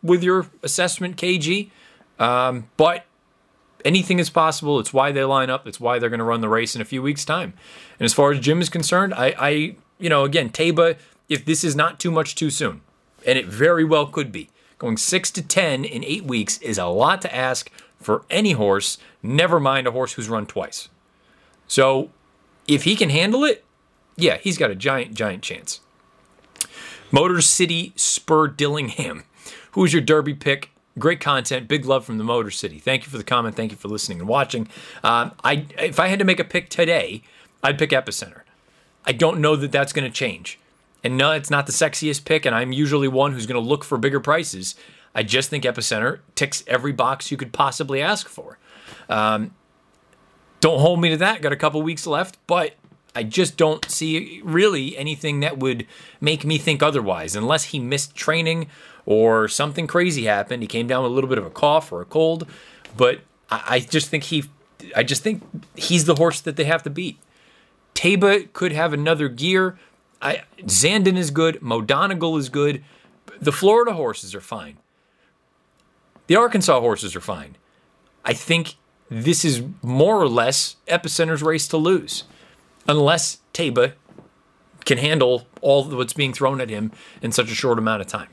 with 0.02 0.22
your 0.22 0.46
assessment, 0.62 1.16
KG. 1.16 1.70
Um, 2.18 2.68
but 2.76 3.06
anything 3.84 4.18
is 4.18 4.30
possible. 4.30 4.78
It's 4.78 4.92
why 4.92 5.12
they 5.12 5.25
line 5.25 5.50
up. 5.50 5.66
It's 5.66 5.80
why 5.80 5.99
they're 5.99 6.10
going 6.10 6.18
to 6.18 6.25
run 6.25 6.40
the 6.40 6.49
race 6.49 6.75
in 6.75 6.82
a 6.82 6.84
few 6.84 7.02
weeks' 7.02 7.25
time. 7.25 7.54
And 7.99 8.04
as 8.04 8.12
far 8.12 8.32
as 8.32 8.40
Jim 8.40 8.60
is 8.60 8.68
concerned, 8.68 9.14
I, 9.14 9.34
I 9.38 9.49
you 9.99 10.08
know, 10.08 10.25
again, 10.25 10.50
Taiba, 10.50 10.96
if 11.28 11.44
this 11.44 11.64
is 11.64 11.76
not 11.76 12.00
too 12.00 12.10
much 12.10 12.34
too 12.34 12.50
soon, 12.50 12.82
and 13.26 13.38
it 13.38 13.46
very 13.46 13.84
well 13.84 14.06
could 14.06 14.32
be, 14.32 14.49
going 14.78 14.96
six 14.96 15.30
to 15.32 15.42
10 15.42 15.84
in 15.84 16.04
eight 16.04 16.25
weeks 16.25 16.58
is 16.58 16.78
a 16.78 16.87
lot 16.87 17.20
to 17.22 17.34
ask 17.34 17.70
for 18.00 18.25
any 18.30 18.52
horse, 18.52 18.99
never 19.22 19.61
mind 19.61 19.87
a 19.87 19.90
horse 19.90 20.14
who's 20.14 20.28
run 20.28 20.46
twice. 20.46 20.88
So 21.68 22.11
if 22.66 22.85
he 22.85 22.96
can 22.96 23.11
handle 23.11 23.44
it, 23.44 23.64
yeah, 24.16 24.38
he's 24.38 24.59
got 24.59 24.70
a 24.70 24.74
giant, 24.74 25.14
giant 25.14 25.42
chance. 25.42 25.81
Motor 27.11 27.40
City 27.40 27.92
Spur 27.96 28.49
Dillingham. 28.49 29.25
Who's 29.73 29.92
your 29.92 30.03
Derby 30.03 30.35
pick? 30.35 30.70
Great 30.99 31.20
content, 31.20 31.68
big 31.68 31.85
love 31.85 32.05
from 32.05 32.18
the 32.18 32.25
Motor 32.25 32.51
City. 32.51 32.79
Thank 32.79 33.05
you 33.05 33.11
for 33.11 33.18
the 33.18 33.25
comment. 33.25 33.57
Thank 33.57 33.70
you 33.70 33.77
for 33.77 33.88
listening 33.88 34.20
and 34.20 34.29
watching. 34.29 34.68
Um, 35.05 35.33
I 35.44 35.66
if 35.79 36.01
I 36.01 36.09
had 36.09 36.18
to 36.18 36.25
make 36.25 36.40
a 36.40 36.44
pick 36.44 36.68
today, 36.68 37.23
I'd 37.62 37.79
pick 37.79 37.90
Epicenter. 37.90 38.42
I 39.05 39.12
don't 39.12 39.40
know 39.40 39.57
that 39.57 39.73
that's 39.73 39.92
going 39.92 40.11
to 40.11 40.14
change. 40.14 40.59
And 41.03 41.16
no, 41.16 41.33
it's 41.33 41.51
not 41.51 41.66
the 41.66 41.73
sexiest 41.73 42.25
pick, 42.25 42.44
and 42.44 42.55
I'm 42.55 42.73
usually 42.73 43.09
one 43.09 43.33
who's 43.33 43.46
going 43.46 43.62
to 43.62 43.66
look 43.66 43.85
for 43.85 43.96
bigger 43.96 44.20
prices. 44.20 44.75
I 45.14 45.23
just 45.23 45.49
think 45.49 45.64
Epicenter 45.64 46.20
ticks 46.35 46.62
every 46.66 46.92
box 46.92 47.31
you 47.31 47.37
could 47.37 47.53
possibly 47.53 48.03
ask 48.03 48.29
for. 48.29 48.59
Um, 49.09 49.55
don't 50.61 50.81
hold 50.81 51.01
me 51.01 51.09
to 51.11 51.16
that. 51.18 51.40
Got 51.40 51.53
a 51.53 51.57
couple 51.57 51.81
weeks 51.81 52.07
left, 52.07 52.37
but 52.46 52.75
I 53.14 53.23
just 53.25 53.57
don't 53.57 53.85
see 53.90 54.40
really 54.44 54.96
anything 54.96 55.40
that 55.40 55.59
would 55.59 55.87
make 56.20 56.44
me 56.44 56.59
think 56.59 56.83
otherwise, 56.83 57.35
unless 57.35 57.64
he 57.64 57.79
missed 57.79 58.14
training 58.14 58.68
or 59.05 59.49
something 59.49 59.87
crazy 59.87 60.25
happened. 60.25 60.62
He 60.62 60.68
came 60.68 60.87
down 60.87 61.03
with 61.03 61.12
a 61.12 61.14
little 61.14 61.29
bit 61.29 61.38
of 61.38 61.46
a 61.46 61.51
cough 61.51 61.90
or 61.90 62.01
a 62.01 62.05
cold, 62.05 62.46
but 62.96 63.20
I, 63.51 63.62
I 63.66 63.81
just 63.81 64.09
think 64.09 64.25
he, 64.25 64.44
I 64.94 65.03
just 65.03 65.23
think 65.23 65.42
he's 65.75 66.05
the 66.05 66.14
horse 66.14 66.40
that 66.40 66.57
they 66.57 66.64
have 66.64 66.83
to 66.85 66.90
beat. 66.90 67.18
Taiba 67.94 68.53
could 68.53 68.73
have 68.73 68.92
another 68.92 69.29
gear. 69.29 69.79
I, 70.23 70.42
Zandon 70.62 71.16
is 71.16 71.31
good. 71.31 71.61
Mo 71.61 71.81
Donegal 71.81 72.37
is 72.37 72.49
good. 72.49 72.85
The 73.40 73.53
Florida 73.53 73.94
horses 73.94 74.35
are 74.35 74.40
fine. 74.40 74.77
The 76.27 76.37
Arkansas 76.37 76.79
horses 76.79 77.16
are 77.16 77.20
fine. 77.20 77.57
I 78.25 78.35
think 78.35 78.77
this 79.11 79.44
is 79.44 79.62
more 79.83 80.20
or 80.20 80.29
less 80.29 80.77
Epicenter's 80.87 81.42
race 81.42 81.66
to 81.68 81.77
lose, 81.77 82.25
unless 82.90 83.38
Taiba 83.55 83.92
can 84.85 84.98
handle 84.98 85.46
all 85.61 85.85
what's 85.85 86.12
being 86.12 86.33
thrown 86.33 86.61
at 86.61 86.68
him 86.68 86.90
in 87.22 87.33
such 87.33 87.50
a 87.50 87.55
short 87.55 87.79
amount 87.79 88.00
of 88.00 88.09
time. 88.09 88.29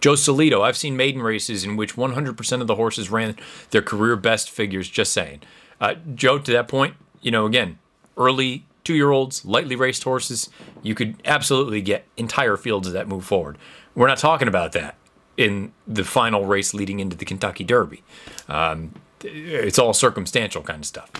Joe 0.00 0.12
Solito, 0.12 0.60
I've 0.60 0.76
seen 0.76 0.96
maiden 0.96 1.22
races 1.22 1.64
in 1.64 1.76
which 1.76 1.96
100% 1.96 2.60
of 2.60 2.66
the 2.66 2.74
horses 2.74 3.10
ran 3.10 3.34
their 3.70 3.82
career 3.82 4.14
best 4.16 4.50
figures, 4.50 4.88
just 4.88 5.12
saying. 5.12 5.40
Uh, 5.80 5.94
Joe, 6.14 6.38
to 6.38 6.52
that 6.52 6.68
point, 6.68 6.94
you 7.22 7.30
know, 7.30 7.46
again, 7.46 7.78
early 8.16 8.66
two 8.84 8.94
year 8.94 9.10
olds, 9.10 9.44
lightly 9.44 9.74
raced 9.74 10.04
horses, 10.04 10.50
you 10.82 10.94
could 10.94 11.16
absolutely 11.24 11.80
get 11.80 12.04
entire 12.16 12.56
fields 12.56 12.92
that 12.92 13.08
move 13.08 13.24
forward. 13.24 13.56
We're 13.94 14.06
not 14.06 14.18
talking 14.18 14.48
about 14.48 14.72
that 14.72 14.96
in 15.36 15.72
the 15.86 16.04
final 16.04 16.44
race 16.44 16.74
leading 16.74 17.00
into 17.00 17.16
the 17.16 17.24
Kentucky 17.24 17.64
Derby. 17.64 18.02
Um, 18.48 18.94
it's 19.22 19.78
all 19.78 19.94
circumstantial 19.94 20.62
kind 20.62 20.80
of 20.80 20.86
stuff. 20.86 21.10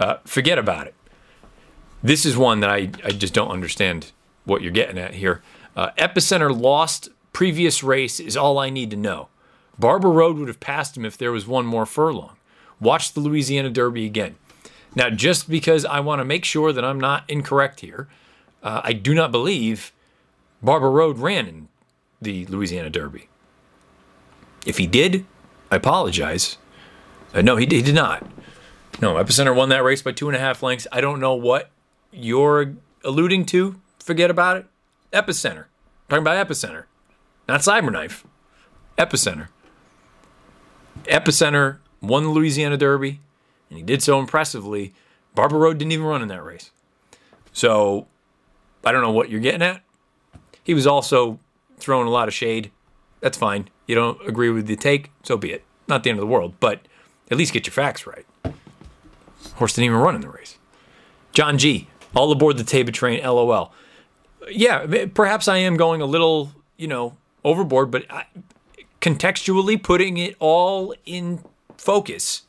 Uh, 0.00 0.16
forget 0.24 0.58
about 0.58 0.86
it. 0.86 0.94
This 2.06 2.24
is 2.24 2.36
one 2.36 2.60
that 2.60 2.70
I, 2.70 2.88
I 3.02 3.10
just 3.10 3.34
don't 3.34 3.50
understand 3.50 4.12
what 4.44 4.62
you're 4.62 4.70
getting 4.70 4.96
at 4.96 5.14
here. 5.14 5.42
Uh, 5.74 5.90
Epicenter 5.98 6.56
lost 6.56 7.08
previous 7.32 7.82
race 7.82 8.20
is 8.20 8.36
all 8.36 8.60
I 8.60 8.70
need 8.70 8.92
to 8.92 8.96
know. 8.96 9.26
Barber 9.76 10.10
Road 10.10 10.38
would 10.38 10.46
have 10.46 10.60
passed 10.60 10.96
him 10.96 11.04
if 11.04 11.18
there 11.18 11.32
was 11.32 11.48
one 11.48 11.66
more 11.66 11.84
furlong. 11.84 12.36
Watch 12.78 13.12
the 13.12 13.18
Louisiana 13.18 13.70
Derby 13.70 14.06
again. 14.06 14.36
Now, 14.94 15.10
just 15.10 15.50
because 15.50 15.84
I 15.84 15.98
want 15.98 16.20
to 16.20 16.24
make 16.24 16.44
sure 16.44 16.72
that 16.72 16.84
I'm 16.84 17.00
not 17.00 17.24
incorrect 17.28 17.80
here, 17.80 18.06
uh, 18.62 18.82
I 18.84 18.92
do 18.92 19.12
not 19.12 19.32
believe 19.32 19.92
Barber 20.62 20.92
Road 20.92 21.18
ran 21.18 21.48
in 21.48 21.68
the 22.22 22.46
Louisiana 22.46 22.88
Derby. 22.88 23.28
If 24.64 24.78
he 24.78 24.86
did, 24.86 25.26
I 25.72 25.76
apologize. 25.76 26.56
Uh, 27.34 27.42
no, 27.42 27.56
he, 27.56 27.66
he 27.66 27.82
did 27.82 27.96
not. 27.96 28.24
No, 29.02 29.14
Epicenter 29.14 29.56
won 29.56 29.70
that 29.70 29.82
race 29.82 30.02
by 30.02 30.12
two 30.12 30.28
and 30.28 30.36
a 30.36 30.40
half 30.40 30.62
lengths. 30.62 30.86
I 30.92 31.00
don't 31.00 31.18
know 31.18 31.34
what 31.34 31.72
you're 32.12 32.74
alluding 33.04 33.46
to. 33.46 33.80
Forget 33.98 34.30
about 34.30 34.56
it. 34.56 34.66
Epicenter. 35.12 35.66
I'm 36.08 36.08
talking 36.08 36.22
about 36.22 36.48
Epicenter. 36.48 36.84
Not 37.48 37.60
Cyberknife. 37.60 38.24
Epicenter. 38.98 39.48
Epicenter 41.04 41.78
won 42.00 42.24
the 42.24 42.30
Louisiana 42.30 42.76
Derby, 42.76 43.20
and 43.68 43.78
he 43.78 43.82
did 43.82 44.02
so 44.02 44.18
impressively. 44.18 44.94
Barber 45.34 45.58
Road 45.58 45.78
didn't 45.78 45.92
even 45.92 46.06
run 46.06 46.22
in 46.22 46.28
that 46.28 46.44
race. 46.44 46.70
So 47.52 48.06
I 48.84 48.92
don't 48.92 49.02
know 49.02 49.12
what 49.12 49.30
you're 49.30 49.40
getting 49.40 49.62
at. 49.62 49.82
He 50.62 50.74
was 50.74 50.86
also 50.86 51.38
throwing 51.78 52.06
a 52.06 52.10
lot 52.10 52.28
of 52.28 52.34
shade. 52.34 52.70
That's 53.20 53.38
fine. 53.38 53.68
You 53.86 53.94
don't 53.94 54.20
agree 54.26 54.50
with 54.50 54.66
the 54.66 54.76
take, 54.76 55.10
so 55.22 55.36
be 55.36 55.52
it. 55.52 55.64
Not 55.88 56.02
the 56.02 56.10
end 56.10 56.18
of 56.18 56.22
the 56.22 56.26
world, 56.26 56.54
but 56.60 56.80
at 57.30 57.36
least 57.36 57.52
get 57.52 57.66
your 57.66 57.72
facts 57.72 58.06
right. 58.06 58.26
Horse 59.54 59.74
didn't 59.74 59.86
even 59.86 59.98
run 59.98 60.14
in 60.14 60.20
the 60.20 60.28
race. 60.28 60.58
John 61.32 61.58
G. 61.58 61.88
All 62.16 62.32
aboard 62.32 62.56
the 62.56 62.64
Taiba 62.64 62.92
train, 62.92 63.22
lol. 63.22 63.72
Yeah, 64.50 65.06
perhaps 65.12 65.48
I 65.48 65.58
am 65.58 65.76
going 65.76 66.00
a 66.00 66.06
little, 66.06 66.50
you 66.78 66.88
know, 66.88 67.16
overboard, 67.44 67.90
but 67.90 68.10
I, 68.10 68.24
contextually 69.02 69.80
putting 69.80 70.16
it 70.16 70.34
all 70.40 70.94
in 71.04 71.44
focus. 71.76 72.42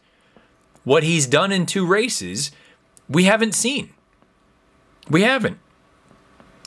What 0.85 1.03
he's 1.03 1.27
done 1.27 1.51
in 1.51 1.65
two 1.65 1.85
races, 1.85 2.51
we 3.09 3.25
haven't 3.25 3.53
seen. 3.53 3.89
We 5.09 5.23
haven't. 5.23 5.59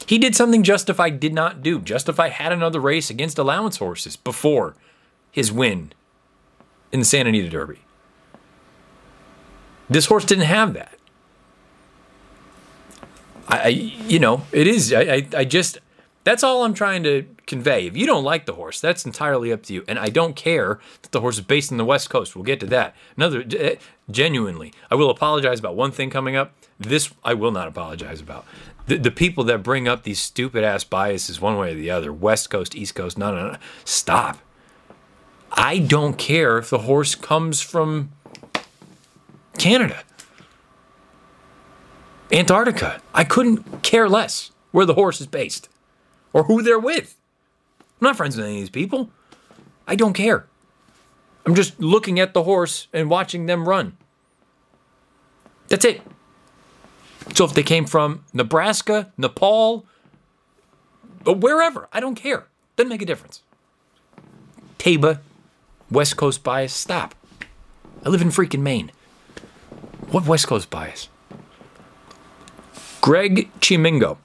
He 0.07 0.19
did 0.19 0.37
something 0.37 0.63
Justify 0.63 1.09
did 1.09 1.33
not 1.33 1.63
do. 1.63 1.81
Justify 1.81 2.29
had 2.29 2.53
another 2.53 2.81
race 2.81 3.09
against 3.09 3.39
allowance 3.39 3.79
horses 3.79 4.17
before 4.17 4.75
his 5.31 5.51
win 5.51 5.93
in 6.93 6.99
the 7.01 7.07
Santa 7.07 7.31
Anita 7.31 7.49
Derby. 7.49 7.79
This 9.89 10.07
horse 10.07 10.27
didn't 10.27 10.45
have 10.45 10.75
that. 10.75 11.00
I, 13.51 13.69
you 13.69 14.19
know, 14.19 14.47
it 14.53 14.67
is. 14.67 14.93
I, 14.93 15.01
I, 15.01 15.29
I 15.39 15.45
just, 15.45 15.79
that's 16.25 16.43
all 16.43 16.65
I'm 16.65 16.75
trying 16.75 17.03
to 17.05 17.27
convey. 17.47 17.87
If 17.87 17.97
you 17.97 18.07
don't 18.07 18.25
like 18.25 18.47
the 18.47 18.55
horse, 18.55 18.81
that's 18.81 19.05
entirely 19.05 19.53
up 19.53 19.63
to 19.65 19.75
you. 19.75 19.85
And 19.89 19.99
I 19.99 20.07
don't 20.07 20.37
care 20.37 20.79
that 21.03 21.13
the 21.13 21.21
horse 21.21 21.37
is 21.37 21.45
based 21.45 21.71
in 21.73 21.77
the 21.77 21.85
West 21.85 22.11
Coast. 22.11 22.37
We'll 22.37 22.45
get 22.45 22.61
to 22.61 22.67
that. 22.67 22.95
Another, 23.17 23.45
eh, 23.59 23.77
genuinely, 24.11 24.73
I 24.91 24.95
will 24.95 25.11
apologize 25.11 25.59
about 25.59 25.75
one 25.75 25.91
thing 25.91 26.11
coming 26.11 26.37
up. 26.37 26.53
This 26.79 27.13
I 27.25 27.35
will 27.35 27.51
not 27.51 27.69
apologize 27.69 28.21
about. 28.21 28.47
The, 28.87 28.97
the 28.97 29.11
people 29.11 29.45
that 29.45 29.63
bring 29.63 29.87
up 29.87 30.03
these 30.05 30.19
stupid 30.19 30.65
ass 30.65 30.85
biases 30.85 31.41
one 31.41 31.57
way 31.59 31.73
or 31.73 31.75
the 31.75 31.91
other, 31.91 32.13
West 32.13 32.51
Coast, 32.51 32.75
East 32.75 32.95
Coast, 32.95 33.19
no, 33.19 33.35
no, 33.35 33.53
no. 33.53 33.59
Stop. 33.85 34.39
I 35.53 35.79
don't 35.79 36.17
care 36.17 36.59
if 36.59 36.71
the 36.71 36.79
horse 36.79 37.15
comes 37.15 37.61
from 37.61 38.11
Canada. 39.59 40.03
Antarctica. 42.33 43.01
I 43.13 43.25
couldn't 43.25 43.83
care 43.83 44.09
less 44.09 44.53
where 44.71 44.87
the 44.87 44.95
horse 44.95 45.21
is 45.21 45.27
based 45.27 45.69
or 46.33 46.45
who 46.45 46.63
they're 46.63 46.79
with. 46.79 47.17
I'm 48.01 48.07
not 48.07 48.17
friends 48.17 48.37
with 48.37 48.47
any 48.47 48.57
of 48.57 48.61
these 48.61 48.71
people. 48.71 49.11
I 49.87 49.97
don't 49.97 50.15
care. 50.15 50.47
I'm 51.45 51.55
just 51.55 51.81
looking 51.81 52.21
at 52.21 52.33
the 52.35 52.45
horse 52.45 52.87
and 52.93 53.11
watching 53.11 53.47
them 53.47 53.69
run. 53.69 53.97
That's 55.69 55.85
it. 55.85 56.03
So 57.35 57.45
if 57.45 57.55
they 57.55 57.63
came 57.63 57.87
from 57.87 58.25
Nebraska, 58.33 59.13
Nepal, 59.17 59.85
or 61.27 61.35
wherever, 61.35 61.89
I 61.93 62.01
don't 62.01 62.15
care. 62.15 62.47
Doesn't 62.77 62.89
make 62.89 63.03
a 63.03 63.07
difference. 63.07 63.43
Taiba, 64.79 65.21
West 65.91 66.17
Coast 66.17 66.43
bias, 66.43 66.73
stop. 66.73 67.15
I 68.05 68.09
live 68.09 68.23
in 68.23 68.29
freaking 68.29 68.61
Maine. 68.61 68.91
What 70.11 70.27
West 70.27 70.47
Coast 70.47 70.71
bias? 70.71 71.10
Greg 73.01 73.49
Chimingo. 73.61 74.19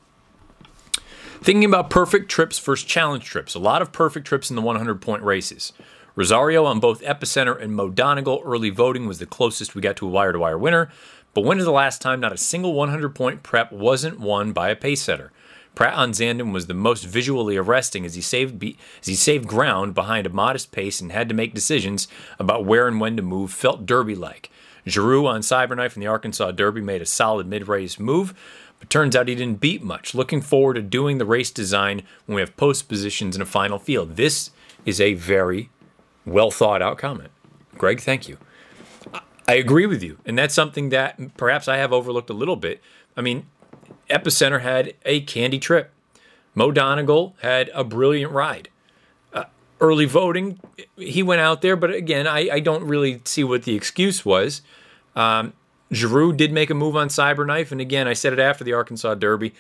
Thinking 1.42 1.64
about 1.64 1.90
perfect 1.90 2.30
trips 2.30 2.60
versus 2.60 2.86
challenge 2.86 3.24
trips. 3.24 3.56
A 3.56 3.60
lot 3.60 3.82
of 3.82 3.94
perfect 3.94 4.28
trips 4.28 4.50
in 4.50 4.58
the 4.58 4.62
100 4.62 5.02
point 5.02 5.24
races. 5.24 5.72
Rosario 6.16 6.66
on 6.66 6.82
both 6.82 7.02
Epicenter 7.02 7.62
and 7.62 7.74
Mo 7.74 7.90
Donegal 7.90 8.42
early 8.44 8.70
voting 8.70 9.08
was 9.08 9.20
the 9.20 9.26
closest 9.26 9.76
we 9.76 9.82
got 9.82 9.96
to 9.98 10.08
a 10.08 10.10
wire 10.10 10.34
to 10.34 10.40
wire 10.40 10.58
winner. 10.58 10.90
But 11.34 11.46
when 11.46 11.58
is 11.58 11.64
the 11.64 11.72
last 11.72 12.02
time 12.02 12.20
not 12.20 12.34
a 12.34 12.38
single 12.38 12.74
100 12.74 13.16
point 13.16 13.44
prep 13.44 13.72
wasn't 13.72 14.20
won 14.20 14.52
by 14.52 14.70
a 14.70 14.76
pace 14.76 15.02
setter? 15.02 15.32
Prat 15.74 15.94
on 15.94 16.12
Zandon 16.12 16.52
was 16.52 16.68
the 16.68 16.74
most 16.74 17.06
visually 17.06 17.56
arresting 17.56 18.06
as 18.06 18.16
he 18.16 18.22
saved 18.22 18.60
be- 18.60 18.78
as 19.00 19.08
he 19.08 19.16
saved 19.16 19.48
ground 19.48 19.94
behind 19.94 20.26
a 20.26 20.30
modest 20.30 20.74
pace 20.74 21.00
and 21.00 21.14
had 21.14 21.30
to 21.30 21.36
make 21.36 21.54
decisions 21.54 22.10
about 22.40 22.66
where 22.66 22.90
and 22.90 23.00
when 23.00 23.16
to 23.16 23.22
move. 23.22 23.52
Felt 23.52 23.86
Derby 23.86 24.16
like. 24.16 24.50
Geroux 24.86 25.26
on 25.26 25.42
Cyberknife 25.42 25.96
in 25.96 26.00
the 26.00 26.08
Arkansas 26.08 26.52
Derby 26.52 26.82
made 26.82 27.02
a 27.02 27.06
solid 27.06 27.48
mid 27.48 27.68
race 27.68 28.00
move, 28.00 28.34
but 28.86 28.92
turns 28.92 29.16
out 29.16 29.28
he 29.28 29.34
didn't 29.34 29.60
beat 29.60 29.82
much. 29.82 30.14
Looking 30.14 30.42
forward 30.42 30.76
to 30.76 30.82
doing 30.84 31.18
the 31.18 31.26
race 31.26 31.50
design 31.50 32.04
when 32.28 32.36
we 32.36 32.42
have 32.42 32.56
post 32.56 32.88
positions 32.88 33.36
in 33.36 33.42
a 33.42 33.46
final 33.46 33.80
field. 33.80 34.16
This 34.16 34.52
is 34.86 35.02
a 35.02 35.16
very 35.16 35.72
well 36.24 36.52
thought 36.52 36.84
out 36.84 37.00
comment. 37.00 37.32
Greg, 37.80 38.00
thank 38.00 38.30
you. 38.30 38.38
I 39.48 39.56
agree 39.56 39.88
with 39.88 40.04
you. 40.04 40.20
And 40.26 40.38
that's 40.38 40.54
something 40.54 40.90
that 40.90 41.36
perhaps 41.36 41.68
I 41.68 41.78
have 41.78 41.92
overlooked 41.92 42.30
a 42.30 42.34
little 42.34 42.56
bit. 42.56 42.80
I 43.18 43.22
mean, 43.22 43.48
Epicenter 44.08 44.62
had 44.62 44.94
a 45.04 45.22
candy 45.22 45.58
trip. 45.58 45.92
Mo 46.54 46.72
Donegal 46.72 47.36
had 47.42 47.72
a 47.74 47.84
brilliant 47.84 48.32
ride. 48.32 48.70
Uh, 49.34 49.46
early 49.82 50.06
voting, 50.06 50.60
he 50.96 51.24
went 51.24 51.42
out 51.42 51.62
there, 51.62 51.76
but 51.76 51.92
again, 51.92 52.28
I, 52.28 52.50
I 52.54 52.60
don't 52.60 52.84
really 52.84 53.22
see 53.26 53.44
what 53.44 53.64
the 53.64 53.76
excuse 53.76 54.24
was. 54.24 54.62
Um, 55.16 55.54
Geroux 55.96 56.36
did 56.36 56.52
make 56.52 56.70
a 56.70 56.74
move 56.74 56.96
on 56.96 57.08
Cyberknife, 57.08 57.72
and 57.72 57.82
again, 57.82 58.08
I 58.08 58.14
said 58.14 58.34
it 58.34 58.40
after 58.40 58.64
the 58.64 58.74
Arkansas 58.74 59.16
Derby. 59.16 59.54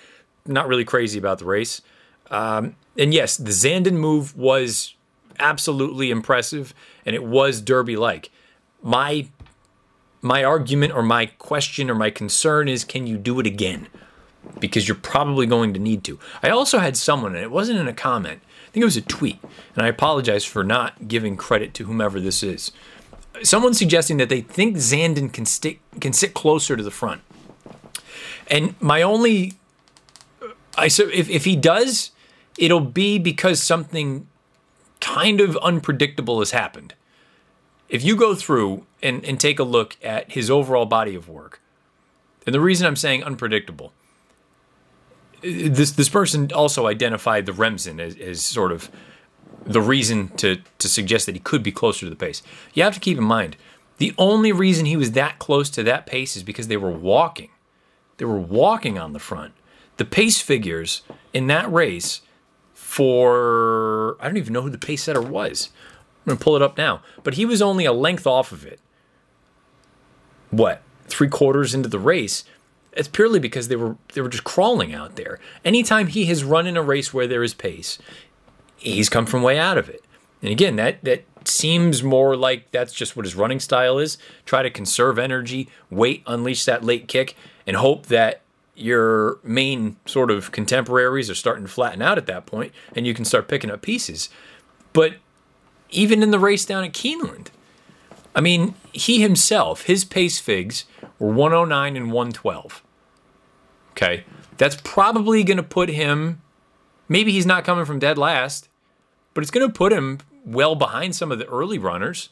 Not 0.45 0.67
really 0.67 0.85
crazy 0.85 1.17
about 1.17 1.39
the 1.39 1.45
race. 1.45 1.81
Um, 2.29 2.75
and 2.97 3.13
yes, 3.13 3.37
the 3.37 3.51
Zandon 3.51 3.93
move 3.93 4.35
was 4.35 4.95
absolutely 5.39 6.11
impressive, 6.11 6.73
and 7.05 7.15
it 7.15 7.23
was 7.23 7.61
Derby 7.61 7.95
like. 7.95 8.29
My 8.81 9.27
my 10.21 10.43
argument 10.43 10.93
or 10.93 11.03
my 11.03 11.27
question 11.27 11.89
or 11.89 11.95
my 11.95 12.09
concern 12.09 12.67
is 12.67 12.83
can 12.83 13.05
you 13.05 13.17
do 13.17 13.39
it 13.39 13.45
again? 13.45 13.87
Because 14.59 14.87
you're 14.87 14.95
probably 14.95 15.45
going 15.45 15.73
to 15.73 15.79
need 15.79 16.03
to. 16.05 16.19
I 16.41 16.49
also 16.49 16.79
had 16.79 16.97
someone, 16.97 17.35
and 17.35 17.43
it 17.43 17.51
wasn't 17.51 17.79
in 17.79 17.87
a 17.87 17.93
comment, 17.93 18.41
I 18.43 18.71
think 18.71 18.81
it 18.81 18.85
was 18.85 18.97
a 18.97 19.01
tweet, 19.01 19.39
and 19.75 19.85
I 19.85 19.87
apologize 19.87 20.43
for 20.43 20.63
not 20.63 21.07
giving 21.07 21.37
credit 21.37 21.73
to 21.75 21.85
whomever 21.85 22.19
this 22.19 22.43
is. 22.43 22.71
Someone 23.43 23.73
suggesting 23.73 24.17
that 24.17 24.29
they 24.29 24.41
think 24.41 24.77
Zandon 24.77 25.31
can 25.31 25.45
stick 25.45 25.79
can 25.99 26.13
sit 26.13 26.33
closer 26.33 26.75
to 26.75 26.83
the 26.83 26.91
front. 26.91 27.21
And 28.47 28.79
my 28.81 29.01
only 29.01 29.53
I 30.77 30.87
so 30.87 31.07
if, 31.09 31.29
if 31.29 31.45
he 31.45 31.55
does, 31.55 32.11
it'll 32.57 32.79
be 32.79 33.19
because 33.19 33.61
something 33.61 34.27
kind 35.01 35.41
of 35.41 35.57
unpredictable 35.57 36.39
has 36.39 36.51
happened 36.51 36.93
if 37.89 38.03
you 38.03 38.15
go 38.15 38.35
through 38.35 38.85
and, 39.01 39.23
and 39.25 39.39
take 39.39 39.59
a 39.59 39.63
look 39.63 39.97
at 40.03 40.31
his 40.31 40.49
overall 40.49 40.85
body 40.85 41.15
of 41.15 41.29
work, 41.29 41.61
and 42.45 42.53
the 42.53 42.59
reason 42.59 42.87
I'm 42.87 42.95
saying 42.95 43.23
unpredictable, 43.23 43.93
this 45.41 45.91
this 45.91 46.09
person 46.09 46.51
also 46.53 46.87
identified 46.87 47.45
the 47.45 47.53
Remsen 47.53 47.99
as, 47.99 48.15
as 48.17 48.41
sort 48.41 48.71
of 48.71 48.89
the 49.65 49.81
reason 49.81 50.29
to 50.37 50.57
to 50.77 50.87
suggest 50.87 51.25
that 51.25 51.35
he 51.35 51.41
could 51.41 51.63
be 51.63 51.71
closer 51.71 52.05
to 52.05 52.09
the 52.09 52.15
pace. 52.15 52.41
You 52.73 52.83
have 52.83 52.93
to 52.93 52.99
keep 52.99 53.17
in 53.17 53.23
mind 53.23 53.57
the 53.97 54.13
only 54.17 54.51
reason 54.51 54.85
he 54.85 54.97
was 54.97 55.11
that 55.11 55.39
close 55.39 55.69
to 55.71 55.83
that 55.83 56.05
pace 56.05 56.35
is 56.35 56.43
because 56.43 56.67
they 56.67 56.77
were 56.77 56.91
walking. 56.91 57.49
They 58.17 58.25
were 58.25 58.39
walking 58.39 58.97
on 58.97 59.13
the 59.13 59.19
front. 59.19 59.53
The 59.97 60.05
pace 60.05 60.41
figures 60.41 61.01
in 61.33 61.47
that 61.47 61.71
race 61.71 62.21
for 62.73 64.17
I 64.19 64.25
don't 64.25 64.37
even 64.37 64.53
know 64.53 64.61
who 64.61 64.69
the 64.69 64.77
pace 64.77 65.03
setter 65.03 65.21
was. 65.21 65.69
I'm 66.27 66.37
to 66.37 66.43
pull 66.43 66.55
it 66.55 66.61
up 66.61 66.77
now. 66.77 67.01
But 67.23 67.35
he 67.35 67.45
was 67.45 67.61
only 67.61 67.85
a 67.85 67.93
length 67.93 68.25
off 68.25 68.51
of 68.51 68.65
it. 68.65 68.79
What? 70.49 70.81
Three 71.05 71.29
quarters 71.29 71.73
into 71.73 71.89
the 71.89 71.99
race. 71.99 72.43
It's 72.93 73.07
purely 73.07 73.39
because 73.39 73.67
they 73.67 73.75
were 73.75 73.97
they 74.13 74.21
were 74.21 74.29
just 74.29 74.43
crawling 74.43 74.93
out 74.93 75.15
there. 75.15 75.39
Anytime 75.63 76.07
he 76.07 76.25
has 76.25 76.43
run 76.43 76.65
in 76.67 76.77
a 76.77 76.81
race 76.81 77.13
where 77.13 77.27
there 77.27 77.43
is 77.43 77.53
pace, 77.53 77.97
he's 78.77 79.09
come 79.09 79.25
from 79.25 79.41
way 79.41 79.57
out 79.57 79.77
of 79.77 79.89
it. 79.89 80.03
And 80.41 80.51
again, 80.51 80.75
that 80.77 81.03
that 81.03 81.23
seems 81.45 82.03
more 82.03 82.35
like 82.35 82.71
that's 82.71 82.93
just 82.93 83.15
what 83.15 83.25
his 83.25 83.35
running 83.35 83.59
style 83.59 83.99
is. 83.99 84.17
Try 84.45 84.63
to 84.63 84.69
conserve 84.69 85.19
energy, 85.19 85.69
wait, 85.89 86.23
unleash 86.27 86.65
that 86.65 86.83
late 86.83 87.07
kick, 87.07 87.35
and 87.67 87.77
hope 87.77 88.07
that 88.07 88.41
your 88.75 89.39
main 89.43 89.95
sort 90.05 90.29
of 90.29 90.51
contemporaries 90.51 91.29
are 91.29 91.35
starting 91.35 91.65
to 91.65 91.71
flatten 91.71 92.01
out 92.01 92.17
at 92.17 92.25
that 92.25 92.45
point, 92.45 92.73
and 92.95 93.07
you 93.07 93.13
can 93.13 93.23
start 93.23 93.47
picking 93.47 93.71
up 93.71 93.81
pieces. 93.81 94.29
But 94.91 95.15
even 95.89 96.21
in 96.21 96.31
the 96.31 96.39
race 96.39 96.65
down 96.65 96.83
at 96.83 96.93
Keeneland. 96.93 97.47
I 98.35 98.41
mean, 98.41 98.75
he 98.91 99.21
himself, 99.21 99.83
his 99.83 100.03
pace 100.03 100.39
figs 100.39 100.85
were 101.19 101.31
109 101.31 101.95
and 101.95 102.11
112. 102.11 102.83
Okay. 103.91 104.25
That's 104.57 104.77
probably 104.83 105.43
going 105.43 105.57
to 105.57 105.63
put 105.63 105.89
him, 105.89 106.41
maybe 107.07 107.31
he's 107.31 107.45
not 107.45 107.63
coming 107.63 107.85
from 107.85 107.99
dead 107.99 108.17
last, 108.17 108.69
but 109.33 109.41
it's 109.43 109.51
going 109.51 109.67
to 109.67 109.73
put 109.73 109.91
him 109.93 110.19
well 110.45 110.75
behind 110.75 111.15
some 111.15 111.31
of 111.31 111.39
the 111.39 111.47
early 111.47 111.77
runners. 111.77 112.29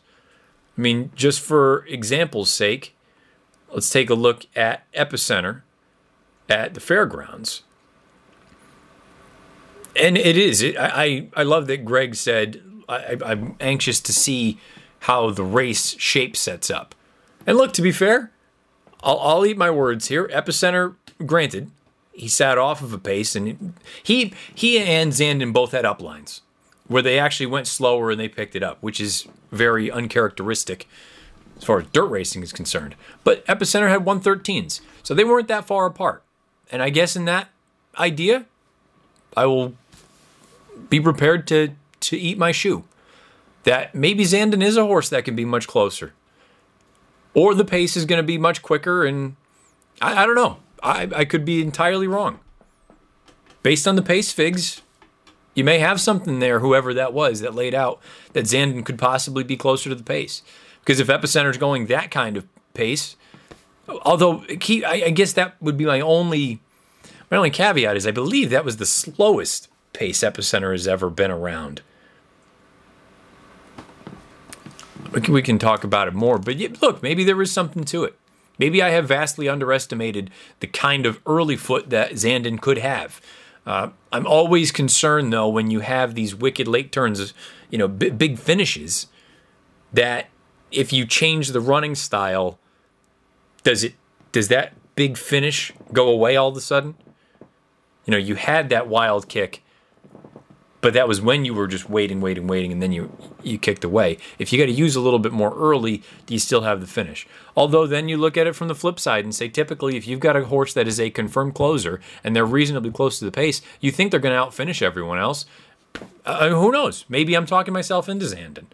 I 0.77 0.81
mean, 0.81 1.11
just 1.15 1.39
for 1.39 1.85
example's 1.87 2.51
sake, 2.51 2.95
let's 3.71 3.89
take 3.89 4.09
a 4.09 4.15
look 4.15 4.45
at 4.55 4.91
Epicenter 4.93 5.61
at 6.49 6.73
the 6.73 6.79
fairgrounds. 6.79 7.63
And 9.95 10.17
it 10.17 10.37
is. 10.37 10.61
It, 10.61 10.75
I, 10.77 11.27
I 11.35 11.43
love 11.43 11.67
that 11.67 11.85
Greg 11.85 12.15
said 12.15 12.63
I, 12.89 13.17
I'm 13.23 13.55
anxious 13.59 13.99
to 14.01 14.13
see 14.13 14.59
how 15.01 15.29
the 15.29 15.43
race 15.43 15.95
shape 15.99 16.35
sets 16.35 16.69
up. 16.69 16.95
And 17.45 17.57
look, 17.57 17.73
to 17.73 17.81
be 17.81 17.91
fair, 17.91 18.31
I'll, 19.03 19.19
I'll 19.19 19.45
eat 19.45 19.57
my 19.57 19.69
words 19.69 20.07
here. 20.07 20.27
Epicenter, 20.29 20.95
granted, 21.25 21.69
he 22.13 22.27
sat 22.27 22.57
off 22.57 22.81
of 22.81 22.93
a 22.93 22.99
pace, 22.99 23.35
and 23.35 23.73
he 24.03 24.33
he 24.55 24.79
and 24.79 25.11
Zandon 25.13 25.53
both 25.53 25.71
had 25.71 25.85
uplines 25.85 26.41
where 26.87 27.01
they 27.01 27.17
actually 27.19 27.45
went 27.47 27.67
slower 27.67 28.11
and 28.11 28.19
they 28.19 28.27
picked 28.29 28.55
it 28.55 28.63
up, 28.63 28.77
which 28.81 28.99
is 29.01 29.27
very 29.51 29.89
uncharacteristic 29.91 30.87
as 31.57 31.63
far 31.63 31.79
as 31.79 31.87
dirt 31.93 32.07
racing 32.07 32.43
is 32.43 32.51
concerned. 32.53 32.95
But 33.23 33.45
Epicenter 33.47 33.89
had 33.89 34.05
113s, 34.05 34.81
so 35.03 35.13
they 35.13 35.23
weren't 35.23 35.47
that 35.47 35.65
far 35.65 35.85
apart. 35.85 36.23
And 36.71 36.81
I 36.83 36.89
guess 36.89 37.15
in 37.15 37.25
that 37.25 37.49
idea, 37.97 38.45
I 39.37 39.45
will 39.45 39.73
be 40.89 40.99
prepared 40.99 41.47
to 41.47 41.71
to 42.01 42.17
eat 42.17 42.37
my 42.37 42.51
shoe. 42.51 42.83
That 43.63 43.95
maybe 43.95 44.25
Zandon 44.25 44.63
is 44.63 44.77
a 44.77 44.85
horse 44.85 45.09
that 45.09 45.25
can 45.25 45.35
be 45.35 45.45
much 45.45 45.67
closer. 45.67 46.13
or 47.33 47.55
the 47.55 47.65
pace 47.65 47.95
is 47.97 48.05
going 48.05 48.19
to 48.19 48.23
be 48.27 48.37
much 48.37 48.61
quicker. 48.61 49.05
And 49.05 49.35
I, 50.01 50.23
I 50.23 50.25
don't 50.25 50.35
know. 50.35 50.57
I, 50.83 51.09
I 51.15 51.25
could 51.25 51.45
be 51.45 51.61
entirely 51.61 52.07
wrong. 52.07 52.39
Based 53.63 53.87
on 53.87 53.95
the 53.95 54.01
pace 54.01 54.33
figs, 54.33 54.81
you 55.55 55.63
may 55.63 55.79
have 55.79 56.01
something 56.01 56.39
there, 56.39 56.59
whoever 56.59 56.93
that 56.93 57.13
was 57.13 57.39
that 57.39 57.55
laid 57.55 57.73
out 57.73 58.01
that 58.33 58.45
Zandon 58.45 58.85
could 58.85 58.99
possibly 58.99 59.43
be 59.43 59.55
closer 59.55 59.89
to 59.89 59.95
the 59.95 60.03
pace. 60.03 60.41
Because 60.81 60.99
if 60.99 61.07
Epicenter's 61.07 61.57
going 61.57 61.85
that 61.85 62.11
kind 62.11 62.35
of 62.35 62.45
pace, 62.73 63.15
although 63.87 64.43
I, 64.49 65.03
I 65.05 65.09
guess 65.11 65.33
that 65.33 65.61
would 65.61 65.77
be 65.77 65.85
my 65.85 66.01
only 66.01 66.59
my 67.31 67.37
only 67.37 67.49
caveat 67.49 67.95
is 67.95 68.05
I 68.05 68.11
believe 68.11 68.49
that 68.49 68.65
was 68.65 68.77
the 68.77 68.85
slowest 68.85 69.69
pace 69.93 70.19
Epicenter 70.19 70.71
has 70.71 70.87
ever 70.87 71.09
been 71.09 71.31
around. 71.31 71.81
We 75.11 75.21
can, 75.21 75.33
we 75.33 75.41
can 75.41 75.59
talk 75.59 75.83
about 75.83 76.07
it 76.07 76.13
more, 76.13 76.39
but 76.39 76.57
look, 76.81 77.03
maybe 77.03 77.23
there 77.23 77.35
was 77.35 77.51
something 77.51 77.83
to 77.85 78.03
it. 78.03 78.17
Maybe 78.63 78.81
I 78.81 78.91
have 78.91 79.09
vastly 79.09 79.49
underestimated 79.49 80.31
the 80.61 80.67
kind 80.67 81.05
of 81.05 81.19
early 81.25 81.57
foot 81.57 81.89
that 81.89 82.13
Zandon 82.13 82.61
could 82.61 82.77
have. 82.77 83.19
Uh, 83.65 83.89
I'm 84.09 84.25
always 84.25 84.71
concerned 84.71 85.33
though 85.33 85.49
when 85.49 85.69
you 85.69 85.81
have 85.81 86.15
these 86.15 86.33
wicked 86.33 86.65
late 86.65 86.89
turns, 86.89 87.33
you 87.69 87.77
know, 87.77 87.89
b- 87.89 88.09
big 88.11 88.39
finishes, 88.39 89.07
that 89.91 90.27
if 90.71 90.93
you 90.93 91.05
change 91.05 91.49
the 91.49 91.59
running 91.59 91.93
style, 91.93 92.57
does 93.63 93.83
it 93.83 93.95
does 94.31 94.47
that 94.47 94.71
big 94.95 95.17
finish 95.17 95.73
go 95.91 96.07
away 96.07 96.37
all 96.37 96.47
of 96.47 96.55
a 96.55 96.61
sudden? 96.61 96.95
You 98.05 98.11
know, 98.11 98.17
you 98.17 98.35
had 98.35 98.69
that 98.69 98.87
wild 98.87 99.27
kick, 99.27 99.61
but 100.83 100.93
that 100.93 101.07
was 101.07 101.21
when 101.21 101.45
you 101.45 101.53
were 101.53 101.65
just 101.65 101.89
waiting, 101.89 102.19
waiting, 102.19 102.45
waiting, 102.45 102.73
and 102.73 102.81
then 102.81 102.91
you 102.91 103.09
you 103.41 103.57
kicked 103.57 103.85
away. 103.85 104.17
If 104.37 104.51
you 104.51 104.59
got 104.59 104.65
to 104.65 104.73
use 104.73 104.97
a 104.97 104.99
little 104.99 105.17
bit 105.17 105.31
more 105.31 105.55
early, 105.55 106.03
do 106.25 106.33
you 106.33 106.39
still 106.39 106.61
have 106.61 106.81
the 106.81 106.87
finish? 106.87 107.25
Although 107.55 107.87
then 107.87 108.09
you 108.09 108.17
look 108.17 108.35
at 108.35 108.47
it 108.47 108.53
from 108.53 108.67
the 108.67 108.75
flip 108.75 108.99
side 108.99 109.23
and 109.23 109.33
say, 109.33 109.47
typically, 109.47 109.95
if 109.95 110.05
you've 110.05 110.19
got 110.19 110.35
a 110.35 110.43
horse 110.43 110.73
that 110.73 110.85
is 110.85 110.99
a 110.99 111.09
confirmed 111.09 111.55
closer 111.55 112.01
and 112.21 112.35
they're 112.35 112.45
reasonably 112.45 112.91
close 112.91 113.17
to 113.19 113.25
the 113.25 113.31
pace, 113.31 113.61
you 113.79 113.91
think 113.91 114.11
they're 114.11 114.19
going 114.19 114.35
to 114.35 114.45
outfinish 114.45 114.81
everyone 114.81 115.19
else. 115.19 115.45
Uh, 116.25 116.49
who 116.49 116.69
knows? 116.69 117.05
Maybe 117.07 117.33
I'm 117.33 117.45
talking 117.45 117.73
myself 117.73 118.09
into 118.09 118.25
Zandon. 118.25 118.65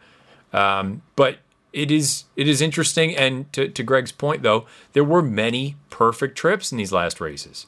Um, 0.51 1.03
but 1.15 1.37
it 1.73 1.91
is 1.91 2.23
it 2.35 2.47
is 2.47 2.59
interesting. 2.59 3.15
And 3.15 3.53
to, 3.53 3.67
to 3.67 3.83
Greg's 3.83 4.11
point, 4.11 4.41
though, 4.41 4.65
there 4.93 5.03
were 5.03 5.21
many 5.21 5.75
perfect 5.91 6.39
trips 6.39 6.71
in 6.71 6.79
these 6.79 6.91
last 6.91 7.21
races. 7.21 7.67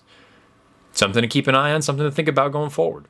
Something 0.94 1.22
to 1.22 1.28
keep 1.28 1.46
an 1.46 1.54
eye 1.54 1.72
on, 1.72 1.84
something 1.84 2.04
to 2.04 2.12
think 2.12 2.28
about 2.28 2.52
going 2.52 2.72
forward. 2.72 3.06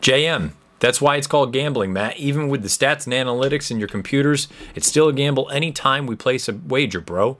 JM, 0.00 0.52
that's 0.78 1.00
why 1.00 1.16
it's 1.16 1.26
called 1.26 1.52
gambling, 1.52 1.92
Matt. 1.92 2.18
Even 2.18 2.48
with 2.48 2.62
the 2.62 2.68
stats 2.68 3.06
and 3.06 3.14
analytics 3.14 3.70
in 3.70 3.78
your 3.78 3.88
computers, 3.88 4.48
it's 4.74 4.86
still 4.86 5.08
a 5.08 5.12
gamble 5.12 5.48
anytime 5.50 6.06
we 6.06 6.16
place 6.16 6.48
a 6.48 6.54
wager, 6.54 7.00
bro. 7.00 7.38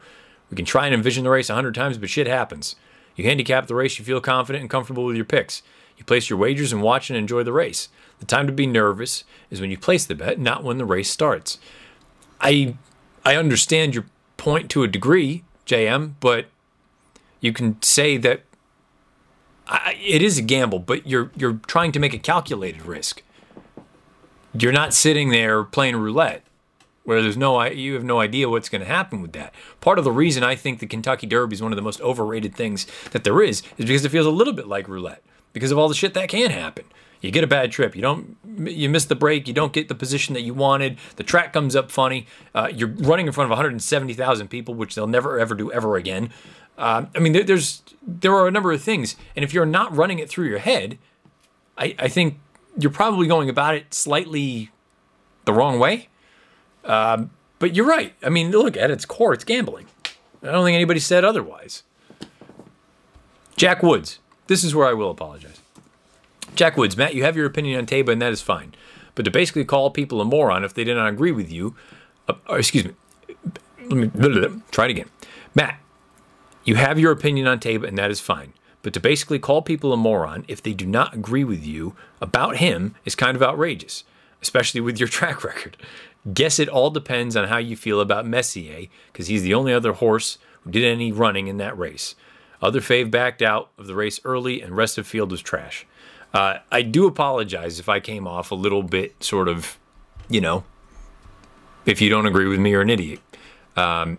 We 0.51 0.57
can 0.57 0.65
try 0.65 0.87
and 0.87 0.95
envision 0.95 1.25
the 1.25 1.31
race 1.31 1.49
100 1.49 1.75
times, 1.75 1.99
but 1.99 2.11
shit 2.11 2.27
happens. 2.27 2.77
You 3.15 3.25
handicap 3.25 3.67
the 3.67 3.75
race, 3.75 3.99
you 3.99 4.05
feel 4.05 4.21
confident 4.21 4.63
and 4.63 4.71
comfortable 4.71 5.05
with 5.05 5.17
your 5.17 5.25
picks. 5.25 5.63
You 5.97 6.05
place 6.05 6.29
your 6.29 6.39
wagers 6.39 6.73
and 6.73 6.83
watch 6.83 7.11
and 7.11 7.17
enjoy 7.17 7.43
the 7.43 7.53
race. 7.53 7.89
The 8.21 8.27
time 8.27 8.47
to 8.47 8.53
be 8.53 8.67
nervous 8.67 9.25
is 9.51 9.61
when 9.61 9.71
you 9.71 9.79
place 9.79 10.05
the 10.05 10.15
bet, 10.15 10.39
not 10.39 10.63
when 10.63 10.79
the 10.79 10.85
race 10.85 11.11
starts. 11.11 11.59
I 12.41 12.77
I 13.25 13.37
understand 13.37 13.95
your 13.95 14.05
point 14.37 14.71
to 14.71 14.83
a 14.83 14.89
degree, 14.89 15.43
JM, 15.67 16.15
but 16.21 16.47
you 17.41 17.53
can 17.53 17.81
say 17.83 18.17
that 18.19 18.43
I, 19.69 19.97
it 20.01 20.23
is 20.23 20.39
a 20.39 20.43
gamble, 20.43 20.79
but 20.79 21.07
you're 21.07 21.31
you're 21.37 21.61
trying 21.67 21.93
to 21.93 21.99
make 21.99 22.15
a 22.15 22.19
calculated 22.19 22.83
risk. 22.83 23.23
You're 24.59 24.73
not 24.73 24.95
sitting 24.95 25.31
there 25.31 25.65
playing 25.65 25.97
roulette 25.97 26.43
where 27.05 27.23
there's 27.23 27.37
no 27.37 27.63
you 27.65 27.95
have 27.95 28.05
no 28.05 28.21
idea 28.21 28.49
what's 28.49 28.69
going 28.69 28.81
to 28.81 28.87
happen 28.87 29.23
with 29.23 29.33
that. 29.33 29.55
Part 29.81 29.99
of 29.99 30.05
the 30.05 30.13
reason 30.13 30.43
I 30.43 30.57
think 30.57 30.81
the 30.81 30.87
Kentucky 30.87 31.27
Derby 31.27 31.55
is 31.55 31.63
one 31.63 31.73
of 31.73 31.77
the 31.77 31.83
most 31.83 32.01
overrated 32.01 32.55
things 32.55 32.87
that 33.13 33.25
there 33.25 33.43
is 33.43 33.63
is 33.79 33.87
because 33.87 34.05
it 34.05 34.11
feels 34.11 34.27
a 34.27 34.31
little 34.31 34.53
bit 34.53 34.67
like 34.67 34.89
roulette 34.89 35.23
because 35.53 35.71
of 35.71 35.79
all 35.79 35.89
the 35.89 35.95
shit 35.95 36.15
that 36.15 36.29
can 36.29 36.51
happen. 36.51 36.85
You 37.21 37.31
get 37.31 37.45
a 37.45 37.49
bad 37.49 37.73
trip. 37.73 37.97
You 37.97 38.03
don't. 38.03 38.37
You 38.45 38.89
miss 38.89 39.07
the 39.07 39.15
break. 39.15 39.49
You 39.49 39.55
don't 39.55 39.73
get 39.73 39.89
the 39.89 39.95
position 39.95 40.35
that 40.35 40.43
you 40.43 40.53
wanted. 40.55 40.99
The 41.17 41.23
track 41.23 41.53
comes 41.53 41.75
up 41.75 41.91
funny. 41.91 42.27
Uh, 42.55 42.69
you're 42.73 42.89
running 42.89 43.27
in 43.27 43.33
front 43.33 43.47
of 43.47 43.51
170,000 43.51 44.49
people, 44.49 44.75
which 44.75 44.95
they'll 44.95 45.07
never 45.07 45.39
ever 45.39 45.55
do 45.55 45.73
ever 45.73 45.97
again. 45.97 46.31
Uh, 46.79 47.07
I 47.15 47.19
mean, 47.19 47.33
there, 47.33 47.43
there's 47.43 47.83
there 48.07 48.35
are 48.35 48.47
a 48.47 48.51
number 48.51 48.73
of 48.73 48.83
things, 48.83 49.17
and 49.35 49.45
if 49.45 49.53
you're 49.55 49.67
not 49.67 49.95
running 49.97 50.19
it 50.19 50.29
through 50.29 50.49
your 50.49 50.59
head, 50.59 50.99
I, 51.79 51.95
I 51.99 52.09
think 52.09 52.39
you're 52.79 52.91
probably 52.91 53.27
going 53.27 53.49
about 53.49 53.75
it 53.75 53.95
slightly 53.95 54.71
the 55.45 55.53
wrong 55.53 55.79
way. 55.79 56.09
Um, 56.85 57.31
but 57.59 57.75
you're 57.75 57.87
right. 57.87 58.15
I 58.23 58.29
mean, 58.29 58.51
look 58.51 58.77
at 58.77 58.91
its 58.91 59.05
core, 59.05 59.33
it's 59.33 59.45
gambling. 59.45 59.87
I 60.43 60.53
don't 60.53 60.65
think 60.65 60.75
anybody 60.75 61.01
said 61.01 61.25
otherwise. 61.25 61.83
Jack 63.57 63.83
Woods. 63.83 64.19
This 64.49 64.63
is 64.63 64.75
where 64.75 64.87
I 64.87 64.93
will 64.93 65.11
apologize. 65.11 65.61
Jack 66.55 66.77
Woods, 66.77 66.97
Matt, 66.97 67.15
you 67.15 67.25
have 67.25 67.37
your 67.37 67.47
opinion 67.47 67.79
on 67.79 67.87
Taiba, 67.87 68.11
and 68.11 68.23
that 68.23 68.33
is 68.33 68.41
fine. 68.41 68.75
But 69.15 69.25
to 69.25 69.31
basically 69.31 69.65
call 69.65 69.91
people 69.91 70.21
a 70.21 70.25
moron 70.25 70.63
if 70.63 70.75
they 70.75 70.85
did 70.85 70.95
not 70.95 71.09
agree 71.09 71.33
with 71.33 71.51
you, 71.51 71.75
uh, 72.29 72.35
excuse 72.51 72.85
me, 72.85 72.93
let 73.89 74.13
me 74.13 74.63
try 74.71 74.85
it 74.85 74.91
again. 74.91 75.09
Matt, 75.55 75.81
you 76.67 76.75
have 76.75 76.99
your 76.99 77.13
opinion 77.13 77.47
on 77.47 77.61
Taiba, 77.61 77.89
and 77.89 77.97
that 77.97 78.11
is 78.11 78.21
fine. 78.21 78.53
But 78.83 78.93
to 78.93 79.01
basically 79.01 79.39
call 79.39 79.63
people 79.63 79.93
a 79.93 79.97
moron 79.97 80.45
if 80.49 80.63
they 80.63 80.75
do 80.75 80.85
not 80.85 81.15
agree 81.15 81.45
with 81.45 81.65
you 81.65 81.97
about 82.21 82.59
him 82.59 82.95
is 83.05 83.15
kind 83.15 83.37
of 83.37 83.43
outrageous, 83.43 84.05
especially 84.43 84.81
with 84.81 84.99
your 84.99 85.09
track 85.17 85.43
record. 85.43 85.77
Guess 86.35 86.59
it 86.59 86.69
all 86.69 86.91
depends 86.91 87.37
on 87.37 87.49
how 87.49 87.59
you 87.59 87.77
feel 87.77 88.01
about 88.01 88.27
Messier, 88.27 88.89
because 89.13 89.29
he's 89.29 89.43
the 89.43 89.55
only 89.55 89.73
other 89.73 89.95
horse 89.95 90.39
who 90.63 90.73
did 90.73 90.85
any 90.85 91.13
running 91.13 91.47
in 91.47 91.57
that 91.59 91.79
race. 91.79 92.17
Other 92.61 92.81
fave 92.81 93.11
backed 93.11 93.43
out 93.43 93.71
of 93.79 93.87
the 93.87 93.95
race 93.95 94.21
early, 94.25 94.61
and 94.61 94.77
rest 94.77 94.99
of 94.99 95.07
field 95.07 95.31
was 95.31 95.41
trash. 95.41 95.87
Uh, 96.35 96.59
I 96.73 96.83
do 96.83 97.07
apologize 97.07 97.79
if 97.79 97.89
I 97.89 98.01
came 98.01 98.27
off 98.27 98.51
a 98.51 98.57
little 98.57 98.83
bit 98.83 99.23
sort 99.23 99.49
of, 99.49 99.79
you 100.29 100.41
know, 100.41 100.65
if 101.85 102.01
you 102.01 102.11
don't 102.11 102.27
agree 102.27 102.49
with 102.49 102.59
me, 102.59 102.71
you're 102.71 102.83
an 102.83 102.91
idiot. 102.91 103.21
Um, 103.77 104.19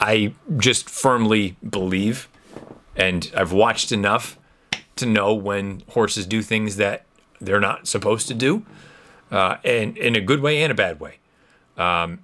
I 0.00 0.34
just 0.56 0.90
firmly 0.90 1.56
believe, 1.68 2.28
and 2.94 3.30
I've 3.36 3.52
watched 3.52 3.92
enough 3.92 4.38
to 4.96 5.06
know 5.06 5.34
when 5.34 5.82
horses 5.88 6.26
do 6.26 6.42
things 6.42 6.76
that 6.76 7.04
they're 7.40 7.60
not 7.60 7.86
supposed 7.86 8.28
to 8.28 8.34
do, 8.34 8.64
uh, 9.30 9.56
and 9.64 9.96
in 9.96 10.16
a 10.16 10.20
good 10.20 10.40
way 10.40 10.62
and 10.62 10.70
a 10.70 10.74
bad 10.74 11.00
way. 11.00 11.18
Um, 11.76 12.20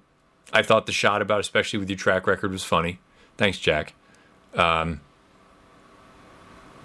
I 0.51 0.61
thought 0.61 0.85
the 0.85 0.91
shot 0.91 1.21
about, 1.21 1.39
especially 1.39 1.79
with 1.79 1.89
your 1.89 1.97
track 1.97 2.27
record, 2.27 2.51
was 2.51 2.63
funny. 2.63 2.99
Thanks, 3.37 3.57
Jack. 3.57 3.93
Um, 4.55 5.01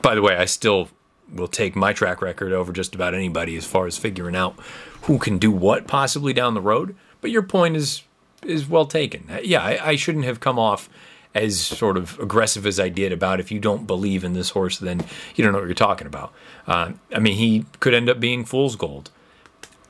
by 0.00 0.14
the 0.14 0.22
way, 0.22 0.36
I 0.36 0.46
still 0.46 0.88
will 1.32 1.48
take 1.48 1.76
my 1.76 1.92
track 1.92 2.22
record 2.22 2.52
over 2.52 2.72
just 2.72 2.94
about 2.94 3.14
anybody 3.14 3.56
as 3.56 3.66
far 3.66 3.86
as 3.86 3.98
figuring 3.98 4.34
out 4.34 4.58
who 5.02 5.18
can 5.18 5.38
do 5.38 5.50
what 5.50 5.86
possibly 5.86 6.32
down 6.32 6.54
the 6.54 6.60
road. 6.60 6.96
But 7.20 7.30
your 7.30 7.42
point 7.42 7.76
is 7.76 8.02
is 8.42 8.68
well 8.68 8.86
taken. 8.86 9.30
Yeah, 9.42 9.62
I, 9.62 9.90
I, 9.90 9.96
shouldn't 9.96 10.24
have 10.24 10.40
come 10.40 10.58
off 10.58 10.88
as 11.34 11.60
sort 11.60 11.96
of 11.96 12.18
aggressive 12.18 12.66
as 12.66 12.80
I 12.80 12.88
did 12.88 13.12
about 13.12 13.40
if 13.40 13.50
you 13.50 13.60
don't 13.60 13.86
believe 13.86 14.24
in 14.24 14.32
this 14.32 14.50
horse, 14.50 14.78
then 14.78 15.04
you 15.34 15.44
don't 15.44 15.52
know 15.52 15.58
what 15.58 15.66
you're 15.66 15.74
talking 15.74 16.06
about. 16.06 16.32
Uh, 16.66 16.92
I 17.14 17.18
mean, 17.18 17.34
he 17.36 17.66
could 17.80 17.94
end 17.94 18.08
up 18.08 18.20
being 18.20 18.44
fool's 18.44 18.76
gold. 18.76 19.10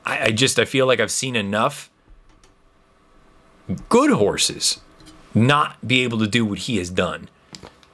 I, 0.05 0.25
I 0.25 0.31
just 0.31 0.59
I 0.59 0.65
feel 0.65 0.85
like 0.85 0.99
I've 0.99 1.11
seen 1.11 1.35
enough 1.35 1.89
good 3.87 4.11
horses 4.11 4.81
not 5.33 5.87
be 5.87 6.03
able 6.03 6.17
to 6.19 6.27
do 6.27 6.43
what 6.43 6.59
he 6.59 6.77
has 6.77 6.89
done 6.89 7.29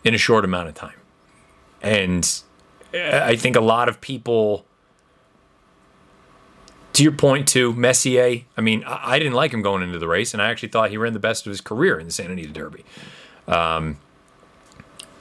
in 0.04 0.14
a 0.14 0.18
short 0.18 0.46
amount 0.46 0.70
of 0.70 0.76
time, 0.76 1.00
and 1.82 2.42
I 2.94 3.36
think 3.36 3.56
a 3.56 3.62
lot 3.62 3.90
of 3.90 4.00
people 4.00 4.66
to 6.96 7.04
your 7.04 7.12
point 7.12 7.48
too, 7.48 7.74
Messier. 7.74 8.42
I 8.58 8.62
mean, 8.62 8.84
I, 8.86 9.16
I, 9.16 9.20
didn't 9.20 9.34
like 9.34 9.52
him 9.52 9.62
going 9.62 9.84
into 9.84 10.00
the 10.00 10.08
race, 10.08 10.34
and 10.34 10.42
I 10.42 10.50
actually 10.50 10.70
thought 10.70 10.90
he 10.90 10.98
ran 10.98 11.14
the 11.14 11.20
best 11.20 11.46
of 11.46 11.52
his 11.52 11.62
career 11.62 12.00
in 12.00 12.06
the 12.06 12.12
Santa 12.12 12.34
Anita 12.34 12.54
Derby. 12.54 12.86
Um, 13.48 13.98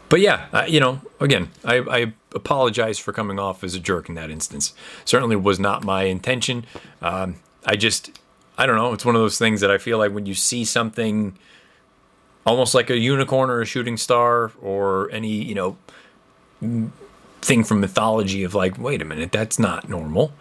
but 0.09 0.21
yeah, 0.21 0.47
I, 0.53 0.67
you 0.67 0.79
know, 0.79 1.01
again, 1.21 1.51
I, 1.65 1.79
I, 1.79 2.13
apologize 2.35 2.99
for 2.99 3.13
coming 3.13 3.39
off 3.39 3.63
as 3.63 3.77
a 3.77 3.81
jerk 3.81 4.09
in 4.09 4.17
that 4.17 4.29
instance. 4.29 4.75
Certainly 5.05 5.37
was 5.37 5.61
not 5.61 5.85
my 5.85 6.05
intention. 6.05 6.67
Um, 7.01 7.37
I 7.65 7.77
just, 7.77 8.19
I 8.59 8.67
don't 8.67 8.75
know. 8.77 8.93
It's 8.93 9.05
one 9.05 9.15
of 9.15 9.21
those 9.21 9.39
things 9.39 9.61
that 9.61 9.71
I 9.71 9.79
feel 9.79 9.99
like 9.99 10.13
when 10.13 10.27
you 10.27 10.35
see 10.35 10.65
something 10.65 11.39
almost 12.45 12.75
like 12.75 12.91
a 12.91 12.99
unicorn 12.99 13.51
or 13.51 13.61
a 13.61 13.65
shooting 13.65 13.97
star 13.97 14.51
or 14.61 15.11
any, 15.13 15.45
you 15.45 15.55
know, 15.55 15.77
thing 17.41 17.63
from 17.63 17.81
mythology 17.81 18.43
of 18.43 18.53
like, 18.53 18.79
wait 18.79 19.01
a 19.01 19.05
minute, 19.05 19.31
that's 19.31 19.61
not 19.61 19.89
normal. 19.89 20.33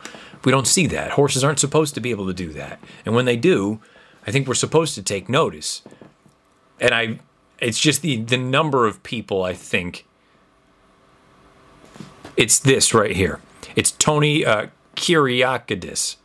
We 0.44 0.52
don't 0.52 0.68
see 0.68 0.88
that. 0.88 1.12
Horses 1.12 1.44
aren't 1.44 1.60
supposed 1.60 1.94
to 1.96 2.02
be 2.02 2.12
able 2.12 2.28
to 2.28 2.34
do 2.34 2.52
that. 2.54 2.80
And 3.06 3.16
when 3.16 3.26
they 3.26 3.38
do, 3.38 3.80
I 4.28 4.32
think 4.32 4.48
we're 4.48 4.54
supposed 4.54 4.96
to 4.96 5.04
take 5.04 5.30
notice. 5.30 5.82
And 6.80 6.94
I 6.94 7.20
it's 7.60 7.80
just 7.80 8.02
the 8.02 8.18
the 8.18 8.38
number 8.38 8.86
of 8.86 9.04
people 9.04 9.44
I 9.44 9.54
think 9.54 10.06
it's 12.36 12.60
this 12.60 12.94
right 12.94 13.16
here. 13.16 13.40
It's 13.76 13.92
Tony 13.92 14.46
uh, 14.46 14.68
Kyriakidis. 14.96 16.18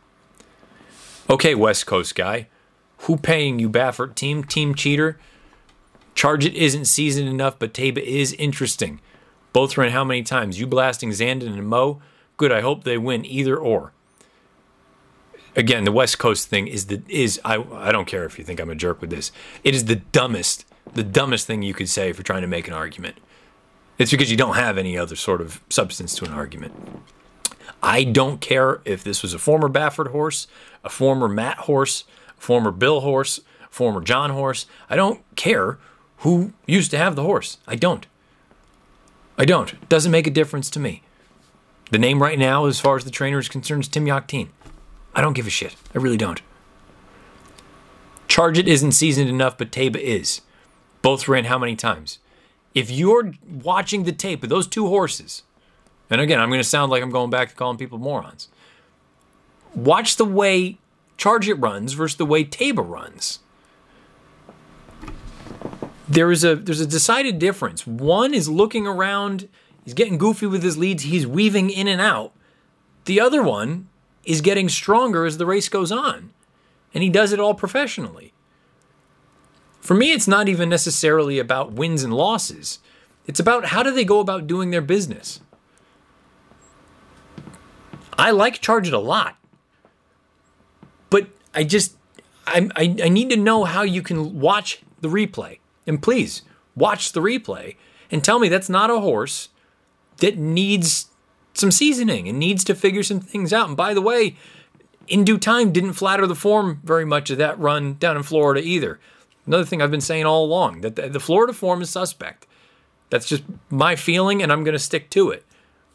Okay, 1.29 1.55
West 1.55 1.85
Coast 1.85 2.15
guy. 2.15 2.47
Who 3.03 3.15
paying 3.15 3.59
you, 3.59 3.69
Baffert 3.69 4.15
team? 4.15 4.43
Team 4.43 4.73
cheater? 4.75 5.19
Charge 6.15 6.45
It 6.45 6.55
isn't 6.55 6.85
seasoned 6.85 7.29
enough, 7.29 7.57
but 7.59 7.73
Taiba 7.73 7.99
is 7.99 8.33
interesting. 8.33 8.99
Both 9.53 9.77
ran 9.77 9.91
how 9.91 10.03
many 10.03 10.23
times? 10.23 10.59
You 10.59 10.67
blasting 10.67 11.11
Zandon 11.11 11.53
and 11.57 11.67
Mo? 11.67 12.01
Good, 12.37 12.51
I 12.51 12.61
hope 12.61 12.83
they 12.83 12.97
win 12.97 13.25
either 13.25 13.55
or. 13.55 13.93
Again, 15.55 15.83
the 15.83 15.91
West 15.91 16.19
Coast 16.19 16.47
thing 16.47 16.67
is 16.67 16.85
the 16.85 17.01
is 17.07 17.39
I 17.43 17.63
I 17.73 17.91
don't 17.91 18.07
care 18.07 18.25
if 18.25 18.37
you 18.37 18.45
think 18.45 18.59
I'm 18.59 18.69
a 18.69 18.75
jerk 18.75 19.01
with 19.01 19.09
this. 19.09 19.31
It 19.63 19.73
is 19.75 19.85
the 19.85 19.95
dumbest, 19.95 20.65
the 20.93 21.03
dumbest 21.03 21.47
thing 21.47 21.61
you 21.61 21.73
could 21.73 21.89
say 21.89 22.13
for 22.13 22.23
trying 22.23 22.41
to 22.41 22.47
make 22.47 22.67
an 22.67 22.73
argument. 22.73 23.17
It's 23.97 24.11
because 24.11 24.31
you 24.31 24.37
don't 24.37 24.55
have 24.55 24.77
any 24.77 24.97
other 24.97 25.15
sort 25.15 25.41
of 25.41 25.61
substance 25.69 26.15
to 26.15 26.25
an 26.25 26.31
argument. 26.31 26.73
I 27.83 28.03
don't 28.03 28.41
care 28.41 28.81
if 28.85 29.03
this 29.03 29.21
was 29.21 29.33
a 29.33 29.39
former 29.39 29.69
Baffert 29.69 30.11
horse, 30.11 30.47
a 30.83 30.89
former 30.89 31.27
Matt 31.27 31.59
horse, 31.59 32.03
former 32.37 32.71
Bill 32.71 33.01
horse, 33.01 33.41
former 33.69 34.01
John 34.01 34.31
horse. 34.31 34.65
I 34.89 34.95
don't 34.95 35.21
care 35.35 35.77
who 36.17 36.53
used 36.65 36.91
to 36.91 36.97
have 36.97 37.15
the 37.15 37.23
horse. 37.23 37.57
I 37.67 37.75
don't. 37.75 38.05
I 39.37 39.45
don't. 39.45 39.73
It 39.73 39.89
doesn't 39.89 40.11
make 40.11 40.27
a 40.27 40.31
difference 40.31 40.69
to 40.71 40.79
me. 40.79 41.03
The 41.91 41.97
name 41.97 42.21
right 42.21 42.37
now, 42.37 42.65
as 42.65 42.79
far 42.79 42.97
as 42.97 43.05
the 43.05 43.11
trainer 43.11 43.39
is 43.39 43.49
concerned, 43.49 43.83
is 43.83 43.87
Tim 43.87 44.05
Yakteen. 44.05 44.49
I 45.13 45.21
don't 45.21 45.33
give 45.33 45.47
a 45.47 45.51
shit. 45.51 45.75
I 45.93 45.97
really 45.97 46.17
don't. 46.17 46.41
Charge 48.27 48.57
It 48.57 48.67
isn't 48.67 48.91
seasoned 48.91 49.29
enough, 49.29 49.57
but 49.57 49.71
Taiba 49.71 49.97
is. 49.97 50.41
Both 51.01 51.27
ran 51.27 51.45
how 51.45 51.57
many 51.57 51.75
times? 51.75 52.19
If 52.75 52.91
you're 52.91 53.33
watching 53.47 54.03
the 54.03 54.11
tape 54.11 54.43
of 54.43 54.49
those 54.49 54.67
two 54.67 54.87
horses, 54.87 55.43
and 56.09 56.21
again, 56.21 56.39
I'm 56.39 56.49
going 56.49 56.59
to 56.59 56.67
sound 56.67 56.91
like 56.91 57.01
I'm 57.01 57.11
going 57.11 57.29
back 57.29 57.49
to 57.49 57.55
calling 57.55 57.77
people 57.77 57.97
morons. 57.97 58.47
Watch 59.73 60.15
the 60.15 60.25
way 60.25 60.77
Charge 61.17 61.49
It 61.49 61.55
runs 61.55 61.93
versus 61.93 62.17
the 62.17 62.25
way 62.25 62.43
Taiba 62.43 62.87
runs. 62.87 63.39
There 66.07 66.31
is 66.31 66.43
a 66.43 66.55
there's 66.55 66.79
a 66.79 66.87
decided 66.87 67.37
difference. 67.37 67.85
One 67.85 68.33
is 68.33 68.49
looking 68.49 68.87
around, 68.87 69.47
he's 69.83 69.93
getting 69.93 70.17
goofy 70.17 70.47
with 70.47 70.63
his 70.63 70.77
leads, 70.77 71.03
he's 71.03 71.27
weaving 71.27 71.69
in 71.69 71.87
and 71.87 72.01
out. 72.01 72.31
The 73.05 73.19
other 73.19 73.43
one 73.43 73.89
is 74.29 74.41
getting 74.41 74.69
stronger 74.69 75.25
as 75.25 75.39
the 75.39 75.45
race 75.45 75.67
goes 75.69 75.91
on, 75.91 76.29
and 76.93 77.03
he 77.03 77.09
does 77.09 77.33
it 77.33 77.39
all 77.39 77.55
professionally. 77.55 78.31
For 79.81 79.95
me, 79.95 80.11
it's 80.11 80.27
not 80.27 80.47
even 80.47 80.69
necessarily 80.69 81.39
about 81.39 81.71
wins 81.71 82.03
and 82.03 82.13
losses. 82.13 82.77
It's 83.25 83.39
about 83.39 83.65
how 83.65 83.81
do 83.81 83.89
they 83.91 84.05
go 84.05 84.19
about 84.19 84.45
doing 84.45 84.69
their 84.69 84.81
business. 84.81 85.41
I 88.19 88.29
like 88.29 88.61
Charge 88.61 88.87
It 88.87 88.93
a 88.93 88.99
lot, 88.99 89.35
but 91.09 91.29
I 91.55 91.63
just 91.63 91.95
I, 92.45 92.69
I, 92.75 92.95
I 93.05 93.09
need 93.09 93.31
to 93.31 93.37
know 93.37 93.63
how 93.63 93.81
you 93.81 94.03
can 94.03 94.39
watch 94.39 94.83
the 95.01 95.07
replay. 95.07 95.57
And 95.87 96.03
please 96.03 96.43
watch 96.75 97.13
the 97.13 97.21
replay 97.21 97.77
and 98.11 98.23
tell 98.23 98.37
me 98.37 98.47
that's 98.47 98.69
not 98.69 98.91
a 98.91 98.99
horse 98.99 99.49
that 100.17 100.37
needs 100.37 101.08
some 101.59 101.71
seasoning 101.71 102.27
and 102.27 102.39
needs 102.39 102.63
to 102.65 102.75
figure 102.75 103.03
some 103.03 103.19
things 103.19 103.53
out. 103.53 103.67
And 103.67 103.77
by 103.77 103.93
the 103.93 104.01
way, 104.01 104.35
in 105.07 105.23
due 105.23 105.37
time 105.37 105.71
didn't 105.71 105.93
flatter 105.93 106.27
the 106.27 106.35
form 106.35 106.79
very 106.83 107.05
much 107.05 107.29
of 107.29 107.37
that 107.39 107.59
run 107.59 107.95
down 107.95 108.17
in 108.17 108.23
Florida 108.23 108.61
either. 108.61 108.99
Another 109.45 109.65
thing 109.65 109.81
I've 109.81 109.91
been 109.91 110.01
saying 110.01 110.25
all 110.25 110.45
along 110.45 110.81
that 110.81 110.95
the, 110.95 111.19
Florida 111.19 111.53
form 111.53 111.81
is 111.81 111.89
suspect. 111.89 112.45
That's 113.09 113.27
just 113.27 113.43
my 113.69 113.95
feeling, 113.95 114.43
and 114.43 114.51
I'm 114.51 114.63
going 114.63 114.73
to 114.73 114.79
stick 114.79 115.09
to 115.11 115.31
it. 115.31 115.43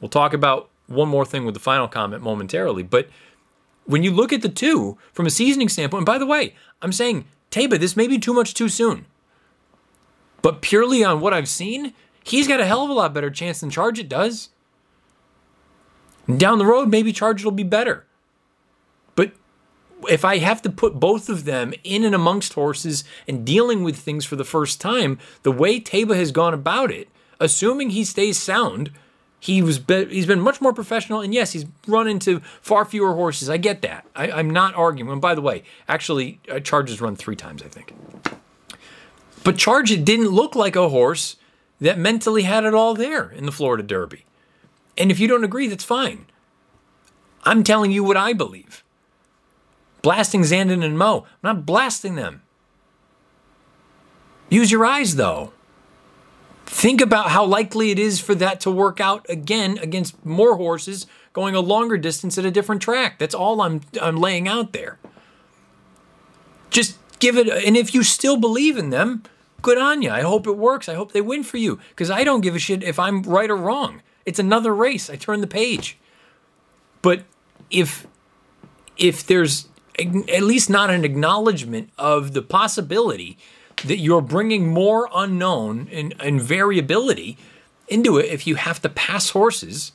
We'll 0.00 0.08
talk 0.08 0.32
about 0.32 0.68
one 0.88 1.08
more 1.08 1.24
thing 1.24 1.44
with 1.44 1.54
the 1.54 1.60
final 1.60 1.86
comment 1.86 2.22
momentarily, 2.22 2.82
but 2.82 3.08
when 3.86 4.02
you 4.02 4.10
look 4.10 4.32
at 4.32 4.42
the 4.42 4.48
two 4.48 4.98
from 5.12 5.26
a 5.26 5.30
seasoning 5.30 5.68
standpoint, 5.68 6.00
and 6.00 6.06
by 6.06 6.18
the 6.18 6.26
way, 6.26 6.54
I'm 6.82 6.92
saying, 6.92 7.26
Taiba, 7.50 7.78
this 7.78 7.96
may 7.96 8.08
be 8.08 8.18
too 8.18 8.34
much 8.34 8.54
too 8.54 8.68
soon. 8.68 9.06
But 10.42 10.60
purely 10.60 11.04
on 11.04 11.20
what 11.20 11.32
I've 11.32 11.48
seen, 11.48 11.94
he's 12.24 12.48
got 12.48 12.60
a 12.60 12.66
hell 12.66 12.84
of 12.84 12.90
a 12.90 12.94
lot 12.94 13.14
better 13.14 13.30
chance 13.30 13.60
than 13.60 13.70
Charge 13.70 13.98
It 13.98 14.08
does. 14.08 14.50
Down 16.26 16.58
the 16.58 16.66
road, 16.66 16.88
maybe 16.88 17.12
Charge 17.12 17.44
will 17.44 17.52
be 17.52 17.62
better. 17.62 18.04
But 19.14 19.32
if 20.08 20.24
I 20.24 20.38
have 20.38 20.62
to 20.62 20.70
put 20.70 20.98
both 20.98 21.28
of 21.28 21.44
them 21.44 21.74
in 21.84 22.04
and 22.04 22.14
amongst 22.14 22.54
horses 22.54 23.04
and 23.28 23.44
dealing 23.44 23.84
with 23.84 23.96
things 23.96 24.24
for 24.24 24.36
the 24.36 24.44
first 24.44 24.80
time, 24.80 25.18
the 25.42 25.52
way 25.52 25.80
Taiba 25.80 26.16
has 26.16 26.32
gone 26.32 26.54
about 26.54 26.90
it, 26.90 27.08
assuming 27.38 27.90
he 27.90 28.04
stays 28.04 28.38
sound, 28.38 28.90
he 29.38 29.60
was 29.60 29.78
be- 29.78 30.06
he's 30.06 30.26
been 30.26 30.40
much 30.40 30.62
more 30.62 30.72
professional. 30.72 31.20
And 31.20 31.34
yes, 31.34 31.52
he's 31.52 31.66
run 31.86 32.08
into 32.08 32.40
far 32.62 32.86
fewer 32.86 33.14
horses. 33.14 33.50
I 33.50 33.58
get 33.58 33.82
that. 33.82 34.06
I, 34.16 34.40
am 34.40 34.48
not 34.48 34.74
arguing. 34.74 35.12
And 35.12 35.20
by 35.20 35.34
the 35.34 35.42
way, 35.42 35.64
actually, 35.86 36.40
uh, 36.50 36.60
Charges 36.60 37.00
run 37.02 37.16
three 37.16 37.36
times, 37.36 37.62
I 37.62 37.68
think. 37.68 37.92
But 39.42 39.58
Charge 39.58 39.92
It 39.92 40.06
didn't 40.06 40.28
look 40.28 40.54
like 40.54 40.76
a 40.76 40.88
horse 40.88 41.36
that 41.78 41.98
mentally 41.98 42.44
had 42.44 42.64
it 42.64 42.72
all 42.72 42.94
there 42.94 43.28
in 43.28 43.44
the 43.44 43.52
Florida 43.52 43.82
Derby. 43.82 44.24
And 44.96 45.10
if 45.10 45.18
you 45.18 45.28
don't 45.28 45.44
agree, 45.44 45.66
that's 45.68 45.84
fine. 45.84 46.26
I'm 47.44 47.62
telling 47.62 47.92
you 47.92 48.02
what 48.04 48.16
I 48.16 48.32
believe. 48.32 48.82
Blasting 50.02 50.42
Zandon 50.42 50.84
and 50.84 50.98
Mo, 50.98 51.26
I'm 51.42 51.56
not 51.56 51.66
blasting 51.66 52.14
them. 52.14 52.42
Use 54.48 54.70
your 54.70 54.84
eyes, 54.84 55.16
though. 55.16 55.52
Think 56.66 57.00
about 57.00 57.30
how 57.30 57.44
likely 57.44 57.90
it 57.90 57.98
is 57.98 58.20
for 58.20 58.34
that 58.36 58.60
to 58.60 58.70
work 58.70 59.00
out 59.00 59.26
again 59.28 59.78
against 59.78 60.24
more 60.24 60.56
horses 60.56 61.06
going 61.32 61.54
a 61.54 61.60
longer 61.60 61.98
distance 61.98 62.38
at 62.38 62.44
a 62.44 62.50
different 62.50 62.80
track. 62.80 63.18
That's 63.18 63.34
all 63.34 63.60
I'm 63.60 63.82
I'm 64.00 64.16
laying 64.16 64.48
out 64.48 64.72
there. 64.72 64.98
Just 66.70 66.98
give 67.18 67.36
it 67.36 67.48
and 67.48 67.76
if 67.76 67.94
you 67.94 68.02
still 68.02 68.36
believe 68.36 68.78
in 68.78 68.90
them, 68.90 69.24
good 69.60 69.78
on 69.78 70.00
you. 70.00 70.10
I 70.10 70.22
hope 70.22 70.46
it 70.46 70.56
works. 70.56 70.88
I 70.88 70.94
hope 70.94 71.12
they 71.12 71.20
win 71.20 71.42
for 71.42 71.58
you 71.58 71.78
because 71.90 72.10
I 72.10 72.24
don't 72.24 72.40
give 72.40 72.54
a 72.54 72.58
shit 72.58 72.82
if 72.82 72.98
I'm 72.98 73.22
right 73.22 73.50
or 73.50 73.56
wrong. 73.56 74.00
It's 74.26 74.38
another 74.38 74.74
race. 74.74 75.10
I 75.10 75.16
turn 75.16 75.40
the 75.40 75.46
page. 75.46 75.98
But 77.02 77.24
if 77.70 78.06
if 78.96 79.26
there's 79.26 79.68
at 79.98 80.42
least 80.42 80.70
not 80.70 80.90
an 80.90 81.04
acknowledgement 81.04 81.90
of 81.98 82.32
the 82.32 82.42
possibility 82.42 83.36
that 83.84 83.98
you're 83.98 84.22
bringing 84.22 84.68
more 84.68 85.08
unknown 85.14 85.88
and, 85.92 86.14
and 86.20 86.40
variability 86.40 87.36
into 87.88 88.18
it 88.18 88.26
if 88.26 88.46
you 88.46 88.54
have 88.54 88.80
to 88.82 88.88
pass 88.88 89.30
horses 89.30 89.92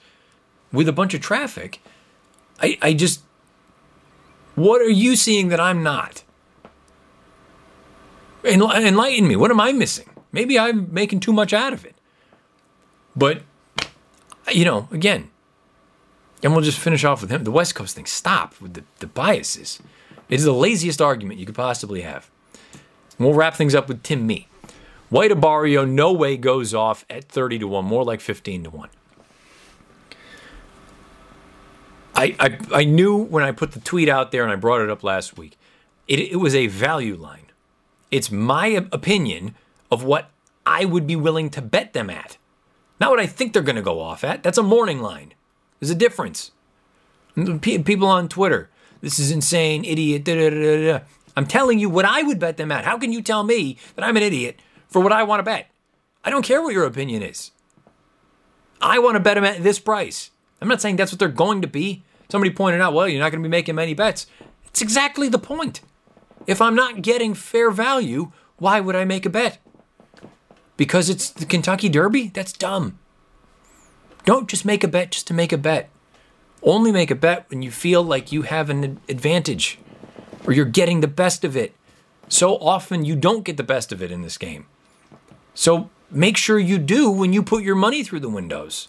with 0.72 0.88
a 0.88 0.94
bunch 0.94 1.14
of 1.14 1.22
traffic, 1.22 1.82
I, 2.62 2.78
I 2.82 2.94
just 2.94 3.24
what 4.60 4.82
are 4.82 4.90
you 4.90 5.16
seeing 5.16 5.48
that 5.50 5.60
I'm 5.60 5.84
not? 5.84 6.24
Enlighten 8.44 9.28
me. 9.28 9.38
What 9.38 9.52
am 9.52 9.60
I 9.62 9.72
missing? 9.72 10.10
Maybe 10.34 10.60
I'm 10.60 10.94
making 10.94 11.22
too 11.22 11.32
much 11.32 11.54
out 11.54 11.72
of 11.72 11.86
it. 11.86 11.96
But, 13.16 13.44
you 14.52 14.66
know, 14.66 14.88
again, 14.92 15.30
and 16.42 16.54
we'll 16.54 16.64
just 16.64 16.80
finish 16.80 17.04
off 17.04 17.22
with 17.22 17.30
him. 17.30 17.44
The 17.44 17.52
West 17.52 17.76
Coast 17.76 17.96
thing. 17.96 18.06
Stop 18.06 18.60
with 18.62 18.74
the, 18.74 18.84
the 19.00 19.08
biases. 19.08 19.82
It 20.30 20.36
is 20.36 20.46
the 20.46 20.54
laziest 20.54 21.02
argument 21.02 21.40
you 21.40 21.46
could 21.46 21.56
possibly 21.56 22.02
have. 22.02 22.30
And 23.18 23.28
we'll 23.28 23.36
wrap 23.36 23.56
things 23.56 23.76
up 23.76 23.88
with 23.88 24.04
Tim 24.04 24.26
Mee. 24.26 24.48
White 25.10 25.32
Abarrio 25.32 25.90
no 25.90 26.14
way 26.14 26.38
goes 26.38 26.74
off 26.74 27.04
at 27.10 27.26
30 27.26 27.60
to 27.60 27.68
1, 27.68 27.84
more 27.84 28.04
like 28.04 28.22
15 28.22 28.66
to 28.66 28.70
1. 28.70 28.90
I, 32.16 32.36
I, 32.40 32.58
I 32.74 32.84
knew 32.84 33.16
when 33.16 33.44
I 33.44 33.52
put 33.52 33.72
the 33.72 33.80
tweet 33.80 34.10
out 34.10 34.32
there 34.32 34.44
and 34.44 34.52
I 34.52 34.56
brought 34.56 34.82
it 34.82 34.90
up 34.90 35.04
last 35.04 35.38
week, 35.38 35.58
it, 36.08 36.20
it 36.20 36.36
was 36.36 36.54
a 36.54 36.68
value 36.68 37.16
line. 37.16 37.46
It's 38.12 38.32
my 38.32 38.68
opinion 38.92 39.56
of 39.92 40.04
what 40.04 40.30
I 40.66 40.86
would 40.86 41.08
be 41.08 41.16
willing 41.16 41.50
to 41.52 41.62
bet 41.62 41.94
them 41.94 42.10
at. 42.10 42.38
Not 43.00 43.12
what 43.12 43.20
I 43.20 43.26
think 43.26 43.54
they're 43.54 43.62
going 43.62 43.76
to 43.76 43.82
go 43.82 44.00
off 44.00 44.24
at. 44.24 44.44
That's 44.44 44.58
a 44.58 44.64
morning 44.64 45.02
line. 45.02 45.34
There's 45.80 45.90
a 45.90 45.96
difference. 45.96 46.52
People 47.62 48.08
on 48.08 48.28
Twitter, 48.28 48.70
this 49.02 49.20
is 49.20 49.32
insane, 49.32 49.86
idiot. 49.86 50.26
Da, 50.26 50.36
da, 50.36 50.50
da, 50.50 51.00
I'm 51.38 51.46
telling 51.46 51.80
you 51.80 51.90
what 51.90 52.06
I 52.06 52.22
would 52.24 52.40
bet 52.40 52.58
them 52.58 52.72
at. 52.72 52.84
How 52.84 52.98
can 52.98 53.14
you 53.14 53.22
tell 53.22 53.44
me 53.44 53.78
that 53.96 54.04
I'm 54.04 54.18
an 54.18 54.24
idiot 54.24 54.60
for 54.88 55.02
what 55.02 55.14
I 55.14 55.24
want 55.24 55.40
to 55.40 55.44
bet? 55.44 55.70
I 56.26 56.30
don't 56.30 56.44
care 56.44 56.62
what 56.62 56.74
your 56.74 56.86
opinion 56.86 57.24
is. 57.24 57.52
I 58.82 59.00
want 59.00 59.16
to 59.16 59.22
bet 59.22 59.36
them 59.36 59.46
at 59.46 59.64
this 59.64 59.80
price. 59.80 60.32
I'm 60.62 60.68
not 60.68 60.82
saying 60.82 60.98
that's 60.98 61.14
what 61.14 61.20
they're 61.20 61.30
going 61.30 61.62
to 61.62 61.68
be. 61.68 62.04
Somebody 62.30 62.54
pointed 62.54 62.82
out, 62.82 62.94
well, 62.94 63.08
you're 63.08 63.22
not 63.22 63.32
going 63.32 63.42
to 63.42 63.48
be 63.48 63.52
making 63.52 63.76
many 63.76 63.94
bets. 63.94 64.28
It's 64.68 64.82
exactly 64.82 65.30
the 65.30 65.40
point. 65.40 65.82
If 66.46 66.62
I'm 66.62 66.76
not 66.76 67.02
getting 67.02 67.34
fair 67.34 67.72
value, 67.72 68.32
why 68.58 68.82
would 68.82 68.96
I 68.96 69.06
make 69.06 69.26
a 69.26 69.30
bet? 69.30 69.60
Because 70.80 71.10
it's 71.10 71.30
the 71.30 71.46
Kentucky 71.46 71.90
Derby? 71.90 72.30
That's 72.34 72.54
dumb. 72.54 72.98
Don't 74.24 74.48
just 74.48 74.64
make 74.64 74.82
a 74.82 74.88
bet 74.88 75.12
just 75.12 75.28
to 75.28 75.34
make 75.34 75.52
a 75.52 75.58
bet. 75.58 75.90
Only 76.64 76.94
make 76.94 77.12
a 77.12 77.16
bet 77.16 77.50
when 77.50 77.62
you 77.62 77.70
feel 77.70 78.02
like 78.02 78.32
you 78.32 78.44
have 78.44 78.70
an 78.70 79.02
advantage 79.10 79.78
or 80.48 80.54
you're 80.54 80.64
getting 80.64 81.02
the 81.02 81.08
best 81.10 81.44
of 81.44 81.58
it. 81.58 81.76
So 82.30 82.56
often 82.60 83.04
you 83.04 83.18
don't 83.18 83.44
get 83.44 83.58
the 83.58 83.64
best 83.64 83.92
of 83.92 84.02
it 84.02 84.10
in 84.10 84.22
this 84.22 84.38
game. 84.38 84.68
So 85.54 85.90
make 86.10 86.38
sure 86.38 86.58
you 86.58 86.78
do 86.78 87.12
when 87.12 87.34
you 87.34 87.44
put 87.44 87.62
your 87.62 87.76
money 87.76 88.02
through 88.02 88.22
the 88.22 88.30
windows. 88.30 88.88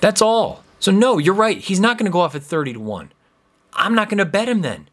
That's 0.00 0.22
all. 0.22 0.62
So, 0.78 0.92
no, 0.92 1.18
you're 1.18 1.34
right. 1.34 1.58
He's 1.58 1.80
not 1.80 1.98
going 1.98 2.06
to 2.06 2.12
go 2.12 2.20
off 2.20 2.36
at 2.36 2.44
30 2.44 2.74
to 2.74 2.80
1. 2.80 3.10
I'm 3.72 3.96
not 3.96 4.08
going 4.08 4.18
to 4.18 4.24
bet 4.24 4.48
him 4.48 4.60
then 4.60 4.88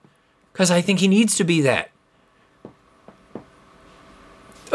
because 0.53 0.71
I 0.71 0.81
think 0.81 1.01
he 1.01 1.07
needs 1.07 1.35
to 1.35 1.43
be 1.43 1.61
that. 1.61 1.91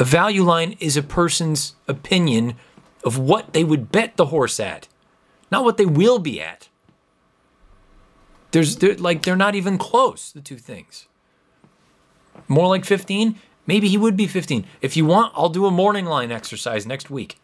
A 0.00 0.04
value 0.04 0.44
line 0.44 0.78
is 0.80 0.96
a 0.96 1.02
person's 1.02 1.74
opinion 1.86 2.54
of 3.04 3.18
what 3.18 3.52
they 3.52 3.62
would 3.62 3.92
bet 3.92 4.16
the 4.16 4.26
horse 4.26 4.58
at, 4.58 4.88
not 5.52 5.62
what 5.62 5.76
they 5.76 5.84
will 5.84 6.18
be 6.18 6.40
at. 6.40 6.70
There's 8.52 8.76
they're, 8.76 8.94
like 8.94 9.24
they're 9.24 9.36
not 9.36 9.54
even 9.54 9.76
close, 9.76 10.32
the 10.32 10.40
two 10.40 10.56
things. 10.56 11.06
More 12.48 12.66
like 12.66 12.86
15, 12.86 13.38
maybe 13.66 13.88
he 13.88 13.98
would 13.98 14.16
be 14.16 14.26
15. 14.26 14.64
If 14.80 14.96
you 14.96 15.04
want, 15.04 15.34
I'll 15.36 15.50
do 15.50 15.66
a 15.66 15.70
morning 15.70 16.06
line 16.06 16.32
exercise 16.32 16.86
next 16.86 17.10
week. 17.10 17.38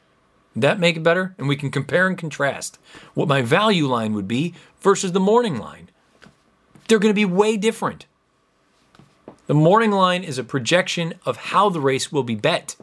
That 0.56 0.80
make 0.80 0.96
it 0.96 1.02
better 1.02 1.34
and 1.36 1.48
we 1.48 1.56
can 1.56 1.70
compare 1.70 2.06
and 2.06 2.16
contrast 2.16 2.78
what 3.12 3.28
my 3.28 3.42
value 3.42 3.86
line 3.86 4.14
would 4.14 4.26
be 4.26 4.54
versus 4.80 5.12
the 5.12 5.20
morning 5.20 5.58
line. 5.58 5.90
They're 6.88 7.00
going 7.00 7.12
to 7.12 7.14
be 7.14 7.26
way 7.26 7.58
different. 7.58 8.06
The 9.46 9.54
morning 9.54 9.92
line 9.92 10.24
is 10.24 10.38
a 10.38 10.44
projection 10.44 11.14
of 11.24 11.36
how 11.36 11.68
the 11.68 11.80
race 11.80 12.10
will 12.10 12.24
be 12.24 12.34
bet. 12.34 12.74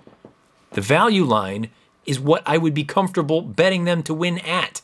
The 0.72 0.82
value 0.82 1.26
line 1.26 1.70
is 2.06 2.20
what 2.20 2.42
I 2.46 2.58
would 2.58 2.74
be 2.74 2.84
comfortable 2.84 3.42
betting 3.42 3.84
them 3.86 4.02
to 4.04 4.14
win 4.14 4.40
at. 4.40 4.82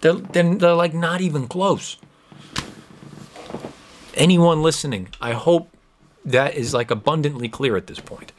They're, 0.00 0.14
they're, 0.14 0.54
they're 0.54 0.74
like 0.74 0.94
not 0.94 1.20
even 1.20 1.46
close. 1.46 1.96
Anyone 4.14 4.62
listening, 4.62 5.08
I 5.20 5.32
hope 5.32 5.70
that 6.24 6.54
is 6.54 6.74
like 6.74 6.90
abundantly 6.90 7.48
clear 7.48 7.76
at 7.76 7.86
this 7.86 8.00
point. 8.00 8.32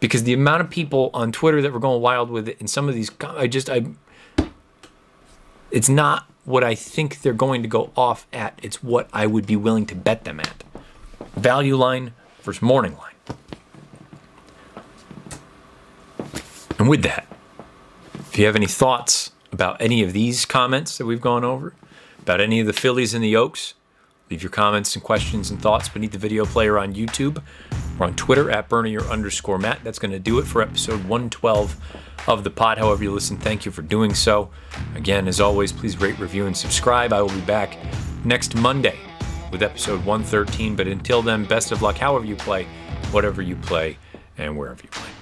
Because 0.00 0.24
the 0.24 0.32
amount 0.32 0.62
of 0.62 0.70
people 0.70 1.10
on 1.12 1.30
Twitter 1.30 1.60
that 1.62 1.72
were 1.72 1.78
going 1.78 2.00
wild 2.00 2.30
with 2.30 2.48
it, 2.48 2.58
and 2.58 2.70
some 2.70 2.88
of 2.88 2.94
these, 2.94 3.10
I 3.20 3.46
just, 3.46 3.68
I, 3.68 3.86
it's 5.70 5.88
not 5.88 6.28
what 6.44 6.64
I 6.64 6.74
think 6.74 7.22
they're 7.22 7.32
going 7.32 7.62
to 7.62 7.68
go 7.68 7.90
off 7.96 8.26
at. 8.32 8.58
It's 8.62 8.82
what 8.82 9.08
I 9.12 9.26
would 9.26 9.46
be 9.46 9.56
willing 9.56 9.86
to 9.86 9.94
bet 9.94 10.24
them 10.24 10.40
at. 10.40 10.64
Value 11.36 11.76
line 11.76 12.14
versus 12.42 12.62
morning 12.62 12.96
line. 12.96 13.08
And 16.78 16.88
with 16.88 17.02
that, 17.02 17.26
if 18.28 18.38
you 18.38 18.46
have 18.46 18.56
any 18.56 18.66
thoughts 18.66 19.30
about 19.52 19.80
any 19.80 20.02
of 20.02 20.12
these 20.12 20.44
comments 20.44 20.98
that 20.98 21.06
we've 21.06 21.20
gone 21.20 21.44
over, 21.44 21.74
about 22.20 22.40
any 22.40 22.60
of 22.60 22.66
the 22.66 22.72
Fillies 22.72 23.14
and 23.14 23.22
the 23.22 23.36
Oaks, 23.36 23.74
leave 24.32 24.42
your 24.42 24.50
comments 24.50 24.94
and 24.94 25.04
questions 25.04 25.50
and 25.50 25.60
thoughts 25.60 25.90
beneath 25.90 26.12
the 26.12 26.18
video 26.18 26.46
player 26.46 26.78
on 26.78 26.94
YouTube 26.94 27.42
or 28.00 28.06
on 28.06 28.16
Twitter 28.16 28.50
at 28.50 28.66
Bernier 28.66 29.02
underscore 29.02 29.58
Matt. 29.58 29.84
That's 29.84 29.98
going 29.98 30.10
to 30.10 30.18
do 30.18 30.38
it 30.38 30.46
for 30.46 30.62
episode 30.62 31.04
112 31.04 31.76
of 32.26 32.42
the 32.42 32.48
pod. 32.48 32.78
However, 32.78 33.04
you 33.04 33.12
listen, 33.12 33.36
thank 33.36 33.66
you 33.66 33.70
for 33.70 33.82
doing 33.82 34.14
so. 34.14 34.48
Again, 34.94 35.28
as 35.28 35.38
always, 35.38 35.70
please 35.70 36.00
rate, 36.00 36.18
review, 36.18 36.46
and 36.46 36.56
subscribe. 36.56 37.12
I 37.12 37.20
will 37.20 37.28
be 37.28 37.42
back 37.42 37.76
next 38.24 38.54
Monday 38.54 38.98
with 39.50 39.62
episode 39.62 40.02
113. 40.06 40.76
But 40.76 40.88
until 40.88 41.20
then, 41.20 41.44
best 41.44 41.70
of 41.70 41.82
luck, 41.82 41.98
however 41.98 42.24
you 42.24 42.36
play, 42.36 42.64
whatever 43.10 43.42
you 43.42 43.56
play, 43.56 43.98
and 44.38 44.56
wherever 44.56 44.82
you 44.82 44.88
play. 44.88 45.21